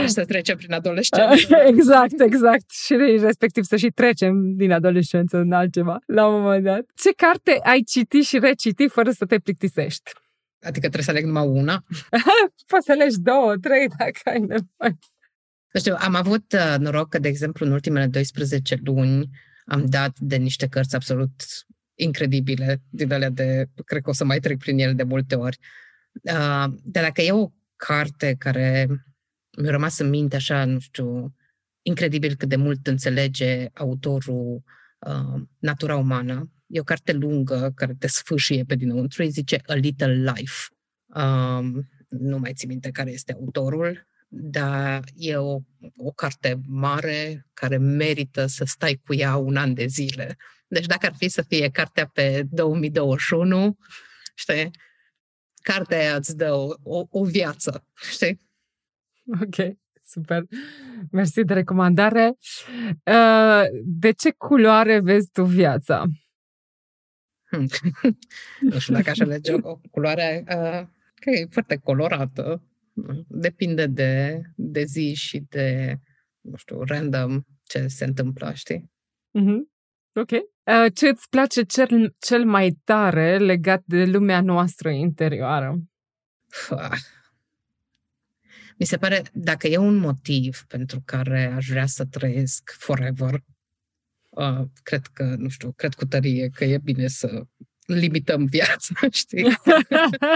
Să 0.05 0.25
trecem 0.25 0.57
prin 0.57 0.73
adolescență. 0.73 1.55
exact, 1.73 2.19
exact. 2.19 2.71
Și 2.71 2.95
respectiv 3.21 3.63
să 3.63 3.75
și 3.75 3.87
trecem 3.87 4.55
din 4.55 4.71
adolescență 4.71 5.37
în 5.37 5.51
altceva, 5.51 5.97
la 6.05 6.27
un 6.27 6.41
moment 6.41 6.63
dat. 6.63 6.85
Ce 6.95 7.11
carte 7.11 7.59
ai 7.63 7.81
citit 7.81 8.23
și 8.23 8.39
recitit 8.39 8.91
fără 8.91 9.11
să 9.11 9.25
te 9.25 9.37
plictisești? 9.37 10.11
Adică 10.61 10.79
trebuie 10.79 11.03
să 11.03 11.11
aleg 11.11 11.25
numai 11.25 11.47
una? 11.47 11.83
Poți 12.71 12.85
să 12.85 12.91
alegi 12.91 13.19
două, 13.19 13.55
trei, 13.61 13.87
dacă 13.97 14.19
ai 14.23 14.39
nevoie. 14.39 14.97
Nu 15.73 15.79
știu, 15.79 15.95
am 15.97 16.15
avut 16.15 16.53
uh, 16.53 16.75
noroc 16.77 17.09
că, 17.09 17.19
de 17.19 17.27
exemplu, 17.27 17.65
în 17.65 17.71
ultimele 17.71 18.07
12 18.07 18.79
luni 18.83 19.29
am 19.65 19.85
dat 19.85 20.19
de 20.19 20.35
niște 20.35 20.67
cărți 20.67 20.95
absolut 20.95 21.31
incredibile, 21.99 22.81
din 22.89 23.11
alea 23.11 23.29
de, 23.29 23.69
cred 23.85 24.01
că 24.01 24.09
o 24.09 24.13
să 24.13 24.25
mai 24.25 24.39
trec 24.39 24.57
prin 24.57 24.79
ele 24.79 24.93
de 24.93 25.03
multe 25.03 25.35
ori. 25.35 25.57
Uh, 26.21 26.73
dar 26.83 27.03
dacă 27.03 27.21
e 27.21 27.31
o 27.31 27.51
carte 27.75 28.35
care 28.37 28.87
mi-a 29.57 29.71
rămas 29.71 29.99
în 29.99 30.09
minte 30.09 30.35
așa, 30.35 30.65
nu 30.65 30.79
știu, 30.79 31.35
incredibil 31.81 32.35
cât 32.35 32.49
de 32.49 32.55
mult 32.55 32.87
înțelege 32.87 33.67
autorul 33.73 34.63
uh, 34.99 35.41
natura 35.59 35.95
umană. 35.95 36.51
E 36.67 36.79
o 36.79 36.83
carte 36.83 37.13
lungă 37.13 37.71
care 37.75 37.95
te 37.99 38.07
sfâșie 38.07 38.63
pe 38.63 38.75
dinăuntru, 38.75 39.21
îi 39.21 39.29
zice 39.29 39.61
A 39.65 39.73
Little 39.73 40.33
Life. 40.33 40.67
Um, 41.05 41.89
nu 42.09 42.37
mai 42.37 42.53
țin 42.53 42.69
minte 42.69 42.89
care 42.91 43.11
este 43.11 43.33
autorul, 43.33 44.07
dar 44.27 45.03
e 45.15 45.35
o, 45.35 45.59
o 45.95 46.11
carte 46.15 46.59
mare 46.67 47.47
care 47.53 47.77
merită 47.77 48.45
să 48.45 48.63
stai 48.65 49.01
cu 49.05 49.13
ea 49.13 49.35
un 49.35 49.55
an 49.55 49.73
de 49.73 49.85
zile. 49.85 50.37
Deci 50.69 50.85
dacă 50.85 51.05
ar 51.05 51.13
fi 51.17 51.27
să 51.27 51.41
fie 51.41 51.69
cartea 51.69 52.07
pe 52.07 52.43
2021, 52.49 53.77
știi, 54.35 54.71
cartea 55.61 55.97
aia 55.97 56.15
îți 56.15 56.37
dă 56.37 56.53
o, 56.53 56.73
o, 56.83 57.05
o 57.09 57.23
viață, 57.23 57.85
știi? 58.11 58.41
Ok, 59.41 59.77
super. 60.03 60.43
Mersi 61.11 61.43
de 61.43 61.53
recomandare. 61.53 62.37
Uh, 63.03 63.63
de 63.83 64.11
ce 64.11 64.31
culoare 64.31 64.99
vezi 64.99 65.29
tu 65.31 65.43
viața? 65.43 66.05
Hmm. 67.43 67.67
nu 68.71 68.79
știu 68.79 68.93
dacă 68.93 69.09
aș 69.09 69.19
alege 69.19 69.53
o 69.61 69.75
culoare 69.91 70.43
uh, 70.47 70.87
că 71.15 71.29
e 71.29 71.47
foarte 71.49 71.75
colorată. 71.75 72.63
Depinde 73.27 73.87
de, 73.87 74.41
de 74.55 74.83
zi 74.83 75.13
și 75.13 75.39
de, 75.49 75.99
nu 76.41 76.55
știu, 76.55 76.83
random 76.83 77.41
ce 77.63 77.87
se 77.87 78.05
întâmplă, 78.05 78.51
știi? 78.53 78.91
Mm-hmm. 79.39 79.59
Ok. 80.13 80.29
Uh, 80.69 80.91
ce 80.93 81.07
îți 81.07 81.29
place 81.29 81.63
cel, 81.63 82.15
cel 82.19 82.45
mai 82.45 82.79
tare 82.83 83.37
legat 83.37 83.83
de 83.85 84.05
lumea 84.05 84.41
noastră 84.41 84.89
interioară? 84.89 85.79
Mi 88.77 88.85
se 88.85 88.97
pare, 88.97 89.21
dacă 89.33 89.67
e 89.67 89.77
un 89.77 89.95
motiv 89.95 90.63
pentru 90.67 91.01
care 91.05 91.45
aș 91.45 91.67
vrea 91.67 91.85
să 91.85 92.05
trăiesc 92.05 92.75
forever, 92.77 93.43
uh, 94.29 94.61
cred 94.83 95.05
că, 95.05 95.23
nu 95.23 95.49
știu, 95.49 95.71
cred 95.71 95.93
cu 95.93 96.05
tărie 96.05 96.49
că 96.49 96.63
e 96.63 96.77
bine 96.77 97.07
să 97.07 97.43
limităm 97.95 98.45
viața, 98.45 98.93
știi? 99.11 99.57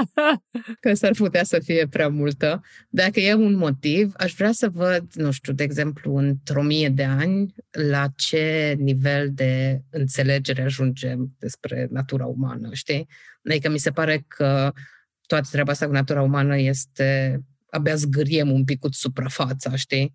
că 0.80 0.94
s-ar 0.94 1.12
putea 1.12 1.44
să 1.44 1.60
fie 1.60 1.88
prea 1.88 2.10
multă. 2.10 2.62
Dacă 2.90 3.20
e 3.20 3.34
un 3.34 3.54
motiv, 3.56 4.14
aș 4.18 4.34
vrea 4.34 4.52
să 4.52 4.70
văd, 4.70 5.08
nu 5.14 5.32
știu, 5.32 5.54
de 5.54 5.64
exemplu, 5.64 6.16
într-o 6.16 6.62
mie 6.62 6.90
de 6.90 7.04
ani, 7.04 7.54
la 7.72 8.08
ce 8.16 8.76
nivel 8.78 9.30
de 9.32 9.82
înțelegere 9.90 10.62
ajungem 10.62 11.36
despre 11.40 11.88
natura 11.92 12.26
umană, 12.26 12.70
știi? 12.72 13.08
Adică 13.50 13.70
mi 13.70 13.78
se 13.78 13.92
pare 13.92 14.26
că 14.28 14.72
toată 15.28 15.48
treaba 15.52 15.72
asta 15.72 15.86
cu 15.86 15.92
natura 15.92 16.22
umană 16.22 16.58
este 16.58 17.40
abia 17.70 17.96
zgâriem 17.96 18.52
un 18.52 18.64
pic 18.64 18.80
cu 18.80 18.88
suprafața, 18.92 19.76
știi? 19.76 20.14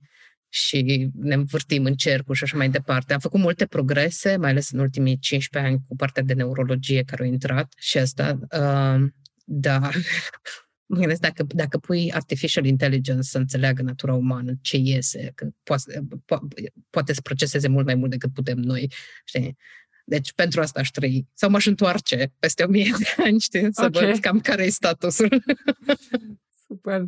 Și 0.48 1.10
ne 1.14 1.34
învârtim 1.34 1.84
în 1.84 1.94
cercuri 1.94 2.38
și 2.38 2.44
așa 2.44 2.56
mai 2.56 2.70
departe. 2.70 3.12
Am 3.12 3.18
făcut 3.18 3.40
multe 3.40 3.66
progrese, 3.66 4.36
mai 4.36 4.50
ales 4.50 4.70
în 4.70 4.78
ultimii 4.78 5.18
15 5.18 5.72
ani 5.72 5.82
cu 5.88 5.96
partea 5.96 6.22
de 6.22 6.32
neurologie 6.32 7.02
care 7.02 7.22
a 7.22 7.26
intrat 7.26 7.72
și 7.76 7.98
asta, 7.98 8.38
uh, 8.42 9.08
da, 9.44 9.90
mă 10.90 10.98
gândesc 10.98 11.20
dacă, 11.20 11.46
dacă 11.48 11.78
pui 11.78 12.12
artificial 12.12 12.64
intelligence 12.64 13.22
să 13.22 13.38
înțeleagă 13.38 13.82
natura 13.82 14.14
umană, 14.14 14.52
ce 14.60 14.76
iese, 14.76 15.32
că 15.34 15.48
poate, 15.62 16.08
po- 16.08 16.72
poate 16.90 17.12
să 17.12 17.20
proceseze 17.20 17.68
mult 17.68 17.86
mai 17.86 17.94
mult 17.94 18.10
decât 18.10 18.32
putem 18.32 18.58
noi, 18.58 18.92
știi? 19.24 19.56
Deci 20.04 20.32
pentru 20.32 20.60
asta 20.60 20.80
aș 20.80 20.88
trăi. 20.88 21.26
Sau 21.34 21.50
m-aș 21.50 21.66
întoarce 21.66 22.32
peste 22.38 22.64
o 22.64 22.68
mie 22.68 22.92
de 22.98 23.22
ani, 23.22 23.40
știi, 23.40 23.68
să 23.70 23.84
okay. 23.84 24.06
văd 24.06 24.18
cam 24.18 24.40
care 24.40 24.64
e 24.64 24.70
statusul. 24.70 25.28
Super. 26.68 27.02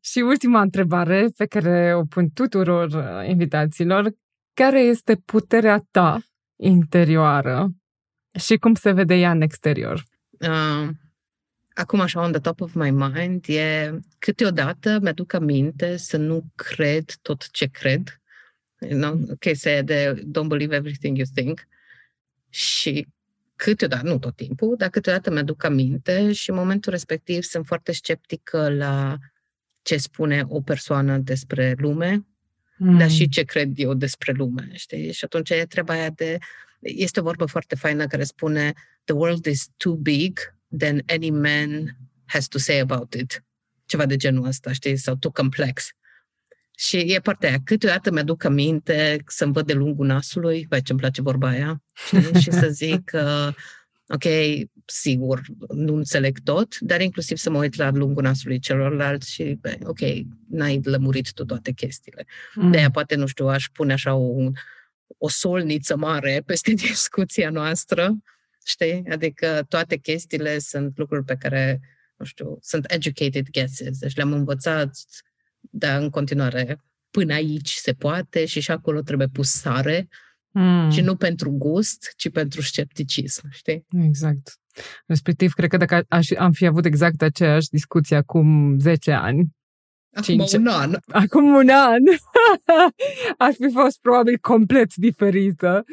Și 0.00 0.18
ultima 0.18 0.60
întrebare 0.60 1.28
pe 1.36 1.46
care 1.46 1.94
o 1.94 2.04
pun 2.04 2.30
tuturor 2.30 2.88
uh, 2.88 3.28
invitațiilor. 3.28 4.10
Care 4.54 4.80
este 4.80 5.16
puterea 5.16 5.84
ta 5.90 6.20
interioară 6.56 7.70
și 8.38 8.56
cum 8.56 8.74
se 8.74 8.92
vede 8.92 9.14
ea 9.14 9.30
în 9.30 9.40
exterior? 9.40 10.02
Uh, 10.30 10.88
acum 11.74 12.00
așa 12.00 12.20
on 12.20 12.30
the 12.30 12.40
top 12.40 12.60
of 12.60 12.74
my 12.74 12.90
mind 12.90 13.44
e 13.48 13.98
câteodată 14.18 14.98
mi-aduc 15.02 15.32
aminte 15.32 15.96
să 15.96 16.16
nu 16.16 16.44
cred 16.54 17.04
tot 17.22 17.50
ce 17.50 17.66
cred. 17.66 18.20
You 18.78 19.00
know, 19.00 19.36
chestia 19.38 19.82
de 19.82 20.22
don't 20.30 20.48
believe 20.48 20.74
everything 20.74 21.16
you 21.16 21.26
think. 21.34 21.60
Și 22.48 23.06
câteodată, 23.62 24.06
nu 24.06 24.18
tot 24.18 24.36
timpul, 24.36 24.74
dar 24.76 24.88
câteodată 24.88 25.30
mi-aduc 25.30 25.64
aminte 25.64 26.32
și 26.32 26.50
în 26.50 26.56
momentul 26.56 26.92
respectiv 26.92 27.42
sunt 27.42 27.66
foarte 27.66 27.92
sceptică 27.92 28.68
la 28.68 29.18
ce 29.82 29.96
spune 29.96 30.44
o 30.48 30.60
persoană 30.60 31.18
despre 31.18 31.74
lume, 31.78 32.26
mm. 32.76 32.98
dar 32.98 33.10
și 33.10 33.28
ce 33.28 33.42
cred 33.42 33.72
eu 33.74 33.94
despre 33.94 34.32
lume, 34.32 34.70
știi? 34.72 35.12
Și 35.12 35.24
atunci 35.24 35.50
e 35.50 35.64
treaba 35.68 35.92
aia 35.92 36.10
de... 36.10 36.38
Este 36.80 37.20
o 37.20 37.22
vorbă 37.22 37.44
foarte 37.44 37.74
faină 37.74 38.06
care 38.06 38.24
spune 38.24 38.72
The 39.04 39.14
world 39.14 39.46
is 39.46 39.68
too 39.76 39.94
big 39.94 40.38
than 40.78 41.02
any 41.06 41.30
man 41.30 41.96
has 42.24 42.48
to 42.48 42.58
say 42.58 42.78
about 42.78 43.14
it. 43.14 43.44
Ceva 43.84 44.06
de 44.06 44.16
genul 44.16 44.46
ăsta, 44.46 44.72
știi? 44.72 44.96
Sau 44.96 45.14
too 45.14 45.30
complex. 45.30 45.90
Și 46.76 46.96
e 46.96 47.18
partea 47.18 47.48
aia. 47.48 47.58
Câteodată 47.64 48.10
mi-aduc 48.10 48.44
aminte 48.44 49.22
să-mi 49.26 49.52
văd 49.52 49.66
de 49.66 49.72
lungul 49.72 50.06
nasului, 50.06 50.66
vai 50.68 50.82
ce-mi 50.82 50.98
place 50.98 51.22
vorba 51.22 51.48
aia, 51.48 51.82
știi? 52.06 52.40
și 52.40 52.52
să 52.52 52.68
zic 52.68 53.04
că, 53.04 53.52
ok, 54.14 54.24
sigur, 54.84 55.40
nu 55.68 55.94
înțeleg 55.94 56.38
tot, 56.38 56.78
dar 56.78 57.00
inclusiv 57.00 57.36
să 57.36 57.50
mă 57.50 57.58
uit 57.58 57.76
la 57.76 57.90
lungul 57.90 58.22
nasului 58.22 58.58
celorlalți 58.58 59.32
și, 59.32 59.58
bă, 59.60 59.76
ok, 59.82 59.98
n-ai 60.48 60.80
lămurit 60.84 61.32
tu 61.32 61.44
toate 61.44 61.72
chestiile. 61.72 62.26
Mm. 62.54 62.70
De-aia 62.70 62.90
poate, 62.90 63.14
nu 63.14 63.26
știu, 63.26 63.46
aș 63.48 63.68
pune 63.72 63.92
așa 63.92 64.14
o, 64.14 64.50
o 65.18 65.28
solniță 65.28 65.96
mare 65.96 66.42
peste 66.46 66.72
discuția 66.88 67.50
noastră, 67.50 68.16
știi? 68.64 69.04
Adică 69.10 69.64
toate 69.68 69.96
chestiile 69.96 70.58
sunt 70.58 70.98
lucruri 70.98 71.24
pe 71.24 71.36
care, 71.36 71.80
nu 72.16 72.24
știu, 72.24 72.58
sunt 72.60 72.92
educated 72.92 73.50
guesses, 73.50 73.98
deci 73.98 74.16
le-am 74.16 74.32
învățat 74.32 74.90
dar 75.70 76.00
în 76.02 76.10
continuare 76.10 76.80
până 77.10 77.34
aici 77.34 77.70
se 77.70 77.92
poate 77.92 78.44
și 78.44 78.60
și 78.60 78.70
acolo 78.70 79.00
trebuie 79.00 79.26
pus 79.26 79.48
sare 79.48 80.08
mm. 80.50 80.90
și 80.90 81.00
nu 81.00 81.16
pentru 81.16 81.50
gust, 81.50 82.12
ci 82.16 82.30
pentru 82.30 82.62
scepticism, 82.62 83.48
știi? 83.50 83.84
Exact. 84.04 84.56
Respectiv, 85.06 85.52
cred 85.52 85.70
că 85.70 85.76
dacă 85.76 86.04
aș, 86.08 86.30
am 86.30 86.52
fi 86.52 86.66
avut 86.66 86.84
exact 86.84 87.22
aceeași 87.22 87.68
discuție 87.68 88.16
acum 88.16 88.78
10 88.78 89.12
ani, 89.12 89.50
Acum 90.14 90.38
5, 90.38 90.52
un 90.52 90.66
an. 90.66 90.96
Acum 91.06 91.54
un 91.54 91.68
an 91.68 92.02
aș 93.46 93.54
fi 93.54 93.70
fost 93.72 94.00
probabil 94.00 94.38
complet 94.38 94.94
diferită. 94.94 95.84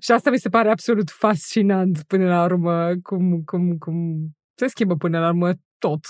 Și 0.00 0.12
asta 0.12 0.30
mi 0.30 0.38
se 0.38 0.48
pare 0.48 0.70
absolut 0.70 1.10
fascinant 1.10 2.02
până 2.02 2.24
la 2.24 2.44
urmă, 2.44 2.94
cum, 3.02 3.42
cum, 3.42 3.76
cum 3.78 4.28
se 4.54 4.66
schimbă 4.66 4.96
până 4.96 5.18
la 5.18 5.28
urmă 5.28 5.52
tot 5.78 6.04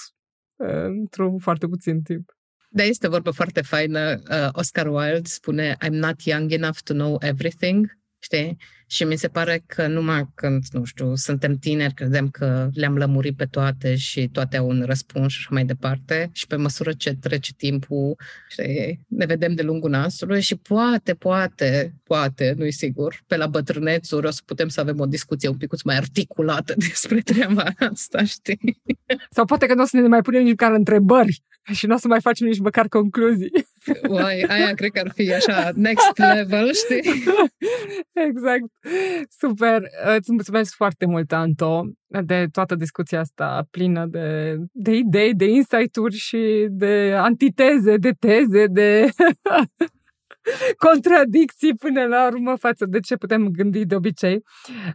într-un 0.88 1.38
foarte 1.38 1.66
puțin 1.66 2.02
timp. 2.02 2.37
Da, 2.70 2.82
este 2.82 3.08
vorba 3.08 3.30
foarte 3.30 3.60
faină. 3.60 4.22
Uh, 4.30 4.48
Oscar 4.52 4.86
Wilde 4.86 5.28
spune 5.28 5.76
I'm 5.84 5.92
not 5.92 6.22
young 6.22 6.52
enough 6.52 6.78
to 6.84 6.92
know 6.92 7.18
everything, 7.20 7.98
știi? 8.18 8.56
Și 8.90 9.04
mi 9.04 9.16
se 9.16 9.28
pare 9.28 9.62
că 9.66 9.86
numai 9.86 10.28
când, 10.34 10.64
nu 10.70 10.84
știu, 10.84 11.14
suntem 11.14 11.56
tineri, 11.56 11.94
credem 11.94 12.28
că 12.28 12.68
le-am 12.72 12.96
lămurit 12.96 13.36
pe 13.36 13.44
toate 13.44 13.96
și 13.96 14.28
toate 14.28 14.56
au 14.56 14.68
un 14.68 14.82
răspuns 14.86 15.32
și 15.32 15.38
așa 15.38 15.48
mai 15.50 15.64
departe. 15.64 16.30
Și 16.32 16.46
pe 16.46 16.56
măsură 16.56 16.92
ce 16.92 17.14
trece 17.14 17.52
timpul, 17.56 18.16
știi, 18.48 19.00
ne 19.08 19.26
vedem 19.26 19.54
de 19.54 19.62
lungul 19.62 19.90
nasului 19.90 20.40
și 20.40 20.56
poate, 20.56 21.14
poate, 21.14 21.94
poate, 22.04 22.54
nu-i 22.56 22.72
sigur, 22.72 23.22
pe 23.26 23.36
la 23.36 23.46
bătrânețuri 23.46 24.26
o 24.26 24.30
să 24.30 24.40
putem 24.44 24.68
să 24.68 24.80
avem 24.80 25.00
o 25.00 25.06
discuție 25.06 25.48
un 25.48 25.56
pic 25.56 25.82
mai 25.82 25.96
articulată 25.96 26.74
despre 26.88 27.20
treaba 27.20 27.64
asta, 27.78 28.24
știi? 28.24 28.82
Sau 29.30 29.44
poate 29.44 29.66
că 29.66 29.74
nu 29.74 29.82
o 29.82 29.86
să 29.86 29.96
ne 29.96 30.08
mai 30.08 30.22
punem 30.22 30.42
nici 30.42 30.50
măcar 30.50 30.72
întrebări 30.72 31.42
și 31.72 31.86
nu 31.86 31.94
o 31.94 31.98
să 31.98 32.08
mai 32.08 32.20
facem 32.20 32.46
nici 32.46 32.58
măcar 32.58 32.88
concluzii. 32.88 33.50
Uai, 34.08 34.44
aia 34.48 34.74
cred 34.74 34.90
că 34.90 35.00
ar 35.04 35.10
fi 35.14 35.34
așa 35.34 35.70
next 35.74 36.18
level, 36.18 36.72
știi? 36.72 37.24
Exact. 38.28 38.64
Super. 39.38 39.82
Îți 40.16 40.32
mulțumesc 40.32 40.74
foarte 40.74 41.06
mult, 41.06 41.32
Anto, 41.32 41.84
de 42.24 42.46
toată 42.52 42.74
discuția 42.74 43.20
asta 43.20 43.66
plină 43.70 44.06
de, 44.06 44.56
de 44.72 44.94
idei, 44.94 45.34
de 45.34 45.44
insight-uri 45.44 46.14
și 46.14 46.66
de 46.70 47.14
antiteze, 47.16 47.96
de 47.96 48.10
teze, 48.18 48.66
de 48.66 49.08
contradicții 50.86 51.74
până 51.74 52.06
la 52.06 52.26
urmă 52.26 52.56
față 52.56 52.86
de 52.86 53.00
ce 53.00 53.16
putem 53.16 53.48
gândi 53.48 53.84
de 53.84 53.94
obicei. 53.94 54.42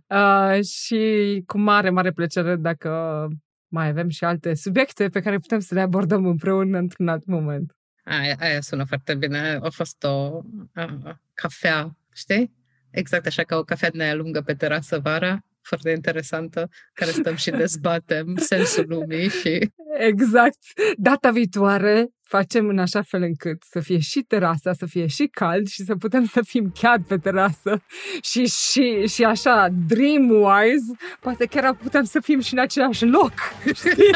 Uh, 0.07 0.63
și 0.63 1.43
cu 1.45 1.57
mare, 1.59 1.89
mare 1.89 2.11
plăcere 2.11 2.55
dacă 2.55 3.28
mai 3.74 3.88
avem 3.88 4.09
și 4.09 4.24
alte 4.24 4.53
subiecte 4.53 5.09
pe 5.09 5.19
care 5.19 5.38
putem 5.38 5.59
să 5.59 5.74
le 5.74 5.82
abordăm 5.82 6.26
împreună 6.26 6.78
într-un 6.78 7.07
alt 7.07 7.26
moment. 7.26 7.76
Aia, 8.03 8.36
aia 8.39 8.61
sună 8.61 8.84
foarte 8.84 9.15
bine. 9.15 9.59
A 9.61 9.69
fost 9.69 10.03
o 10.03 10.41
a, 10.74 11.19
cafea, 11.34 11.97
știi? 12.13 12.53
Exact 12.89 13.26
așa 13.26 13.43
ca 13.43 13.57
o 13.57 13.63
cafea 13.63 13.89
din 13.89 14.01
aia 14.01 14.13
lungă 14.13 14.41
pe 14.41 14.53
terasă 14.53 14.99
vara, 14.99 15.39
foarte 15.61 15.89
interesantă, 15.89 16.69
care 16.93 17.11
stăm 17.11 17.36
și 17.36 17.51
dezbatem 17.63 18.36
sensul 18.36 18.86
lumii 18.88 19.30
și... 19.30 19.71
Exact. 19.97 20.57
Data 20.97 21.32
viitoare 21.32 22.07
facem 22.36 22.67
în 22.67 22.79
așa 22.79 23.01
fel 23.01 23.21
încât 23.21 23.63
să 23.69 23.79
fie 23.79 23.99
și 23.99 24.19
terasa, 24.21 24.73
să 24.73 24.86
fie 24.86 25.07
și 25.07 25.27
cald 25.31 25.67
și 25.67 25.84
să 25.84 25.95
putem 25.95 26.25
să 26.25 26.41
fim 26.41 26.71
chiar 26.79 26.99
pe 27.07 27.17
terasă 27.17 27.81
și, 28.29 28.47
și, 28.47 29.07
și 29.07 29.23
așa, 29.23 29.67
dream-wise, 29.88 31.17
poate 31.19 31.45
chiar 31.45 31.75
putem 31.75 32.03
să 32.03 32.19
fim 32.19 32.39
și 32.39 32.53
în 32.53 32.59
același 32.59 33.05
loc, 33.05 33.34
știi? 33.81 34.15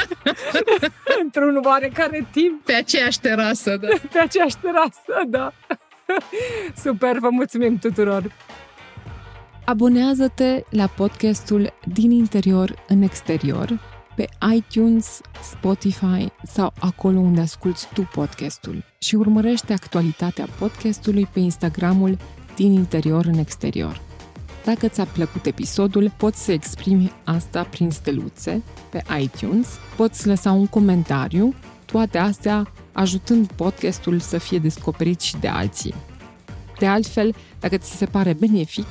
Într-un 1.24 1.62
oarecare 1.64 2.28
timp. 2.32 2.66
Pe 2.66 2.74
aceeași 2.74 3.20
terasă, 3.20 3.78
da. 3.78 3.88
Pe 4.12 4.20
aceeași 4.20 4.58
terasă, 4.58 5.24
da. 5.28 5.54
Super, 6.76 7.18
vă 7.18 7.30
mulțumim 7.30 7.78
tuturor! 7.78 8.32
Abonează-te 9.66 10.64
la 10.70 10.88
podcastul 10.88 11.74
Din 11.94 12.12
interior 12.12 12.84
în 12.88 13.02
exterior 13.02 13.97
pe 14.18 14.30
iTunes, 14.56 15.22
Spotify 15.52 16.28
sau 16.44 16.74
acolo 16.80 17.20
unde 17.20 17.42
asculti 17.42 17.88
tu 17.94 18.02
podcastul 18.14 18.84
și 18.98 19.16
urmărește 19.16 19.74
actualitatea 19.74 20.48
podcastului 20.60 21.26
pe 21.26 21.40
Instagramul 21.40 22.18
Din 22.56 22.72
interior 22.72 23.26
în 23.26 23.38
exterior. 23.38 24.02
Dacă 24.66 24.88
ți-a 24.88 25.06
plăcut 25.06 25.46
episodul, 25.46 26.12
poți 26.18 26.44
să 26.44 26.52
exprimi 26.52 27.12
asta 27.24 27.64
prin 27.64 27.92
steluțe 27.92 28.64
pe 28.90 29.04
iTunes, 29.22 29.68
poți 29.96 30.28
lăsa 30.28 30.52
un 30.52 30.68
comentariu, 30.68 31.54
toate 31.86 32.18
astea 32.18 32.72
ajutând 32.92 33.52
podcastul 33.52 34.20
să 34.20 34.38
fie 34.38 34.60
descoperit 34.60 35.20
și 35.20 35.38
de 35.38 35.48
alții. 35.48 35.94
De 36.80 36.88
altfel, 36.88 37.36
dacă 37.60 37.78
ți 37.78 37.92
se 37.92 38.06
pare 38.06 38.34
benefic, 38.34 38.88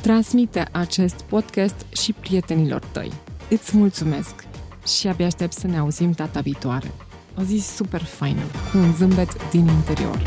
transmite 0.00 0.68
acest 0.72 1.22
podcast 1.22 1.86
și 1.92 2.12
prietenilor 2.12 2.84
tăi. 2.92 3.12
Îți 3.50 3.76
mulțumesc 3.76 4.49
și 4.98 5.08
abia 5.08 5.26
aștept 5.26 5.52
să 5.52 5.66
ne 5.66 5.78
auzim 5.78 6.10
data 6.10 6.40
viitoare. 6.40 6.90
O 7.38 7.42
zi 7.42 7.58
super 7.76 8.02
faină, 8.02 8.42
cu 8.72 8.78
un 8.78 8.92
zâmbet 8.94 9.50
din 9.50 9.66
interior. 9.66 10.22